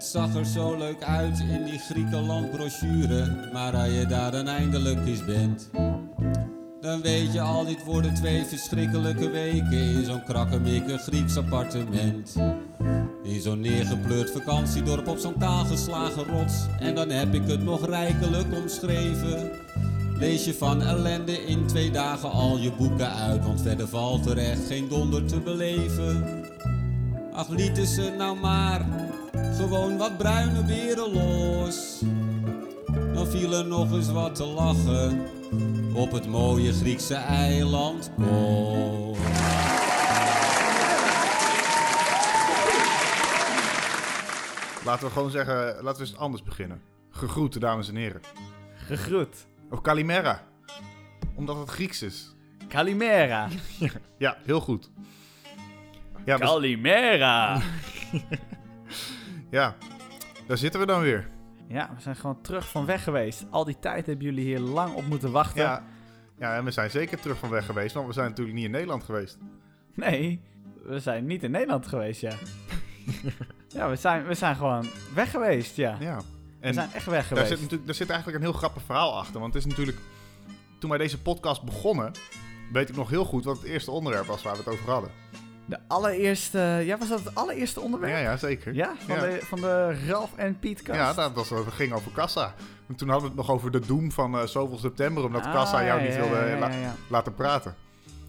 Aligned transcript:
Het 0.00 0.08
zag 0.08 0.34
er 0.34 0.46
zo 0.46 0.76
leuk 0.76 1.02
uit 1.02 1.38
in 1.38 1.64
die 1.64 1.78
Griekenland 1.78 2.50
brochure, 2.50 3.48
maar 3.52 3.76
als 3.76 3.92
je 3.92 4.06
daar 4.06 4.30
dan 4.30 4.48
eindelijk 4.48 5.06
eens 5.06 5.24
bent, 5.24 5.70
dan 6.80 7.00
weet 7.00 7.32
je 7.32 7.40
al, 7.40 7.64
dit 7.64 7.84
worden 7.84 8.14
twee 8.14 8.44
verschrikkelijke 8.44 9.30
weken 9.30 9.72
in 9.72 10.04
zo'n 10.04 10.24
krakkemikke 10.24 10.98
Grieks 10.98 11.36
appartement. 11.36 12.36
In 13.22 13.40
zo'n 13.40 13.60
neergepleurd 13.60 14.30
vakantiedorp 14.30 15.08
op 15.08 15.18
zo'n 15.18 15.38
kaalgeslagen 15.38 16.24
rots. 16.24 16.66
En 16.78 16.94
dan 16.94 17.10
heb 17.10 17.34
ik 17.34 17.46
het 17.46 17.62
nog 17.62 17.86
rijkelijk 17.86 18.54
omschreven. 18.62 19.50
Lees 20.18 20.44
je 20.44 20.54
van 20.54 20.82
ellende 20.82 21.44
in 21.46 21.66
twee 21.66 21.90
dagen 21.90 22.30
al 22.30 22.58
je 22.58 22.72
boeken 22.72 23.14
uit, 23.14 23.44
want 23.44 23.60
verder 23.60 23.88
valt 23.88 24.26
er 24.26 24.38
echt 24.38 24.66
geen 24.66 24.88
donder 24.88 25.24
te 25.26 25.40
beleven. 25.40 26.44
Ach, 27.32 27.48
lieten 27.48 27.86
ze 27.86 28.14
nou 28.18 28.38
maar 28.38 28.86
gewoon 29.56 29.96
wat 29.96 30.16
bruine 30.18 30.64
beren 30.64 31.12
los. 31.12 32.00
Dan 33.14 33.26
viel 33.26 33.52
er 33.52 33.66
nog 33.66 33.92
eens 33.92 34.12
wat 34.12 34.34
te 34.34 34.44
lachen 34.44 35.26
op 35.94 36.12
het 36.12 36.26
mooie 36.26 36.72
Griekse 36.72 37.14
eiland 37.14 38.10
Kos. 38.16 39.18
Laten 44.84 45.06
we 45.06 45.12
gewoon 45.12 45.30
zeggen, 45.30 45.54
laten 45.82 46.02
we 46.02 46.08
eens 46.08 46.16
anders 46.16 46.42
beginnen. 46.42 46.82
Gegroet, 47.10 47.60
dames 47.60 47.88
en 47.88 47.96
heren. 47.96 48.20
Gegroet. 48.74 49.46
Of 49.70 49.80
Kalimera. 49.80 50.42
Omdat 51.34 51.56
het 51.56 51.68
Grieks 51.68 52.02
is. 52.02 52.34
Kalimera. 52.68 53.48
Ja, 54.18 54.36
heel 54.44 54.60
goed. 54.60 54.90
Ja, 56.24 56.36
Kalimera. 56.36 57.60
ja, 59.50 59.76
daar 60.46 60.58
zitten 60.58 60.80
we 60.80 60.86
dan 60.86 61.00
weer. 61.00 61.28
Ja, 61.68 61.90
we 61.94 62.00
zijn 62.00 62.16
gewoon 62.16 62.40
terug 62.40 62.68
van 62.68 62.86
weg 62.86 63.04
geweest. 63.04 63.46
Al 63.50 63.64
die 63.64 63.78
tijd 63.78 64.06
hebben 64.06 64.24
jullie 64.24 64.44
hier 64.44 64.58
lang 64.60 64.94
op 64.94 65.06
moeten 65.06 65.30
wachten. 65.32 65.62
Ja, 65.62 65.84
ja, 66.38 66.56
en 66.56 66.64
we 66.64 66.70
zijn 66.70 66.90
zeker 66.90 67.20
terug 67.20 67.38
van 67.38 67.50
weg 67.50 67.66
geweest, 67.66 67.94
want 67.94 68.06
we 68.06 68.12
zijn 68.12 68.28
natuurlijk 68.28 68.56
niet 68.56 68.64
in 68.64 68.70
Nederland 68.70 69.04
geweest. 69.04 69.38
Nee, 69.94 70.42
we 70.82 71.00
zijn 71.00 71.26
niet 71.26 71.42
in 71.42 71.50
Nederland 71.50 71.86
geweest, 71.86 72.20
ja. 72.20 72.32
ja, 73.78 73.88
we 73.88 73.96
zijn, 73.96 74.26
we 74.26 74.34
zijn 74.34 74.56
gewoon 74.56 74.86
weg 75.14 75.30
geweest, 75.30 75.76
ja. 75.76 75.96
Ja. 76.00 76.16
we 76.16 76.24
En 76.60 76.74
zijn 76.74 76.92
echt 76.92 77.06
weg 77.06 77.14
daar 77.14 77.22
geweest. 77.24 77.48
zit, 77.48 77.60
natuurlijk, 77.60 77.86
daar 77.86 77.94
zit 77.94 78.10
eigenlijk 78.10 78.38
een 78.38 78.44
heel 78.50 78.58
grappig 78.58 78.82
verhaal 78.82 79.18
achter. 79.18 79.40
Want 79.40 79.54
het 79.54 79.64
is 79.64 79.68
natuurlijk, 79.68 79.98
toen 80.78 80.90
wij 80.90 80.98
deze 80.98 81.22
podcast 81.22 81.62
begonnen, 81.62 82.12
weet 82.72 82.88
ik 82.88 82.96
nog 82.96 83.10
heel 83.10 83.24
goed 83.24 83.44
wat 83.44 83.56
het 83.56 83.66
eerste 83.66 83.90
onderwerp 83.90 84.26
was 84.26 84.42
waar 84.42 84.52
we 84.52 84.58
het 84.58 84.68
over 84.68 84.90
hadden. 84.90 85.10
De 85.70 85.78
allereerste... 85.86 86.58
Ja, 86.84 86.98
was 86.98 87.08
dat 87.08 87.24
het 87.24 87.34
allereerste 87.34 87.80
onderwerp? 87.80 88.12
Ja, 88.12 88.18
ja, 88.18 88.36
zeker. 88.36 88.74
Ja, 88.74 88.92
van, 89.06 89.14
Ja. 89.16 89.20
De, 89.20 89.38
van 89.42 89.60
de 89.60 89.96
Ralf 90.06 90.30
en 90.36 90.58
Piet 90.58 90.82
kast. 90.82 90.98
Ja, 90.98 91.12
dat, 91.12 91.32
was, 91.34 91.48
dat 91.48 91.64
ging 91.72 91.92
over 91.92 92.10
kassa. 92.12 92.54
En 92.88 92.94
toen 92.94 93.08
hadden 93.08 93.30
we 93.30 93.36
het 93.36 93.46
nog 93.46 93.56
over 93.56 93.70
de 93.70 93.80
doom 93.86 94.12
van 94.12 94.38
eh, 94.38 94.46
zoveel 94.46 94.78
september, 94.78 95.24
omdat 95.24 95.42
kassa 95.50 95.78
Ah, 95.78 95.84
jou 95.84 96.00
ja, 96.00 96.06
niet 96.06 96.16
wilde 96.16 96.56
la- 96.58 96.94
laten 97.08 97.34
praten. 97.34 97.74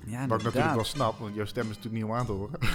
Ja, 0.05 0.27
Wat 0.27 0.39
ik 0.39 0.45
natuurlijk 0.45 0.73
wel 0.75 0.83
snap, 0.83 1.19
want 1.19 1.35
jouw 1.35 1.45
stem 1.45 1.69
is 1.69 1.75
natuurlijk 1.75 1.95
niet 1.95 2.03
om 2.03 2.13
aan 2.13 2.25
te 2.25 2.31
horen. 2.31 2.59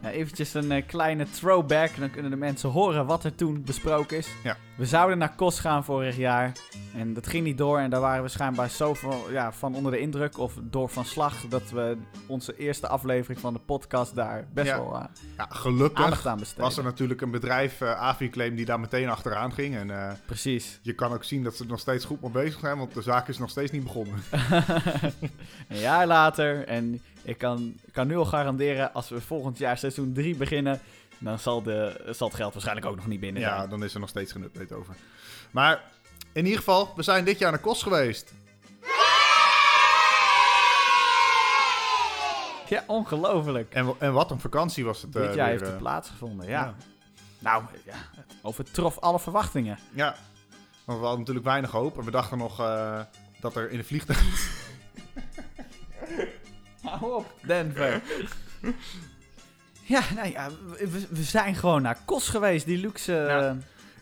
Ja, 0.00 0.10
eventjes 0.10 0.54
een 0.54 0.72
eh, 0.72 0.86
kleine 0.86 1.26
throwback, 1.30 1.90
dan 1.98 2.10
kunnen 2.10 2.30
de 2.30 2.36
mensen 2.36 2.70
horen 2.70 3.06
wat 3.06 3.24
er 3.24 3.34
toen 3.34 3.62
besproken 3.62 4.16
is. 4.16 4.28
Ja. 4.42 4.56
We 4.76 4.86
zouden 4.86 5.18
naar 5.18 5.34
Kos 5.34 5.60
gaan 5.60 5.84
vorig 5.84 6.16
jaar 6.16 6.52
en 6.94 7.14
dat 7.14 7.26
ging 7.26 7.44
niet 7.44 7.58
door. 7.58 7.78
En 7.78 7.90
daar 7.90 8.00
waren 8.00 8.22
we 8.22 8.28
schijnbaar 8.28 8.70
zo 8.70 8.94
van, 8.94 9.18
ja, 9.30 9.52
van 9.52 9.74
onder 9.74 9.92
de 9.92 9.98
indruk 9.98 10.38
of 10.38 10.54
door 10.62 10.88
van 10.88 11.04
slag... 11.04 11.34
dat 11.48 11.70
we 11.70 11.96
onze 12.26 12.56
eerste 12.56 12.88
aflevering 12.88 13.40
van 13.40 13.52
de 13.52 13.58
podcast 13.58 14.14
daar 14.14 14.46
best 14.52 14.66
Ja. 14.66 14.76
wel 14.76 14.94
eh, 14.96 15.04
Ja, 15.36 15.46
gelukkig 15.50 16.04
aandacht 16.04 16.26
aan 16.26 16.38
besteden. 16.38 16.62
was 16.64 16.76
er 16.76 16.84
natuurlijk 16.84 17.20
een 17.20 17.30
bedrijf, 17.30 17.80
eh 17.80 17.92
Aviclaim, 17.92 18.54
die 18.56 18.64
daar 18.64 18.80
meteen 18.80 19.08
achteraan 19.08 19.52
ging. 19.52 19.76
En 19.76 20.18
Precies. 20.26 20.78
je 20.82 20.92
kan 20.94 21.12
ook 21.12 21.24
zien 21.24 21.42
dat 21.42 21.56
ze 21.56 21.62
er 21.62 21.68
nog 21.68 21.80
steeds 21.80 22.04
goed 22.04 22.20
mee 22.22 22.30
bezig 22.30 22.60
zijn, 22.60 22.78
want 22.78 22.94
de 22.94 23.02
zaak 23.02 23.28
is 23.28 23.38
nog 23.38 23.50
steeds 23.50 23.72
niet 23.72 23.82
begonnen. 23.82 24.14
jaar 25.86 26.06
later 26.06 26.64
en 26.68 27.02
ik 27.22 27.38
kan, 27.38 27.74
kan 27.92 28.06
nu 28.06 28.16
al 28.16 28.24
garanderen... 28.24 28.92
als 28.92 29.08
we 29.08 29.20
volgend 29.20 29.58
jaar 29.58 29.78
seizoen 29.78 30.12
3 30.12 30.36
beginnen... 30.36 30.80
dan 31.18 31.38
zal, 31.38 31.62
de, 31.62 32.04
zal 32.10 32.26
het 32.28 32.36
geld 32.36 32.52
waarschijnlijk 32.52 32.86
ook 32.86 32.96
nog 32.96 33.06
niet 33.06 33.20
binnen 33.20 33.42
Ja, 33.42 33.56
zijn. 33.56 33.68
dan 33.70 33.84
is 33.84 33.94
er 33.94 34.00
nog 34.00 34.08
steeds 34.08 34.32
geen 34.32 34.42
update 34.42 34.74
over. 34.74 34.94
Maar 35.50 35.82
in 36.32 36.44
ieder 36.44 36.58
geval, 36.58 36.92
we 36.96 37.02
zijn 37.02 37.24
dit 37.24 37.38
jaar 37.38 37.50
naar 37.50 37.60
Kos 37.60 37.82
geweest. 37.82 38.32
Ja, 42.68 42.84
ongelooflijk. 42.86 43.74
En, 43.74 43.94
en 43.98 44.12
wat 44.12 44.30
een 44.30 44.40
vakantie 44.40 44.84
was 44.84 45.02
het. 45.02 45.16
eh, 45.16 45.22
Dit 45.22 45.34
jaar 45.34 45.36
weer, 45.44 45.46
heeft 45.52 45.62
eh, 45.62 45.68
het 45.68 45.78
plaatsgevonden, 45.78 46.48
ja. 46.48 46.60
ja. 46.64 46.74
Nou, 47.38 47.62
ja, 47.84 47.94
het 48.16 48.34
overtrof 48.42 48.98
alle 48.98 49.20
verwachtingen. 49.20 49.78
Ja, 49.92 50.16
want 50.84 50.98
we 50.98 51.04
hadden 51.04 51.18
natuurlijk 51.18 51.46
weinig 51.46 51.70
hoop. 51.70 51.98
En 51.98 52.04
we 52.04 52.10
dachten 52.10 52.38
nog 52.38 52.60
eh, 52.60 53.00
dat 53.40 53.56
er 53.56 53.70
in 53.70 53.78
de 53.78 53.84
vliegtuig... 53.84 54.64
Hou 56.98 57.14
op, 57.14 57.34
Denver. 57.42 58.02
ja, 59.82 60.02
nou 60.14 60.28
ja, 60.30 60.48
we, 60.78 61.06
we 61.10 61.22
zijn 61.22 61.54
gewoon 61.54 61.82
naar 61.82 61.98
Kos 62.04 62.28
geweest, 62.28 62.66
die 62.66 62.78
luxe... 62.78 63.12
Ja. 63.12 63.38
eh, 63.40 63.54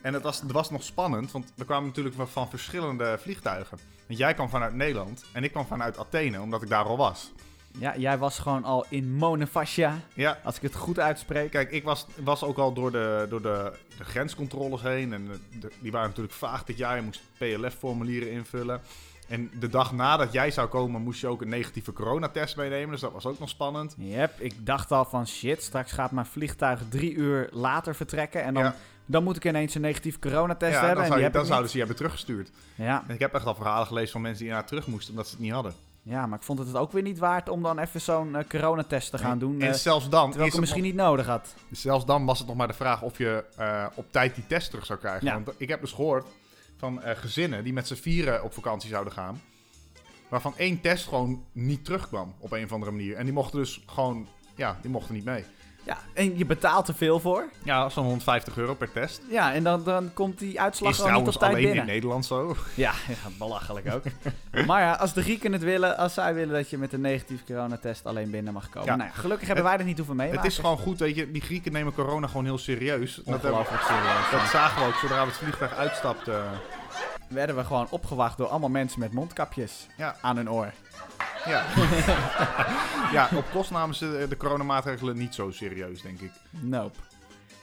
En 0.02 0.14
het 0.14 0.22
was, 0.22 0.40
het 0.40 0.52
was 0.52 0.70
nog 0.70 0.82
spannend, 0.82 1.30
want 1.32 1.52
we 1.56 1.64
kwamen 1.64 1.88
natuurlijk 1.88 2.14
van, 2.14 2.28
van 2.28 2.48
verschillende 2.50 3.18
vliegtuigen. 3.20 3.78
Want 4.06 4.18
jij 4.18 4.34
kwam 4.34 4.48
vanuit 4.48 4.74
Nederland 4.74 5.24
en 5.32 5.44
ik 5.44 5.50
kwam 5.50 5.66
vanuit 5.66 5.98
Athene, 5.98 6.40
omdat 6.40 6.62
ik 6.62 6.68
daar 6.68 6.84
al 6.84 6.96
was. 6.96 7.32
ja, 7.78 7.96
jij 7.96 8.18
was 8.18 8.38
gewoon 8.38 8.64
al 8.64 8.86
in 8.88 9.14
Monefascia, 9.14 9.98
Ja, 10.14 10.38
als 10.44 10.56
ik 10.56 10.62
het 10.62 10.74
goed 10.74 10.98
uitspreek. 10.98 11.50
kijk, 11.50 11.70
ik 11.70 11.84
was, 11.84 12.06
was 12.22 12.42
ook 12.42 12.58
al 12.58 12.72
door 12.72 12.92
de, 12.92 13.26
door 13.28 13.42
de, 13.42 13.72
de 13.98 14.04
grenscontroles 14.04 14.82
heen. 14.82 15.12
En 15.12 15.30
de- 15.60 15.70
die 15.80 15.92
waren 15.92 16.08
natuurlijk 16.08 16.34
vaag 16.34 16.64
dit 16.64 16.76
jaar. 16.76 16.96
Je 16.96 17.02
moest 17.02 17.20
PLF-formulieren 17.38 18.30
invullen. 18.30 18.80
En 19.28 19.50
de 19.58 19.68
dag 19.68 19.92
nadat 19.92 20.32
jij 20.32 20.50
zou 20.50 20.68
komen, 20.68 21.02
moest 21.02 21.20
je 21.20 21.26
ook 21.26 21.42
een 21.42 21.48
negatieve 21.48 21.92
coronatest 21.92 22.56
meenemen. 22.56 22.90
Dus 22.90 23.00
dat 23.00 23.12
was 23.12 23.26
ook 23.26 23.38
nog 23.38 23.48
spannend. 23.48 23.94
Yep, 23.98 24.40
ik 24.40 24.66
dacht 24.66 24.92
al 24.92 25.04
van 25.04 25.26
shit, 25.26 25.62
straks 25.62 25.92
gaat 25.92 26.10
mijn 26.10 26.26
vliegtuig 26.26 26.80
drie 26.88 27.14
uur 27.14 27.48
later 27.52 27.94
vertrekken. 27.94 28.42
En 28.42 28.54
dan, 28.54 28.62
Ja. 28.62 28.74
dan 29.06 29.24
moet 29.24 29.36
ik 29.36 29.44
ineens 29.44 29.74
een 29.74 29.80
negatieve 29.80 30.18
coronatest 30.18 30.72
ja, 30.72 30.78
hebben. 30.86 31.04
dan, 31.04 31.12
en 31.16 31.20
die 31.22 31.30
dan 31.30 31.46
zouden 31.46 31.66
ze 31.68 31.72
je 31.72 31.78
hebben 31.78 31.96
teruggestuurd. 31.96 32.50
Ja, 32.74 33.04
En 33.08 33.14
ik 33.14 33.20
heb 33.20 33.34
echt 33.34 33.46
al 33.46 33.54
verhalen 33.54 33.86
gelezen 33.86 34.10
van 34.12 34.20
mensen 34.20 34.44
die 34.44 34.52
naar 34.52 34.66
terug 34.66 34.86
moesten 34.86 35.10
omdat 35.10 35.26
ze 35.26 35.34
het 35.34 35.42
niet 35.42 35.52
hadden. 35.52 35.74
ja, 36.02 36.26
maar 36.26 36.38
ik 36.38 36.44
vond 36.44 36.58
het 36.58 36.68
het 36.68 36.76
ook 36.76 36.92
weer 36.92 37.02
niet 37.02 37.18
waard 37.18 37.48
om 37.48 37.62
dan 37.62 37.78
even 37.78 38.00
zo'n 38.00 38.36
eh, 38.36 38.44
coronatest 38.48 39.10
te 39.10 39.18
gaan 39.18 39.38
doen. 39.38 39.60
En 39.60 39.68
eh, 39.68 39.74
zelfs 39.74 40.08
dan, 40.08 40.24
terwijl 40.26 40.46
ik 40.46 40.52
hem 40.52 40.60
misschien 40.60 40.82
niet 40.82 40.94
nodig 40.94 41.26
had. 41.26 41.54
zelfs 41.70 42.06
dan 42.06 42.24
was 42.24 42.38
het 42.38 42.48
nog 42.48 42.56
maar 42.56 42.68
de 42.68 42.74
vraag 42.74 43.02
of 43.02 43.18
je 43.18 43.44
eh, 43.56 43.86
op 43.94 44.06
tijd 44.10 44.34
die 44.34 44.46
test 44.46 44.70
terug 44.70 44.86
zou 44.86 44.98
krijgen. 44.98 45.26
Ja. 45.26 45.32
Want 45.32 45.50
ik 45.56 45.68
heb 45.68 45.80
dus 45.80 45.92
gehoord 45.92 46.26
van 46.76 47.02
eh, 47.02 47.16
gezinnen 47.16 47.64
die 47.64 47.72
met 47.72 47.86
z'n 47.86 47.94
vieren 47.94 48.44
op 48.44 48.52
vakantie 48.52 48.88
zouden 48.88 49.12
gaan. 49.12 49.42
Waarvan 50.28 50.56
één 50.56 50.80
test 50.80 51.06
gewoon 51.06 51.44
niet 51.52 51.84
terugkwam 51.84 52.34
op 52.38 52.52
een 52.52 52.64
of 52.64 52.72
andere 52.72 52.90
manier. 52.92 53.16
En 53.16 53.24
die 53.24 53.34
mochten 53.34 53.58
dus 53.58 53.82
gewoon, 53.86 54.28
ja, 54.56 54.78
die 54.82 54.90
mochten 54.90 55.14
niet 55.14 55.24
mee. 55.24 55.44
Ja, 55.84 55.98
en 56.12 56.38
je 56.38 56.46
betaalt 56.46 56.88
er 56.88 56.94
veel 56.94 57.20
voor. 57.20 57.48
Ja, 57.62 57.88
zo'n 57.88 58.04
150 58.04 58.56
euro 58.56 58.74
per 58.74 58.92
test. 58.92 59.20
Ja, 59.28 59.52
en 59.52 59.62
dan, 59.62 59.84
dan 59.84 60.10
komt 60.12 60.38
die 60.38 60.60
uitslag 60.60 60.90
Is 60.90 60.96
gewoon 60.96 61.12
niet 61.12 61.26
op 61.26 61.32
tijd 61.32 61.52
alleen 61.52 61.64
binnen. 61.64 61.80
in 61.80 61.86
Nederland 61.86 62.26
zo. 62.26 62.56
Ja, 62.74 62.92
ja, 63.08 63.30
belachelijk 63.38 63.94
ook. 63.94 64.02
maar 64.66 64.80
ja, 64.80 64.92
als 64.92 65.12
de 65.12 65.22
Grieken 65.22 65.52
het 65.52 65.62
willen, 65.62 65.96
als 65.96 66.14
zij 66.14 66.34
willen 66.34 66.54
dat 66.54 66.70
je 66.70 66.78
met 66.78 66.92
een 66.92 67.00
negatieve 67.00 67.44
coronatest 67.44 68.06
alleen 68.06 68.30
binnen 68.30 68.52
mag 68.52 68.68
komen. 68.68 68.88
Ja. 68.88 68.96
Nou 68.96 69.08
ja, 69.08 69.16
gelukkig 69.20 69.46
hebben 69.46 69.64
wij 69.64 69.76
dat 69.76 69.86
niet 69.86 69.96
hoeven 69.96 70.16
meemaken. 70.16 70.42
Het 70.42 70.50
is 70.50 70.58
gewoon 70.58 70.78
goed, 70.78 70.98
weet 70.98 71.16
je, 71.16 71.30
die 71.30 71.42
Grieken 71.42 71.72
nemen 71.72 71.94
corona 71.94 72.26
gewoon 72.26 72.44
heel 72.44 72.58
serieus. 72.58 73.20
Dat, 73.24 73.40
serieus. 73.40 74.30
dat 74.30 74.48
zagen 74.50 74.82
we 74.82 74.88
ook 74.88 74.94
zodra 74.94 75.20
we 75.20 75.26
het 75.26 75.36
vliegtuig 75.36 75.74
uitstapten. 75.74 76.44
Werden 77.28 77.56
we 77.56 77.64
gewoon 77.64 77.86
opgewacht 77.90 78.36
door 78.36 78.46
allemaal 78.46 78.68
mensen 78.68 79.00
met 79.00 79.12
mondkapjes 79.12 79.86
Ja, 79.96 80.16
aan 80.20 80.36
hun 80.36 80.50
oor. 80.50 80.72
ja. 81.44 81.64
ja, 83.12 83.28
op 83.34 83.44
kost 83.52 83.70
namen 83.70 83.94
ze 83.94 84.26
de 84.28 84.36
coronamaatregelen 84.36 85.16
niet 85.16 85.34
zo 85.34 85.50
serieus, 85.50 86.02
denk 86.02 86.20
ik. 86.20 86.32
Nope. 86.50 86.98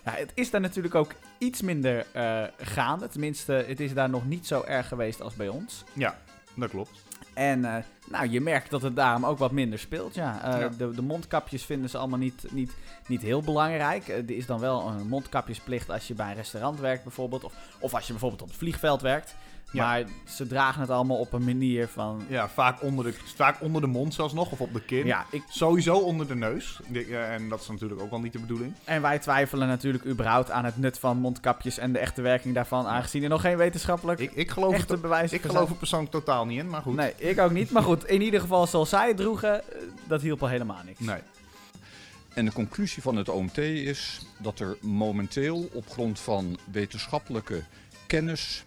Ja, 0.06 0.12
het 0.12 0.31
is 0.33 0.50
daar 0.51 0.62
natuurlijk 0.62 0.95
ook 0.95 1.13
iets 1.38 1.62
minder 1.62 2.06
eh, 2.12 2.44
gaande. 2.57 3.07
Tenminste, 3.07 3.53
het 3.68 3.80
is 3.80 3.94
daar 3.94 4.09
nog 4.09 4.25
niet 4.25 4.47
zo 4.47 4.63
erg 4.63 4.88
geweest 4.88 5.21
als 5.21 5.33
bij 5.35 5.47
ons. 5.47 5.83
Ja, 5.94 6.18
dat 6.56 6.69
klopt. 6.69 7.00
En 7.33 7.65
eh, 7.65 7.83
nou, 8.09 8.30
je 8.30 8.41
merkt 8.41 8.69
dat 8.69 8.81
het 8.81 8.95
daarom 8.95 9.25
ook 9.25 9.38
wat 9.38 9.51
minder 9.51 9.80
speelt. 9.80 10.15
Ja. 10.15 10.41
Eh, 10.44 10.59
Ja. 10.62 10.68
De, 10.77 10.95
de 10.95 11.01
mondkapjes 11.01 11.63
vinden 11.65 11.89
ze 11.89 11.97
allemaal 11.97 12.19
niet, 12.19 12.45
niet, 12.51 12.71
niet 13.07 13.21
heel 13.21 13.41
belangrijk. 13.41 14.07
Er 14.07 14.31
is 14.31 14.45
dan 14.45 14.59
wel 14.59 14.88
een 14.88 15.07
mondkapjesplicht 15.07 15.89
als 15.89 16.07
je 16.07 16.13
bij 16.13 16.30
een 16.30 16.35
restaurant 16.35 16.80
werkt 16.80 17.03
bijvoorbeeld. 17.03 17.44
Of, 17.44 17.53
of 17.80 17.94
als 17.94 18.06
je 18.06 18.12
bijvoorbeeld 18.12 18.41
op 18.41 18.47
het 18.47 18.57
vliegveld 18.57 19.01
werkt. 19.01 19.35
Ja. 19.71 19.85
Maar 19.85 20.03
ze 20.27 20.47
dragen 20.47 20.81
het 20.81 20.89
allemaal 20.89 21.18
op 21.18 21.33
een 21.33 21.44
manier 21.44 21.88
van... 21.88 22.23
Ja, 22.27 22.50
vaak 22.50 22.81
onder, 22.83 23.06
de, 23.06 23.13
vaak 23.35 23.62
onder 23.62 23.81
de 23.81 23.88
mond 23.88 24.13
zelfs 24.13 24.33
nog, 24.33 24.51
of 24.51 24.62
op 24.62 24.73
de 24.73 24.81
kin. 24.81 25.06
Ja, 25.06 25.25
ik, 25.31 25.44
Sowieso 25.50 25.97
onder 25.97 26.27
de 26.27 26.35
neus. 26.35 26.79
En 27.12 27.50
dat 27.50 27.62
is 27.62 27.68
natuurlijk 27.68 28.01
ook 28.01 28.09
wel 28.09 28.19
niet 28.19 28.33
de 28.33 28.39
bedoeling. 28.39 28.73
en 28.83 29.01
wij 29.01 29.19
twijfelen 29.19 29.68
natuurlijk 29.68 30.06
überhaupt 30.06 30.51
aan 30.51 30.65
het 30.65 30.77
nut 30.77 31.00
van 31.00 31.18
mondkapjes 31.18 31.77
en 31.77 31.94
de 31.94 32.00
echte 32.00 32.21
werking 32.21 32.53
daarvan. 32.53 32.88
Aangezien 32.88 33.23
er 33.23 33.29
nog 33.29 33.41
geen 33.41 33.57
wetenschappelijk 33.57 34.19
Ik, 34.19 34.31
ik 34.33 34.51
geloof, 34.51 34.73
echte 34.73 34.94
het, 34.94 35.01
bewijzen 35.01 35.38
ik 35.38 35.44
geloof 35.44 35.69
er 35.69 35.75
persoonlijk 35.75 36.12
totaal 36.12 36.45
niet 36.45 36.59
in, 36.59 36.69
maar 36.69 36.81
goed. 36.81 36.95
Nee, 36.95 37.13
ik 37.18 37.39
ook 37.39 37.51
niet. 37.51 37.71
Maar 37.71 37.83
goed, 37.83 38.06
in 38.06 38.21
ieder 38.21 38.39
geval 38.39 38.68
zoals 38.68 38.89
zij 38.89 39.07
het 39.07 39.18
droegen, 39.18 39.62
eh, 39.62 39.81
dat 40.07 40.21
hielp 40.21 40.41
al 40.41 40.47
helemaal 40.47 40.81
niks. 40.85 41.00
Nee. 41.00 41.19
En 42.33 42.45
de 42.45 42.51
conclusie 42.51 43.01
van 43.01 43.15
het 43.15 43.29
OMT 43.29 43.57
is 43.57 44.21
dat 44.38 44.59
er 44.59 44.77
momenteel 44.81 45.69
op 45.73 45.89
grond 45.89 46.19
van 46.19 46.57
wetenschappelijke 46.71 47.63
kennis 48.07 48.65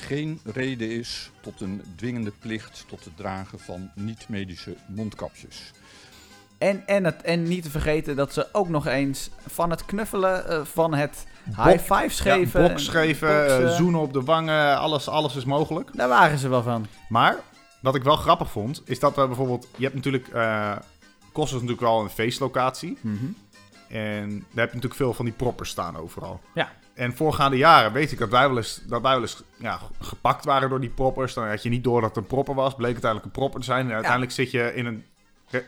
geen 0.00 0.40
reden 0.44 0.90
is 0.90 1.30
tot 1.40 1.60
een 1.60 1.82
dwingende 1.96 2.32
plicht 2.38 2.84
tot 2.88 3.04
het 3.04 3.16
dragen 3.16 3.60
van 3.60 3.90
niet-medische 3.94 4.76
mondkapjes. 4.86 5.72
En, 6.58 6.86
en, 6.86 7.04
het, 7.04 7.22
en 7.22 7.42
niet 7.42 7.62
te 7.62 7.70
vergeten 7.70 8.16
dat 8.16 8.32
ze 8.32 8.48
ook 8.52 8.68
nog 8.68 8.86
eens 8.86 9.30
van 9.46 9.70
het 9.70 9.84
knuffelen, 9.84 10.48
eh, 10.48 10.64
van 10.64 10.94
het 10.94 11.26
high 11.44 11.92
fives 11.92 12.18
Ja, 12.22 12.34
geven. 12.34 12.68
box 12.68 12.88
geven, 12.88 13.46
eh, 13.46 13.76
zoenen 13.76 14.00
op 14.00 14.12
de 14.12 14.22
wangen, 14.22 14.78
alles, 14.78 15.08
alles 15.08 15.36
is 15.36 15.44
mogelijk. 15.44 15.90
Daar 15.96 16.08
waren 16.08 16.38
ze 16.38 16.48
wel 16.48 16.62
van. 16.62 16.86
Maar 17.08 17.36
wat 17.80 17.94
ik 17.94 18.02
wel 18.02 18.16
grappig 18.16 18.50
vond, 18.50 18.82
is 18.84 18.98
dat 18.98 19.16
we 19.16 19.26
bijvoorbeeld... 19.26 19.68
Je 19.76 19.82
hebt 19.82 19.94
natuurlijk... 19.94 20.28
eh 20.28 20.76
Kos 21.32 21.46
is 21.46 21.52
natuurlijk 21.52 21.80
wel 21.80 22.00
een 22.00 22.10
feestlocatie. 22.10 22.98
En 23.88 24.28
daar 24.28 24.38
heb 24.38 24.68
je 24.68 24.74
natuurlijk 24.74 24.94
veel 24.94 25.14
van 25.14 25.24
die 25.24 25.34
proppers 25.34 25.70
staan 25.70 25.96
overal. 25.96 26.40
Ja. 26.54 26.72
En 27.00 27.16
voorgaande 27.16 27.56
jaren 27.56 27.92
weet 27.92 28.12
ik 28.12 28.18
dat 28.18 28.28
wij 28.30 28.48
wel 28.48 28.56
eens, 28.56 28.82
dat 28.86 29.02
wij 29.02 29.12
wel 29.12 29.20
eens 29.20 29.42
ja, 29.56 29.78
gepakt 30.00 30.44
waren 30.44 30.68
door 30.68 30.80
die 30.80 30.90
proppers. 30.90 31.34
Dan 31.34 31.48
had 31.48 31.62
je 31.62 31.68
niet 31.68 31.84
door 31.84 32.00
dat 32.00 32.08
het 32.08 32.18
een 32.18 32.26
propper 32.26 32.54
was. 32.54 32.74
Bleek 32.74 32.94
het 32.94 33.04
eigenlijk 33.04 33.24
een 33.24 33.40
propper 33.40 33.60
te 33.60 33.66
zijn. 33.66 33.86
En 33.86 33.92
uiteindelijk 33.92 34.32
zit 34.32 34.50
je 34.50 34.74
in 34.74 34.86
een, 34.86 35.04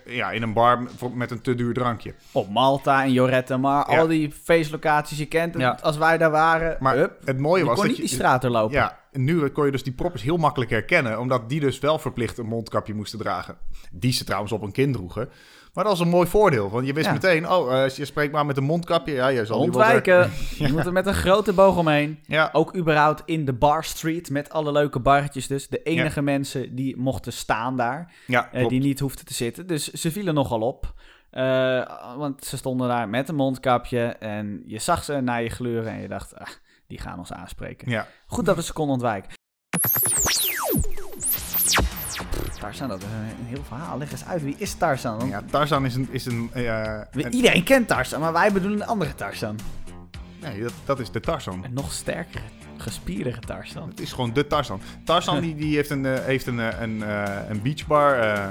ja, 0.05 0.31
in 0.31 0.43
een 0.43 0.52
bar 0.52 0.82
met- 1.14 1.31
een 1.31 1.40
te 1.40 1.55
duur 1.55 1.75
drankje. 1.75 2.14
Op 2.32 2.49
Malta 2.50 3.02
en 3.02 3.12
Jorette, 3.12 3.56
maar 3.56 3.90
Ja. 3.90 3.99
al 3.99 4.06
die 4.06 4.32
feestlocaties, 4.32 5.19
je 5.19 5.26
kent 5.26 5.52
het. 5.55 5.62
Ja. 5.62 5.79
Als 5.82 5.96
wij 5.96 6.19
daar 6.19 6.31
waren, 6.31 6.76
Maar 6.81 6.96
hup, 6.96 7.12
het 7.25 7.38
mooie 7.38 7.61
je 7.62 7.67
was 7.69 7.75
kon 7.79 7.87
dat 7.87 7.96
niet 7.96 8.02
je... 8.02 8.08
die 8.08 8.19
straat 8.20 8.43
doorlopen. 8.43 8.76
Ja, 8.76 8.99
en 9.12 9.25
nu 9.25 9.49
kon 9.49 9.64
je 9.64 9.70
dus 9.73 9.82
die 9.82 9.93
proppers 9.93 10.23
heel 10.23 10.37
makkelijk 10.37 10.70
herkennen. 10.70 11.20
Omdat 11.20 11.49
die 11.49 11.61
dus 11.61 11.79
wel 11.79 11.99
verplicht 11.99 12.38
een 12.38 12.46
mondkapje 12.46 12.94
moesten 12.94 13.19
dragen. 13.19 13.56
Die 13.90 14.12
ze 14.12 14.25
trouwens 14.25 14.52
op 14.52 14.62
een 14.62 14.73
kind 14.73 14.94
droegen. 14.94 15.29
Maar 15.72 15.84
dat 15.84 15.92
was 15.92 16.02
een 16.02 16.12
mooi 16.12 16.28
voordeel. 16.28 16.70
Want 16.70 16.86
je 16.86 16.92
wist 16.92 17.06
Ja. 17.06 17.12
meteen, 17.12 17.48
oh, 17.48 17.74
eh, 17.76 17.82
als 17.82 17.96
je 17.96 18.04
spreekt 18.04 18.32
maar 18.32 18.46
met 18.46 18.56
een 18.56 18.64
mondkapje. 18.64 19.12
Ja, 19.14 19.28
je 19.28 19.46
zal 19.46 19.58
Ontwijken. 19.58 20.30
Je 20.58 20.72
moet 20.72 20.86
er 20.86 20.92
met 20.92 21.06
een 21.06 21.14
grote 21.14 21.52
boog 21.52 21.76
omheen. 21.76 22.19
Ja, 22.26 22.48
Ook 22.52 22.76
überhaupt 22.76 23.22
in 23.24 23.44
de 23.44 23.52
bar 23.52 23.84
street 23.84 24.30
met 24.30 24.50
alle 24.50 24.72
leuke 24.72 24.98
barretjes 25.00 25.46
dus. 25.46 25.69
De 25.69 25.82
enige 25.82 26.22
mensen 26.22 26.74
die 26.74 26.96
mochten 26.96 27.32
staan 27.32 27.76
daar. 27.76 28.12
eh, 28.52 28.69
die 28.69 28.80
niet 28.80 29.00
hoefden 29.00 29.24
te 29.24 29.34
zitten. 29.34 29.66
Dus 29.66 29.90
ze 29.92 30.10
vielen 30.12 30.34
nogal 30.34 30.60
op. 30.60 30.94
Eh, 31.30 32.16
want 32.16 32.44
ze 32.44 32.56
stonden 32.56 32.88
daar 32.88 33.08
met 33.08 33.28
een 33.28 33.34
mondkapje. 33.34 34.02
En 34.06 34.62
je 34.66 34.78
zag 34.78 35.04
ze 35.04 35.20
naar 35.20 35.42
je 35.42 35.48
gluren. 35.48 35.92
En 35.92 36.00
je 36.00 36.08
dacht, 36.08 36.34
ah, 36.38 36.46
die 36.86 36.98
gaan 37.00 37.19
ons 37.19 37.32
aanspreken. 37.32 37.90
Ja. 37.90 38.06
Goed 38.26 38.44
dat 38.46 38.56
we 38.56 38.62
ze 38.62 38.72
konden 38.72 38.94
ontwijken. 38.94 39.30
Tarzan, 42.62 42.88
dat 42.88 42.99
is 42.99 43.05
een 43.41 43.47
heel 43.47 43.62
verhaal. 43.67 43.99
Leg 43.99 44.12
eens 44.12 44.25
uit, 44.25 44.43
wie 44.43 44.55
is 44.59 44.75
Tarzan? 44.75 45.17
Want 45.19 45.31
ja, 45.31 45.43
Tarzan 45.50 45.85
is 45.85 45.94
een... 45.94 46.09
Is 46.11 46.26
een, 46.26 46.50
een- 46.53 47.35
Iedereen 47.35 47.64
kent 47.64 47.88
Tarzan, 47.88 48.20
maar 48.20 48.32
wij 48.32 48.53
bedoelen 48.53 48.81
een 48.81 48.87
andere 48.87 49.14
Tarzan. 49.14 49.59
nee, 50.41 50.62
dat, 50.62 50.73
dat 50.85 51.00
is 51.00 51.11
de 51.11 51.20
Tarzan. 51.20 51.64
Een 51.64 51.73
nog 51.73 51.93
sterkere, 51.93 52.44
gespierdere 52.76 53.38
Tarzan. 53.38 53.88
Het 53.88 54.00
is 54.00 54.12
gewoon 54.12 54.32
de 54.32 54.47
Tarzan. 54.47 54.81
Tarzan 55.05 55.41
die, 55.47 55.55
die 55.55 55.75
heeft 55.75 55.91
een, 55.91 56.06
eh, 56.06 56.25
heeft 56.25 56.47
een, 56.47 56.61
eh, 56.61 56.81
een, 56.81 57.00
een 57.50 57.62
beachbar 57.62 58.49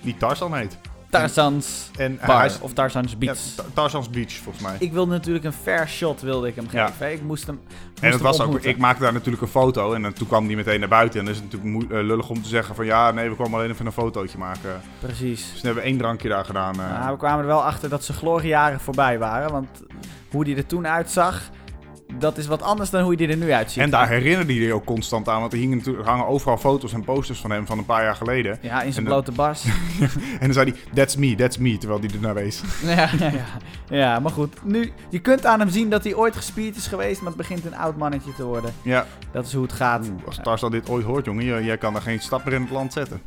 die 0.00 0.16
Tarzan 0.16 0.54
heet. 0.54 0.78
Tarzan's 1.18 1.90
En 1.96 2.18
Bar, 2.26 2.36
hij 2.36 2.46
is- 2.46 2.60
of 2.60 2.72
Tarzan's 2.72 3.10
ja, 3.10 3.16
Beach. 3.18 3.38
Ta- 3.56 3.62
Tarzan's 3.74 4.10
Beach, 4.10 4.32
volgens 4.32 4.64
mij. 4.64 4.76
Ik 4.78 4.92
wilde 4.92 5.10
natuurlijk 5.12 5.44
een 5.44 5.52
fair 5.52 5.88
shot 5.88 6.20
wilde 6.20 6.48
ik 6.48 6.54
hem 6.54 6.66
Ja. 6.70 6.86
geven. 6.86 7.12
Ik 7.12 7.22
moest 7.22 7.46
hem 7.46 7.60
moest 7.64 7.74
En 8.00 8.04
het 8.10 8.14
hem 8.14 8.22
was 8.22 8.40
ook, 8.40 8.60
ik 8.60 8.78
maakte 8.78 9.02
daar 9.02 9.12
natuurlijk 9.12 9.42
een 9.42 9.48
foto 9.48 9.92
en 9.94 10.02
dan, 10.02 10.12
toen 10.12 10.26
kwam 10.26 10.46
die 10.46 10.56
meteen 10.56 10.80
naar 10.80 10.88
buiten. 10.88 11.18
En 11.20 11.24
dan 11.24 11.34
is 11.34 11.40
het 11.40 11.52
natuurlijk 11.52 11.88
moe- 11.88 11.98
eh, 11.98 12.04
lullig 12.06 12.28
om 12.28 12.42
te 12.42 12.48
zeggen 12.48 12.74
van 12.74 12.84
ja, 12.84 13.10
nee, 13.10 13.28
we 13.28 13.34
kwamen 13.34 13.58
alleen 13.58 13.70
even 13.70 13.86
een 13.86 13.92
fotootje 13.92 14.38
maken. 14.38 14.80
Precies. 15.00 15.40
Dus 15.40 15.50
toen 15.52 15.60
hebben 15.64 15.82
we 15.82 15.88
één 15.88 15.98
drankje 15.98 16.28
daar 16.28 16.44
gedaan. 16.44 16.80
eh. 16.80 16.98
Nou, 16.98 17.10
we 17.12 17.16
kwamen 17.18 17.40
er 17.40 17.46
wel 17.46 17.62
achter 17.64 17.88
dat 17.88 18.04
ze 18.04 18.12
gloriejaren 18.12 18.80
voorbij 18.80 19.18
waren. 19.18 19.50
Want 19.52 19.68
hoe 20.30 20.44
die 20.44 20.56
er 20.56 20.66
toen 20.66 20.86
uitzag, 20.86 21.42
dat 22.18 22.38
is 22.38 22.46
wat 22.46 22.62
anders 22.62 22.90
dan 22.90 23.02
hoe 23.02 23.16
die 23.16 23.28
er 23.28 23.36
nu 23.36 23.52
uitziet. 23.52 23.82
en 23.82 23.90
daar 23.90 24.08
herinnerde 24.08 24.52
hij 24.52 24.62
je 24.62 24.72
ook 24.74 24.84
constant 24.84 25.28
aan, 25.28 25.40
want 25.40 25.52
er, 25.52 25.58
hingen 25.58 25.76
natuurlijk, 25.76 26.04
er 26.04 26.10
hangen 26.10 26.26
overal 26.26 26.56
foto's 26.56 26.92
en 26.92 27.04
posters 27.04 27.38
van 27.38 27.50
hem 27.50 27.66
van 27.66 27.78
een 27.78 27.84
paar 27.84 28.02
jaar 28.02 28.14
geleden. 28.14 28.58
Ja, 28.60 28.82
in 28.82 28.92
zijn 28.92 29.04
En 29.06 29.10
blote 29.12 29.32
bas. 29.32 29.64
En 30.40 30.52
dan 30.52 30.52
zei 30.52 30.70
hij, 30.70 30.80
that's 30.94 31.16
me, 31.16 31.34
that's 31.34 31.58
me, 31.58 31.78
terwijl 31.78 32.00
hij 32.00 32.10
ernaar 32.14 32.34
wees. 32.34 32.62
ja, 32.82 33.08
ja, 33.18 33.30
ja. 33.30 33.44
ja, 33.88 34.18
maar 34.20 34.32
goed. 34.32 34.64
Nu, 34.64 34.92
je 35.10 35.18
kunt 35.18 35.46
aan 35.46 35.60
hem 35.60 35.68
zien 35.68 35.90
dat 35.90 36.04
hij 36.04 36.14
ooit 36.14 36.36
gespierd 36.36 36.76
is 36.76 36.86
geweest, 36.86 37.18
maar 37.20 37.28
het 37.28 37.36
begint 37.36 37.64
een 37.64 37.76
oud 37.76 37.96
mannetje 37.96 38.34
te 38.34 38.44
worden. 38.44 38.74
Ja, 38.82 39.06
Dat 39.32 39.46
is 39.46 39.52
hoe 39.52 39.62
het 39.62 39.72
gaat. 39.72 40.08
Oeh, 40.08 40.26
als 40.26 40.38
Tarzan 40.42 40.70
dit 40.70 40.88
ooit 40.88 41.04
hoort, 41.04 41.24
jongen, 41.24 41.44
jij, 41.44 41.62
jij 41.62 41.78
kan 41.78 41.94
er 41.94 42.02
geen 42.02 42.20
stap 42.20 42.44
meer 42.44 42.54
in 42.54 42.62
het 42.62 42.70
land 42.70 42.92
zetten. 42.92 43.20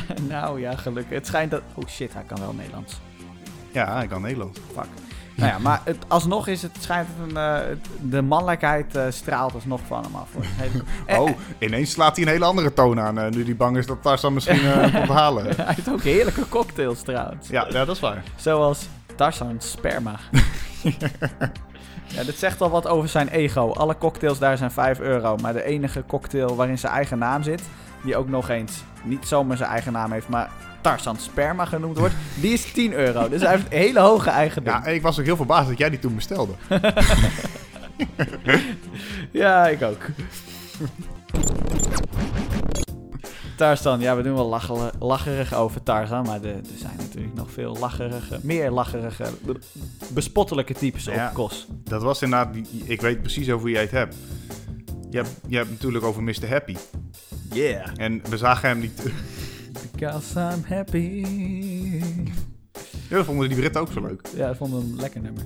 nou 0.28 0.60
ja, 0.60 0.76
gelukkig. 0.76 1.14
Het 1.16 1.26
schijnt 1.26 1.50
dat... 1.50 1.62
Oh 1.74 1.88
shit, 1.88 2.12
hij 2.14 2.22
kan 2.22 2.38
wel 2.40 2.52
Nederlands. 2.52 3.00
Ja, 3.72 3.94
hij 3.94 4.06
kan 4.06 4.22
Nederlands. 4.22 4.58
Fuck. 4.74 4.86
Nou 5.36 5.50
ja, 5.52 5.58
maar 5.58 5.80
het, 5.84 5.96
alsnog 6.08 6.46
is 6.46 6.62
het, 6.62 6.70
schijnt 6.80 7.08
het 7.16 7.30
een, 7.30 7.42
het- 7.68 7.86
de 8.00 8.22
mannelijkheid 8.22 8.96
eh, 8.96 9.04
straalt 9.08 9.54
alsnog 9.54 9.80
van 9.86 10.02
hem 10.02 10.14
af. 10.14 10.28
Hele- 10.46 10.84
Oh, 11.20 11.30
ineens 11.58 11.90
slaat 11.90 12.16
hij 12.16 12.24
een 12.24 12.30
hele 12.32 12.44
andere 12.44 12.72
toon 12.72 13.00
aan, 13.00 13.18
eh, 13.18 13.30
nu 13.30 13.44
hij 13.44 13.56
bang 13.56 13.76
is 13.76 13.86
dat 13.86 14.02
Tarzan 14.02 14.32
misschien 14.34 14.60
komt 14.94 15.08
halen. 15.08 15.44
Hij 15.56 15.74
heeft 15.74 15.90
ook 15.90 16.02
heerlijke 16.02 16.48
cocktails 16.48 17.02
trouwens. 17.02 17.48
Ja, 17.48 17.66
ja, 17.70 17.84
dat 17.84 17.88
is 17.96 18.00
waar. 18.00 18.22
Zoals 18.36 18.86
Tarzan 19.16 19.54
sperma. 19.58 20.18
ja, 22.06 22.22
dit 22.24 22.38
zegt 22.38 22.60
al 22.60 22.70
wat 22.70 22.86
over 22.86 23.08
zijn 23.08 23.28
ego. 23.28 23.70
Alle 23.72 23.98
cocktails 23.98 24.38
daar 24.38 24.56
zijn 24.56 24.70
5 24.70 25.00
euro. 25.00 25.36
Maar 25.36 25.52
de 25.52 25.62
enige 25.64 26.04
cocktail 26.06 26.56
waarin 26.56 26.78
zijn 26.78 26.92
eigen 26.92 27.18
naam 27.18 27.42
zit, 27.42 27.62
die 28.04 28.16
ook 28.16 28.28
nog 28.28 28.48
eens 28.48 28.84
niet 29.04 29.26
zomaar 29.26 29.56
zijn 29.56 29.70
eigen 29.70 29.92
naam 29.92 30.12
heeft, 30.12 30.28
maar 30.28 30.50
Tarzan 30.80 31.16
sperma 31.16 31.64
genoemd 31.64 31.98
wordt, 31.98 32.14
die 32.40 32.52
is 32.52 32.72
10 32.72 32.92
euro. 32.92 33.28
Dus 33.28 33.40
hij 33.42 33.50
heeft 33.50 33.64
een 33.64 33.78
hele 33.78 34.00
hoge 34.00 34.30
eigendom. 34.30 34.72
Ja, 34.72 34.84
en 34.84 34.94
ik 34.94 35.02
was 35.02 35.18
ook 35.18 35.24
heel 35.24 35.36
verbaasd 35.36 35.68
dat 35.68 35.78
jij 35.78 35.90
die 35.90 35.98
toen 35.98 36.14
bestelde. 36.14 36.52
Ja, 39.30 39.68
ik 39.68 39.82
ook. 39.82 40.06
Tarzan, 43.56 44.00
ja, 44.00 44.16
we 44.16 44.22
doen 44.22 44.34
wel 44.34 44.58
lacherig 44.98 45.54
over 45.54 45.82
Tarzan, 45.82 46.24
maar 46.26 46.42
er, 46.44 46.60
zijn 46.76 46.96
natuurlijk 46.96 47.34
nog 47.34 47.50
veel 47.50 47.76
lacherige, 47.80 48.38
meer 48.42 48.70
lacherige, 48.70 49.24
be- 49.44 49.58
bespottelijke 50.12 50.74
types 50.74 51.04
Ja. 51.04 51.28
op 51.28 51.34
Kos. 51.34 51.66
Dat 51.84 52.02
was 52.02 52.22
inderdaad, 52.22 52.56
ik 52.84 53.00
weet 53.00 53.20
precies 53.20 53.50
over 53.50 53.64
wie 53.64 53.74
jij 53.74 53.82
het 53.82 53.90
hebt. 53.90 54.16
Je 55.10 55.16
hebt, 55.16 55.30
je 55.46 55.56
hebt 55.56 55.70
natuurlijk 55.70 56.04
over 56.04 56.22
Mr. 56.22 56.48
Happy. 56.48 56.76
Yeah. 57.52 57.86
En 57.96 58.22
we 58.28 58.36
zagen 58.36 58.68
hem 58.68 58.78
niet. 58.78 59.02
Because 59.92 60.40
I'm 60.40 60.64
happy. 60.64 61.24
Ja, 63.08 63.16
we 63.16 63.24
vonden 63.24 63.48
die 63.48 63.58
Britten 63.58 63.80
ook 63.80 63.92
zo 63.92 64.00
leuk. 64.00 64.28
Ja, 64.36 64.50
ik 64.50 64.56
vond 64.56 64.72
hem 64.72 64.94
lekker 64.96 65.20
nummer. 65.20 65.42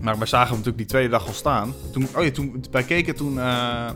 Maar 0.00 0.18
we 0.18 0.26
zagen 0.26 0.46
hem 0.48 0.56
natuurlijk 0.56 0.78
die 0.78 0.86
tweede 0.86 1.08
dag 1.08 1.26
al 1.26 1.32
staan. 1.32 1.74
Toen, 1.92 2.08
oh 2.16 2.24
ja, 2.24 2.30
toen, 2.30 2.64
wij 2.70 2.82
keken 2.82 3.14
toen, 3.14 3.38
eh, 3.40 3.90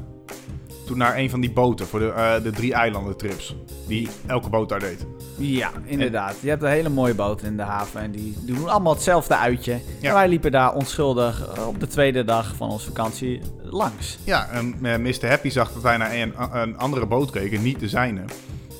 toen 0.86 0.98
naar 0.98 1.16
een 1.16 1.30
van 1.30 1.40
die 1.40 1.52
boten 1.52 1.86
voor 1.86 1.98
de, 1.98 2.10
eh, 2.10 2.42
de 2.42 2.50
drie 2.50 2.74
eilanden 2.74 3.16
trips. 3.16 3.56
Die 3.86 4.08
elke 4.26 4.48
boot 4.48 4.68
daar 4.68 4.80
deed. 4.80 5.06
Ja, 5.38 5.70
inderdaad. 5.84 6.36
Je 6.40 6.48
hebt 6.48 6.62
een 6.62 6.68
hele 6.68 6.88
mooie 6.88 7.14
boot 7.14 7.42
in 7.42 7.56
de 7.56 7.62
haven 7.62 8.00
en 8.00 8.10
die 8.10 8.36
doen 8.40 8.68
allemaal 8.68 8.92
hetzelfde 8.92 9.36
uitje. 9.36 9.80
Ja. 10.00 10.08
En 10.08 10.14
wij 10.14 10.28
liepen 10.28 10.50
daar 10.50 10.74
onschuldig 10.74 11.48
eh, 11.54 11.66
op 11.66 11.80
de 11.80 11.86
tweede 11.86 12.24
dag 12.24 12.56
van 12.56 12.70
onze 12.70 12.86
vakantie 12.86 13.40
langs. 13.62 14.18
Ja, 14.24 14.48
en 14.48 14.78
eh, 14.82 14.96
Mr. 14.96 15.28
Happy 15.28 15.48
zag 15.48 15.72
dat 15.72 15.82
wij 15.82 15.96
naar 15.96 16.14
een, 16.14 16.32
een 16.52 16.78
andere 16.78 17.06
boot 17.06 17.30
keken, 17.30 17.62
niet 17.62 17.80
de 17.80 17.88
zijne. 17.88 18.20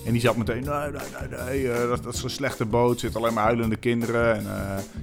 En 0.07 0.13
die 0.13 0.21
zat 0.21 0.37
meteen, 0.37 0.65
nee, 0.65 0.91
nee, 0.91 1.29
nee, 1.31 1.41
nee 1.45 1.73
eh, 1.73 1.89
dat, 1.89 2.03
dat 2.03 2.15
is 2.15 2.23
een 2.23 2.31
slechte 2.31 2.65
boot, 2.65 3.01
zitten 3.01 3.21
alleen 3.21 3.35
maar 3.35 3.45
huilende 3.45 3.77
kinderen. 3.77 4.37
En, 4.37 4.47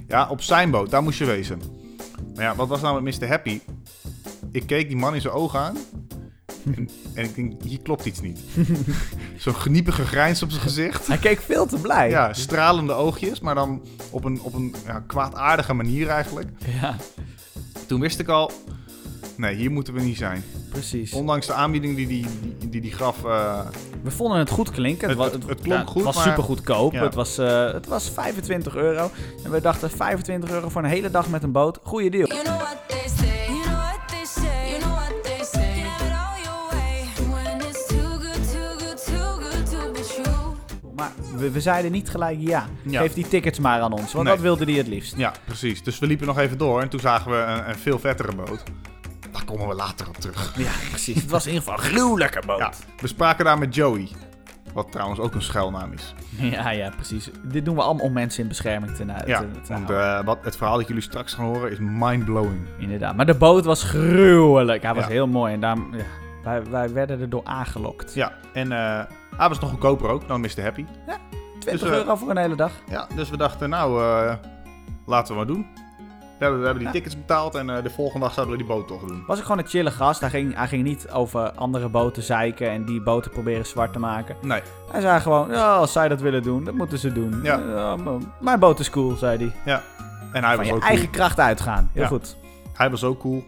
ja, 0.08 0.28
op 0.28 0.42
zijn 0.42 0.70
boot, 0.70 0.90
daar 0.90 1.02
moest 1.02 1.18
je 1.18 1.24
wezen. 1.24 1.60
Maar 2.34 2.44
ja, 2.44 2.54
wat 2.54 2.68
was 2.68 2.80
nou 2.80 3.02
met 3.02 3.20
Mr. 3.20 3.28
Happy? 3.28 3.60
Ik 4.52 4.66
keek 4.66 4.88
die 4.88 4.96
man 4.96 5.14
in 5.14 5.20
zijn 5.20 5.34
ogen 5.34 5.60
aan. 5.60 5.76
En, 6.74 6.88
en 7.14 7.24
ik 7.24 7.34
denk, 7.34 7.62
hier 7.62 7.80
klopt 7.82 8.04
iets 8.04 8.20
niet. 8.20 8.40
Zo'n 9.38 9.54
geniepige 9.54 10.04
grijns 10.04 10.42
op 10.42 10.50
zijn 10.50 10.62
gezicht. 10.62 11.06
Hij 11.06 11.16
keek 11.18 11.40
veel 11.40 11.66
te 11.66 11.76
blij. 11.78 12.10
Ja, 12.10 12.32
stralende 12.32 12.92
oogjes, 12.92 13.40
maar 13.40 13.54
dan 13.54 13.82
op 14.10 14.24
een, 14.24 14.40
op 14.42 14.54
een 14.54 14.74
ja, 14.86 15.02
kwaadaardige 15.06 15.72
manier 15.74 16.08
eigenlijk. 16.08 16.48
ja 16.80 16.96
Toen 17.86 18.00
wist 18.00 18.18
ik 18.18 18.28
al, 18.28 18.50
nee, 19.36 19.54
hier 19.56 19.70
moeten 19.70 19.94
we 19.94 20.00
niet 20.00 20.16
zijn. 20.16 20.44
precies. 20.70 21.12
Ondanks 21.12 21.46
de 21.46 21.52
aanbieding 21.52 21.96
die 21.96 22.06
die, 22.06 22.26
die, 22.58 22.68
die, 22.68 22.80
die 22.80 22.92
gaf, 22.92 23.24
eh, 23.24 23.60
We 24.02 24.10
vonden 24.10 24.38
het 24.38 24.50
goed 24.50 24.70
klinken. 24.70 25.08
Het- 25.08 25.32
het- 25.32 25.48
het 25.48 25.60
klonk 25.60 25.80
ja, 25.80 25.84
goed, 25.86 25.94
Het 25.94 26.04
was 26.04 26.14
maar- 26.14 26.24
super 26.24 26.42
goedkoop. 26.42 26.92
Ja. 26.92 27.02
Het, 27.02 27.14
was, 27.14 27.38
eh, 27.38 27.72
het 27.72 27.86
was 27.86 28.10
25 28.10 28.76
euro. 28.76 29.10
En 29.44 29.50
we 29.50 29.60
dachten 29.60 29.90
25 29.90 30.50
euro 30.50 30.68
voor 30.68 30.82
een 30.82 30.88
hele 30.90 31.10
dag 31.10 31.28
met 31.28 31.42
een 31.42 31.52
boot. 31.52 31.78
Goeie 31.82 32.10
deal. 32.10 32.26
You 32.28 32.42
know 32.42 32.60
we, 41.36 41.50
we 41.50 41.60
zeiden 41.60 41.92
niet 41.92 42.10
gelijk 42.10 42.38
ja. 42.40 42.66
Ja. 42.82 43.00
Geef 43.00 43.12
die 43.14 43.28
tickets 43.28 43.58
maar 43.58 43.80
aan 43.80 43.92
ons, 43.92 44.12
want 44.12 44.24
Nee. 44.24 44.34
dat 44.34 44.42
wilde 44.42 44.64
hij 44.64 44.74
het 44.74 44.86
liefst. 44.86 45.16
Ja, 45.16 45.32
precies. 45.44 45.82
Dus 45.82 45.98
we 45.98 46.06
liepen 46.06 46.26
nog 46.26 46.38
even 46.38 46.58
door 46.58 46.80
en 46.80 46.88
toen 46.88 47.00
zagen 47.00 47.30
we 47.30 47.36
een, 47.36 47.68
een 47.68 47.74
veel 47.78 47.98
vettere 47.98 48.34
boot. 48.34 48.62
Daar 49.32 49.44
komen 49.44 49.68
we 49.68 49.74
later 49.74 50.08
op 50.08 50.16
terug. 50.16 50.52
Ja, 50.58 50.70
precies. 50.90 51.14
Het 51.20 51.30
was 51.30 51.46
in 51.46 51.52
ieder 51.52 51.68
geval 51.68 51.84
een 51.84 51.90
gruwelijke 51.90 52.42
boot. 52.46 52.58
Ja, 52.58 52.72
we 53.00 53.06
spraken 53.06 53.44
daar 53.44 53.58
met 53.58 53.74
Joey. 53.74 54.08
Wat 54.72 54.92
trouwens 54.92 55.20
ook 55.20 55.34
een 55.34 55.42
schuilnaam 55.42 55.92
is. 55.92 56.14
Ja, 56.28 56.70
ja, 56.70 56.90
precies. 56.94 57.30
Dit 57.42 57.64
doen 57.64 57.74
we 57.74 57.82
allemaal 57.82 58.04
om 58.04 58.12
mensen 58.12 58.42
in 58.42 58.48
bescherming 58.48 58.96
te, 58.96 59.04
te, 59.04 59.12
Ja, 59.26 59.38
te 59.40 59.72
want 59.72 59.90
eh, 59.90 60.24
wat, 60.24 60.38
het 60.42 60.56
verhaal 60.56 60.76
dat 60.78 60.86
jullie 60.88 61.02
straks 61.02 61.34
gaan 61.34 61.44
horen 61.44 61.70
is 61.70 61.78
mindblowing. 61.80 62.60
Inderdaad. 62.78 63.16
Maar 63.16 63.26
de 63.26 63.34
boot 63.34 63.64
was 63.64 63.82
gruwelijk. 63.82 64.82
Hij 64.82 64.94
was 64.94 65.04
Ja. 65.04 65.10
heel 65.10 65.26
mooi. 65.26 65.52
En 65.52 65.60
daarom, 65.60 65.94
ja, 65.96 66.04
wij, 66.46 66.62
wij 66.70 66.92
werden 66.92 67.20
erdoor 67.20 67.44
aangelokt. 67.44 68.14
Ja, 68.14 68.32
en 68.52 68.70
hij 69.36 69.48
was 69.48 69.58
nog 69.58 69.70
goedkoper 69.70 70.08
ook 70.08 70.28
dan 70.28 70.40
Mr. 70.40 70.62
Happy. 70.62 70.84
20 71.58 71.88
Dus, 71.88 71.98
euro 71.98 72.16
voor 72.16 72.30
een 72.30 72.36
hele 72.36 72.56
dag. 72.56 72.72
Ja, 72.88 73.06
dus 73.14 73.30
we 73.30 73.36
dachten, 73.36 73.68
nou, 73.70 74.02
eh, 74.02 74.34
laten 75.06 75.32
we 75.32 75.36
maar 75.38 75.46
doen. 75.46 75.66
We 76.38 76.42
hebben, 76.44 76.60
we 76.60 76.66
hebben 76.66 76.84
die 76.84 76.92
Ja. 76.92 76.98
tickets 76.98 77.16
betaald 77.16 77.54
en 77.54 77.70
eh, 77.70 77.82
de 77.82 77.90
volgende 77.90 78.24
dag 78.26 78.34
zouden 78.34 78.56
we 78.56 78.62
die 78.62 78.72
boot 78.72 78.88
toch 78.88 79.04
doen. 79.04 79.24
Was 79.26 79.36
ook 79.38 79.42
gewoon 79.44 79.58
een 79.58 79.66
chille 79.68 79.90
gast. 79.90 80.20
Hij 80.20 80.30
ging, 80.30 80.54
hij 80.56 80.68
ging 80.68 80.82
niet 80.82 81.10
over 81.10 81.50
andere 81.50 81.88
boten 81.88 82.22
zeiken 82.22 82.70
en 82.70 82.84
die 82.84 83.02
boten 83.02 83.30
proberen 83.30 83.66
zwart 83.66 83.92
te 83.92 83.98
maken. 83.98 84.36
Nee, 84.42 84.62
Hij 84.90 85.00
zei 85.00 85.20
gewoon, 85.20 85.50
ja, 85.50 85.76
als 85.76 85.92
zij 85.92 86.08
dat 86.08 86.20
willen 86.20 86.42
doen, 86.42 86.64
dat 86.64 86.74
moeten 86.74 86.98
ze 86.98 87.12
doen. 87.12 87.40
Ja. 87.42 87.96
mijn 88.40 88.58
boot 88.58 88.78
is 88.80 88.90
cool, 88.90 89.16
zei 89.16 89.38
hij. 89.38 89.52
ja. 89.64 89.82
En 90.32 90.44
hij 90.44 90.48
Van 90.54 90.56
was 90.56 90.66
je 90.66 90.74
ook 90.74 90.82
eigen 90.82 91.04
cool. 91.04 91.16
kracht 91.16 91.40
uitgaan. 91.40 91.90
Heel 91.92 92.02
Ja. 92.02 92.08
goed. 92.08 92.36
Hij 92.72 92.90
was 92.90 93.04
ook 93.04 93.18
cool. 93.20 93.44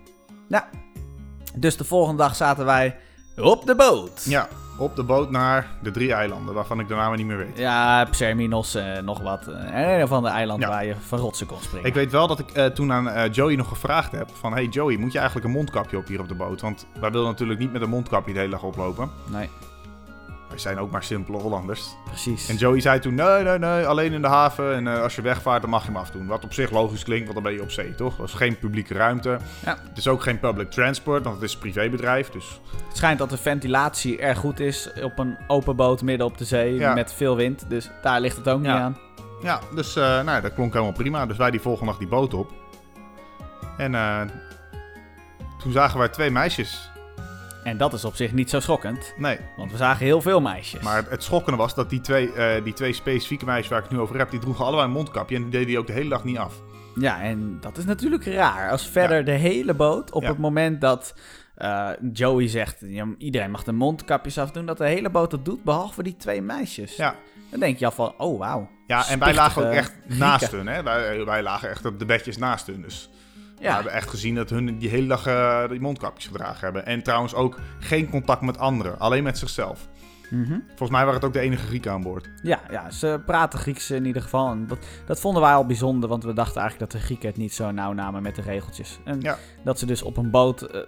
Dus 1.54 1.76
de 1.76 1.84
volgende 1.84 2.22
dag 2.22 2.36
zaten 2.36 2.64
wij 2.64 2.96
op 3.36 3.66
de 3.66 3.74
boot. 3.74 4.24
Ja, 4.24 4.48
op 4.78 4.96
de 4.96 5.02
boot 5.02 5.30
naar 5.30 5.66
de 5.82 5.90
drie 5.90 6.12
eilanden, 6.12 6.54
waarvan 6.54 6.80
ik 6.80 6.88
de 6.88 6.94
namen 6.94 7.18
niet 7.18 7.26
meer 7.26 7.36
weet. 7.36 7.58
Ja, 7.58 8.04
Pserminos, 8.10 8.74
eh 8.74 8.98
nog 8.98 9.20
wat. 9.20 9.46
Eh, 9.46 9.98
een 9.98 10.08
van 10.08 10.22
de 10.22 10.28
eilanden 10.28 10.68
Ja. 10.68 10.74
waar 10.74 10.84
je 10.84 10.94
van 11.06 11.18
rotsen 11.18 11.46
kon 11.46 11.58
springen. 11.60 11.86
Ik 11.88 11.94
weet 11.94 12.10
wel 12.12 12.26
dat 12.26 12.38
ik 12.38 12.50
eh, 12.50 12.66
toen 12.66 12.92
aan 12.92 13.30
Joey 13.30 13.56
nog 13.56 13.68
gevraagd 13.68 14.12
heb 14.12 14.28
van... 14.40 14.52
Hey 14.52 14.64
Joey, 14.66 14.96
moet 14.96 15.12
je 15.12 15.18
eigenlijk 15.18 15.46
een 15.48 15.54
mondkapje 15.54 15.96
op 15.96 16.06
hier 16.06 16.20
op 16.20 16.28
de 16.28 16.34
boot? 16.34 16.60
Want 16.60 16.86
wij 17.00 17.10
willen 17.10 17.26
natuurlijk 17.26 17.58
niet 17.58 17.72
met 17.72 17.82
een 17.82 17.88
mondkapje 17.88 18.32
de 18.32 18.38
hele 18.38 18.50
dag 18.50 18.62
oplopen. 18.62 19.10
Nee, 19.26 19.48
Wij 20.48 20.58
zijn 20.58 20.78
ook 20.78 20.90
maar 20.90 21.02
simpele 21.02 21.38
Hollanders. 21.38 21.96
precies. 22.04 22.48
En 22.48 22.56
Joey 22.56 22.80
zei 22.80 22.98
toen, 23.00 23.14
nee, 23.14 23.42
nee, 23.42 23.58
nee, 23.58 23.86
alleen 23.86 24.12
in 24.12 24.22
de 24.22 24.28
haven. 24.28 24.74
En 24.74 24.86
eh, 24.86 25.02
als 25.02 25.14
je 25.16 25.22
wegvaart, 25.22 25.60
dan 25.60 25.70
mag 25.70 25.80
je 25.82 25.88
hem 25.88 25.96
afdoen. 25.96 26.26
Wat 26.26 26.44
op 26.44 26.52
zich 26.52 26.70
logisch 26.70 27.04
klinkt, 27.04 27.22
want 27.22 27.34
dan 27.34 27.42
ben 27.42 27.52
je 27.52 27.62
op 27.62 27.70
zee, 27.70 27.94
toch? 27.94 28.16
Dat 28.16 28.26
is 28.26 28.34
geen 28.34 28.58
publieke 28.58 28.94
ruimte. 28.94 29.38
Ja. 29.64 29.76
Het 29.88 29.98
is 29.98 30.08
ook 30.08 30.22
geen 30.22 30.38
public 30.38 30.70
transport, 30.70 31.22
want 31.24 31.34
het 31.34 31.44
is 31.44 31.52
een 31.54 31.58
privébedrijf. 31.60 32.30
Dus 32.30 32.60
Het 32.88 32.96
schijnt 32.96 33.18
dat 33.18 33.30
de 33.30 33.36
ventilatie 33.38 34.18
erg 34.18 34.38
goed 34.38 34.60
is 34.60 34.90
op 35.02 35.18
een 35.18 35.36
open 35.46 35.76
boot 35.76 36.02
midden 36.02 36.26
op 36.26 36.38
de 36.38 36.44
zee 36.44 36.74
Ja. 36.74 36.94
met 36.94 37.12
veel 37.12 37.36
wind. 37.36 37.64
Dus 37.68 37.90
daar 38.02 38.20
ligt 38.20 38.36
het 38.36 38.48
ook 38.48 38.60
niet 38.60 38.68
aan. 38.70 38.98
ja, 39.42 39.60
dus 39.74 39.96
eh, 39.96 40.22
nou, 40.22 40.40
dat 40.40 40.54
klonk 40.54 40.72
helemaal 40.72 40.92
prima. 40.94 41.26
Dus 41.26 41.36
wij 41.36 41.50
die 41.50 41.60
volgende 41.60 41.90
dag 41.90 41.98
die 42.00 42.08
boot 42.08 42.34
op. 42.34 42.52
En 43.76 43.94
eh, 43.94 44.20
toen 45.62 45.72
zagen 45.72 45.98
wij 45.98 46.08
twee 46.08 46.30
meisjes. 46.30 46.90
En 47.64 47.76
dat 47.76 47.92
is 47.92 48.04
op 48.04 48.14
zich 48.16 48.32
niet 48.32 48.50
zo 48.50 48.60
schokkend, 48.60 49.14
Nee, 49.16 49.38
want 49.56 49.70
we 49.70 49.76
zagen 49.76 50.04
heel 50.06 50.20
veel 50.22 50.40
meisjes. 50.40 50.80
maar 50.82 51.04
het 51.08 51.22
schokkende 51.22 51.58
was 51.58 51.74
dat 51.74 51.90
die 51.90 52.00
twee, 52.00 52.32
eh, 52.32 52.64
die 52.64 52.72
twee 52.72 52.92
specifieke 52.92 53.44
meisjes 53.44 53.68
waar 53.68 53.78
ik 53.78 53.84
het 53.84 53.92
nu 53.92 54.00
over 54.00 54.18
heb... 54.18 54.30
die 54.30 54.40
droegen 54.40 54.64
allebei 54.64 54.86
een 54.86 54.92
mondkapje 54.94 55.36
en 55.36 55.42
die 55.42 55.50
deden 55.50 55.66
die 55.66 55.78
ook 55.78 55.86
de 55.86 55.92
hele 55.92 56.08
dag 56.08 56.24
niet 56.24 56.38
af. 56.38 56.54
Ja, 56.94 57.20
en 57.22 57.58
dat 57.60 57.76
is 57.78 57.84
natuurlijk 57.84 58.24
raar. 58.26 58.70
Als 58.70 58.86
verder 58.88 59.24
de 59.24 59.30
hele 59.32 59.74
boot, 59.74 60.12
op 60.12 60.22
Ja. 60.22 60.28
het 60.28 60.38
moment 60.38 60.80
dat 60.80 61.14
eh, 61.54 61.88
Joey 62.12 62.48
zegt, 62.48 62.82
iedereen 63.18 63.50
mag 63.50 63.64
de 63.64 63.72
mondkapjes 63.72 64.38
afdoen, 64.38 64.66
dat 64.66 64.78
de 64.78 64.86
hele 64.86 65.10
boot 65.10 65.30
dat 65.30 65.44
doet, 65.44 65.64
behalve 65.64 66.02
die 66.02 66.16
twee 66.16 66.42
meisjes. 66.42 66.96
Ja, 66.96 67.14
Dan 67.50 67.60
denk 67.60 67.78
je 67.78 67.84
al 67.84 67.90
van, 67.90 68.14
oh 68.18 68.38
wauw. 68.38 68.68
ja 68.86 69.08
en 69.08 69.18
wij 69.18 69.34
lagen 69.34 69.66
ook 69.66 69.72
echt 69.72 69.94
naast 70.06 70.50
hun. 70.50 70.66
Hè? 70.66 70.82
Wij, 70.82 71.24
wij 71.24 71.42
lagen 71.42 71.70
echt 71.70 71.84
op 71.84 71.98
de 71.98 72.04
bedjes 72.04 72.36
naast 72.38 72.66
hun. 72.66 72.82
Dus 72.82 73.10
we 73.58 73.64
Ja, 73.64 73.74
hebben 73.74 73.92
echt 73.92 74.08
gezien 74.10 74.34
dat 74.34 74.50
hun 74.50 74.78
die 74.78 74.88
hele 74.88 75.06
dag 75.06 75.26
eh, 75.26 75.68
die 75.68 75.80
mondkapjes 75.80 76.26
gedragen 76.26 76.60
hebben. 76.60 76.86
En 76.86 77.02
trouwens 77.02 77.34
ook 77.34 77.58
geen 77.78 78.10
contact 78.10 78.40
met 78.40 78.58
anderen, 78.58 78.98
alleen 78.98 79.22
met 79.22 79.38
zichzelf. 79.38 79.88
Mhm. 80.30 80.58
Volgens 80.68 80.90
mij 80.90 81.00
waren 81.00 81.14
het 81.14 81.24
ook 81.24 81.32
de 81.32 81.40
enige 81.40 81.66
Grieken 81.66 81.92
aan 81.92 82.02
boord. 82.02 82.28
ja, 82.42 82.60
ja, 82.70 82.90
ze 82.90 83.20
praten 83.26 83.58
Grieks 83.58 83.90
in 83.90 84.04
ieder 84.04 84.22
geval. 84.22 84.50
En 84.50 84.66
dat, 84.66 84.78
dat 85.06 85.20
vonden 85.20 85.42
wij 85.42 85.52
al 85.54 85.66
bijzonder, 85.66 86.08
want 86.08 86.24
we 86.24 86.32
dachten 86.32 86.60
eigenlijk 86.60 86.90
dat 86.90 87.00
de 87.00 87.06
Grieken 87.06 87.28
het 87.28 87.36
niet 87.36 87.54
zo 87.54 87.70
nauw 87.70 87.92
namen 87.92 88.22
met 88.22 88.34
de 88.34 88.42
regeltjes. 88.42 88.98
En 89.04 89.20
Ja. 89.20 89.38
dat 89.64 89.78
ze 89.78 89.86
dus 89.86 90.02
op 90.02 90.16
een 90.16 90.30
boot... 90.30 90.62
eh, 90.62 90.80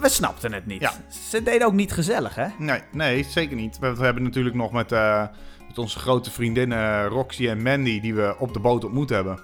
we 0.00 0.08
snapten 0.08 0.52
het 0.52 0.66
niet. 0.66 0.80
Ja. 0.80 0.92
Ze 1.28 1.42
deden 1.42 1.66
ook 1.66 1.72
niet 1.72 1.92
gezellig, 1.92 2.34
hè? 2.34 2.46
Nee, 2.58 2.80
nee, 2.92 3.22
zeker 3.24 3.56
niet. 3.56 3.78
We, 3.78 3.94
we 3.94 4.04
hebben 4.04 4.22
natuurlijk 4.22 4.54
nog 4.54 4.72
met, 4.72 4.92
eh, 4.92 5.26
met 5.68 5.78
onze 5.78 5.98
grote 5.98 6.30
vriendinnen 6.30 7.06
Roxy 7.06 7.48
en 7.48 7.62
Mandy, 7.62 8.00
die 8.00 8.14
we 8.14 8.34
op 8.38 8.52
de 8.52 8.60
boot 8.60 8.84
ontmoet 8.84 9.08
hebben. 9.10 9.38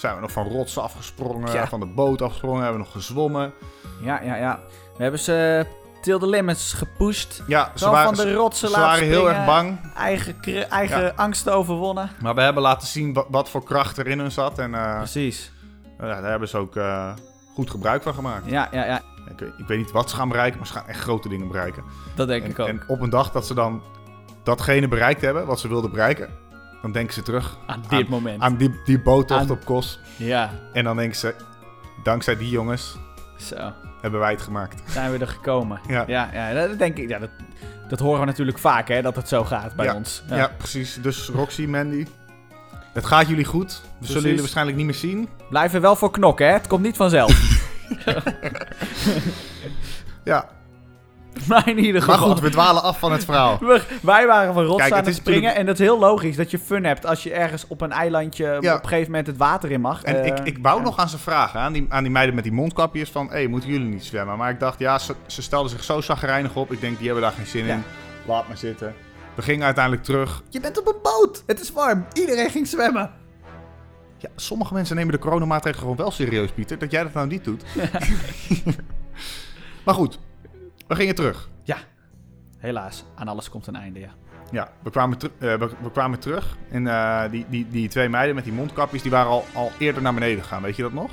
Zijn 0.00 0.14
we 0.14 0.20
nog 0.20 0.32
van 0.32 0.48
rots 0.48 0.78
afgesprongen, 0.78 1.52
Ja. 1.52 1.66
van 1.66 1.80
de 1.80 1.86
boot 1.86 2.22
afgesprongen, 2.22 2.62
hebben 2.62 2.78
we 2.80 2.84
nog 2.84 2.92
gezwommen. 2.94 3.52
Ja, 4.02 4.22
ja, 4.22 4.36
ja. 4.36 4.60
We 4.96 5.02
hebben 5.02 5.20
ze 5.20 5.66
till 6.02 6.18
the 6.18 6.26
limits 6.28 6.72
gepusht. 6.72 7.42
Ja, 7.46 7.72
ze 7.74 7.90
waren, 7.90 8.16
van 8.16 8.24
de 8.26 8.34
rotsen 8.34 8.68
ze 8.68 8.74
laten 8.74 8.88
waren 8.88 9.06
heel 9.06 9.28
erg 9.30 9.44
bang. 9.46 9.78
Eigen, 9.96 10.70
eigen 10.70 11.16
angsten 11.16 11.52
overwonnen. 11.52 12.10
Maar 12.22 12.34
we 12.34 12.40
hebben 12.40 12.62
laten 12.62 12.88
zien 12.88 13.12
wat, 13.12 13.26
wat 13.30 13.50
voor 13.50 13.62
kracht 13.64 13.96
er 13.98 14.06
in 14.06 14.18
hun 14.18 14.30
zat. 14.30 14.58
En 14.58 14.74
eh, 14.74 14.96
Precies. 14.96 15.52
daar 15.98 16.24
hebben 16.24 16.48
ze 16.48 16.56
ook 16.58 16.76
eh, 16.76 17.12
goed 17.54 17.70
gebruik 17.70 18.02
van 18.02 18.14
gemaakt. 18.14 18.50
Ja, 18.50 18.68
ja, 18.72 18.84
ja. 18.84 19.00
Ik, 19.30 19.38
weet- 19.38 19.52
ik 19.58 19.66
weet 19.66 19.78
niet 19.78 19.90
wat 19.90 20.10
ze 20.10 20.16
gaan 20.16 20.28
bereiken, 20.28 20.58
maar 20.58 20.66
ze 20.66 20.72
gaan 20.72 20.86
echt 20.88 21.00
grote 21.00 21.28
dingen 21.28 21.48
bereiken. 21.48 21.82
Dat 22.14 22.28
denk 22.28 22.44
En, 22.44 22.50
ik 22.50 22.58
ook. 22.58 22.68
en 22.68 22.82
op 22.86 23.00
een 23.00 23.10
dag 23.10 23.30
dat 23.32 23.46
ze 23.46 23.54
dan 23.54 23.82
datgene 24.44 24.88
bereikt 24.88 25.20
hebben 25.20 25.46
wat 25.46 25.60
ze 25.60 25.68
wilden 25.68 25.90
bereiken, 25.90 26.28
dan 26.82 26.92
denken 26.92 27.14
ze 27.14 27.22
terug 27.22 27.58
aan 27.66 27.82
dit 27.88 28.08
moment. 28.08 28.42
aan 28.42 28.56
die, 28.56 28.80
die 28.84 29.00
boottocht 29.00 29.40
Aan- 29.40 29.50
op 29.50 29.64
Kos. 29.64 29.98
Ja, 30.16 30.50
En 30.72 30.84
dan 30.84 30.96
denken 30.96 31.18
ze, 31.18 31.34
dankzij 32.02 32.36
die 32.36 32.48
jongens 32.50 32.96
zo. 33.38 33.72
hebben 34.00 34.20
wij 34.20 34.30
het 34.30 34.42
gemaakt. 34.42 34.82
Zijn 34.90 35.12
we 35.12 35.18
er 35.18 35.28
gekomen. 35.28 35.80
Ja. 35.88 36.04
Ja, 36.06 36.28
ja 36.32 36.66
dat 36.66 36.78
denk 36.78 36.96
ik. 36.98 37.08
Ja, 37.08 37.18
dat, 37.18 37.30
dat 37.88 37.98
horen 37.98 38.20
we 38.20 38.26
natuurlijk 38.26 38.58
vaak, 38.58 38.88
hè, 38.88 39.02
dat 39.02 39.16
het 39.16 39.28
zo 39.28 39.44
gaat 39.44 39.74
bij 39.74 39.84
Ja, 39.86 39.94
ons. 39.94 40.22
Ja. 40.28 40.50
precies. 40.56 40.98
Dus 41.02 41.28
Roxy, 41.28 41.66
Mandy, 41.66 42.06
het 42.92 43.06
gaat 43.06 43.28
jullie 43.28 43.44
goed. 43.44 43.68
We 43.82 43.88
Precies. 43.88 44.06
zullen 44.06 44.22
jullie 44.22 44.40
waarschijnlijk 44.40 44.76
niet 44.76 44.86
meer 44.86 44.94
zien. 44.94 45.28
Blijf 45.50 45.74
er 45.74 45.80
wel 45.80 45.96
voor 45.96 46.10
knokken, 46.10 46.46
hè. 46.46 46.52
Het 46.52 46.66
komt 46.66 46.82
niet 46.82 46.96
vanzelf. 46.96 47.38
Ja, 50.24 50.48
maar 51.48 51.68
in 51.68 51.78
ieder 51.78 52.06
maar 52.06 52.16
geval. 52.16 52.30
goed, 52.30 52.40
we 52.40 52.50
dwalen 52.50 52.82
af 52.82 52.98
van 52.98 53.12
het 53.12 53.24
verhaal. 53.24 53.58
We- 53.66 53.82
wij 54.02 54.26
waren 54.26 54.54
van 54.54 54.64
rots 54.64 54.80
Kijk, 54.82 54.92
aan 54.92 55.04
het 55.04 55.14
springen. 55.14 55.42
natuurlijk- 55.42 55.60
En 55.60 55.66
dat 55.66 55.78
is 55.80 55.86
heel 55.86 55.98
logisch 55.98 56.36
dat 56.36 56.50
je 56.50 56.58
fun 56.58 56.84
hebt 56.84 57.06
als 57.06 57.22
je 57.22 57.32
ergens 57.32 57.64
op 57.68 57.80
een 57.80 57.92
eilandje 57.92 58.58
Ja. 58.60 58.74
op 58.74 58.82
een 58.82 58.88
gegeven 58.88 59.10
moment 59.10 59.26
het 59.26 59.36
water 59.36 59.70
in 59.70 59.80
mag. 59.80 60.02
En 60.02 60.20
Eh, 60.22 60.26
ik, 60.26 60.38
ik 60.38 60.58
wou 60.62 60.78
ja. 60.78 60.84
nog 60.84 60.96
aan 60.98 61.08
ze 61.08 61.18
vragen, 61.18 61.60
aan 61.60 61.72
die, 61.72 61.86
aan 61.88 62.02
die 62.02 62.12
meiden 62.12 62.34
met 62.34 62.44
die 62.44 62.52
mondkapjes, 62.52 63.10
van... 63.10 63.26
Hé, 63.26 63.32
hey, 63.32 63.46
moeten 63.46 63.70
jullie 63.70 63.88
niet 63.88 64.04
zwemmen? 64.04 64.36
Maar 64.38 64.50
ik 64.50 64.60
dacht, 64.60 64.78
ja, 64.78 64.98
ze, 64.98 65.14
ze 65.26 65.42
stelden 65.42 65.70
zich 65.70 65.84
zo 65.84 66.00
zagrijnig 66.00 66.56
op. 66.56 66.72
Ik 66.72 66.80
denk, 66.80 66.96
die 66.96 67.06
hebben 67.06 67.24
daar 67.24 67.32
geen 67.32 67.46
zin 67.46 67.66
Ja. 67.66 67.74
in. 67.74 67.82
Laat 68.26 68.48
maar 68.48 68.56
zitten. 68.56 68.94
We 69.34 69.42
gingen 69.42 69.64
uiteindelijk 69.64 70.04
terug. 70.04 70.42
Je 70.48 70.60
bent 70.60 70.78
op 70.78 70.86
een 70.86 71.00
boot. 71.02 71.42
Het 71.46 71.60
is 71.60 71.72
warm. 71.72 72.06
Iedereen 72.12 72.50
ging 72.50 72.66
zwemmen. 72.66 73.10
Ja, 74.18 74.28
sommige 74.36 74.74
mensen 74.74 74.96
nemen 74.96 75.12
de 75.12 75.18
coronamaatregelen 75.18 75.80
gewoon 75.80 75.96
wel 75.96 76.10
serieus, 76.10 76.50
Pieter. 76.50 76.78
Dat 76.78 76.90
jij 76.90 77.02
dat 77.02 77.12
nou 77.12 77.26
niet 77.26 77.44
doet. 77.44 77.62
maar 79.84 79.94
goed, 79.94 80.18
we 80.90 80.96
gingen 80.96 81.14
terug. 81.14 81.48
Helaas, 82.60 83.04
aan 83.14 83.28
alles 83.28 83.50
komt 83.50 83.66
een 83.66 83.76
einde, 83.76 84.00
ja. 84.00 84.10
Ja, 84.50 84.72
we 84.82 84.90
kwamen, 84.90 85.18
eh, 85.20 85.28
we, 85.38 85.70
we 85.82 85.90
kwamen 85.92 86.18
terug. 86.18 86.56
En 86.70 86.86
eh, 86.86 87.30
die, 87.30 87.46
die, 87.48 87.66
die 87.70 87.88
twee 87.88 88.08
meiden 88.08 88.34
met 88.34 88.44
die 88.44 88.52
mondkapjes, 88.52 89.02
die 89.02 89.10
waren 89.10 89.30
al, 89.30 89.44
al 89.54 89.70
eerder 89.78 90.02
naar 90.02 90.14
beneden 90.14 90.42
gegaan. 90.42 90.62
Weet 90.62 90.76
je 90.76 90.82
dat 90.82 90.92
nog? 90.92 91.10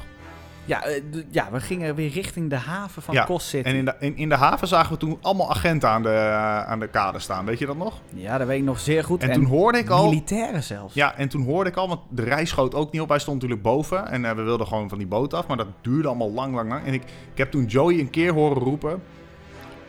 Ja, 0.65 0.83
eh, 0.83 1.03
ja, 1.31 1.51
we 1.51 1.59
gingen 1.59 1.95
weer 1.95 2.09
richting 2.09 2.49
de 2.49 2.55
haven 2.55 3.01
van 3.01 3.13
Ja, 3.13 3.23
Kos 3.23 3.49
zitten. 3.49 3.71
En 3.71 3.77
in 3.77 3.85
de, 3.85 3.95
in, 3.99 4.17
in 4.17 4.29
de 4.29 4.35
haven 4.35 4.67
zagen 4.67 4.91
we 4.93 4.97
toen 4.97 5.17
allemaal 5.21 5.49
agenten 5.49 5.89
aan 5.89 6.03
de, 6.03 6.19
aan 6.67 6.79
de 6.79 6.87
kade 6.87 7.19
staan. 7.19 7.45
Weet 7.45 7.59
je 7.59 7.65
dat 7.65 7.77
nog? 7.77 7.99
Ja, 8.13 8.37
dat 8.37 8.47
weet 8.47 8.59
ik 8.59 8.65
nog 8.65 8.79
zeer 8.79 9.03
goed. 9.03 9.23
En, 9.23 9.31
toen 9.31 9.45
hoorde 9.45 9.77
ik 9.77 9.89
al... 9.89 10.09
Militairen 10.09 10.63
zelfs. 10.63 10.93
Ja, 10.93 11.15
en 11.15 11.29
toen 11.29 11.43
hoorde 11.43 11.69
ik 11.69 11.75
al, 11.75 11.87
want 11.87 12.01
de 12.09 12.23
rij 12.23 12.45
schoot 12.45 12.75
ook 12.75 12.91
niet 12.91 13.01
op. 13.01 13.07
Wij 13.07 13.19
stonden 13.19 13.49
natuurlijk 13.49 13.75
boven 13.75 14.07
en 14.07 14.35
we 14.35 14.41
wilden 14.41 14.67
gewoon 14.67 14.89
van 14.89 14.97
die 14.97 15.07
boot 15.07 15.33
af. 15.33 15.47
Maar 15.47 15.57
dat 15.57 15.67
duurde 15.81 16.07
allemaal 16.07 16.31
lang, 16.31 16.55
lang, 16.55 16.69
lang. 16.69 16.85
En 16.85 16.93
ik, 16.93 17.03
ik 17.03 17.37
heb 17.37 17.51
toen 17.51 17.65
Joey 17.65 17.99
een 17.99 18.09
keer 18.09 18.33
horen 18.33 18.63
roepen... 18.63 19.01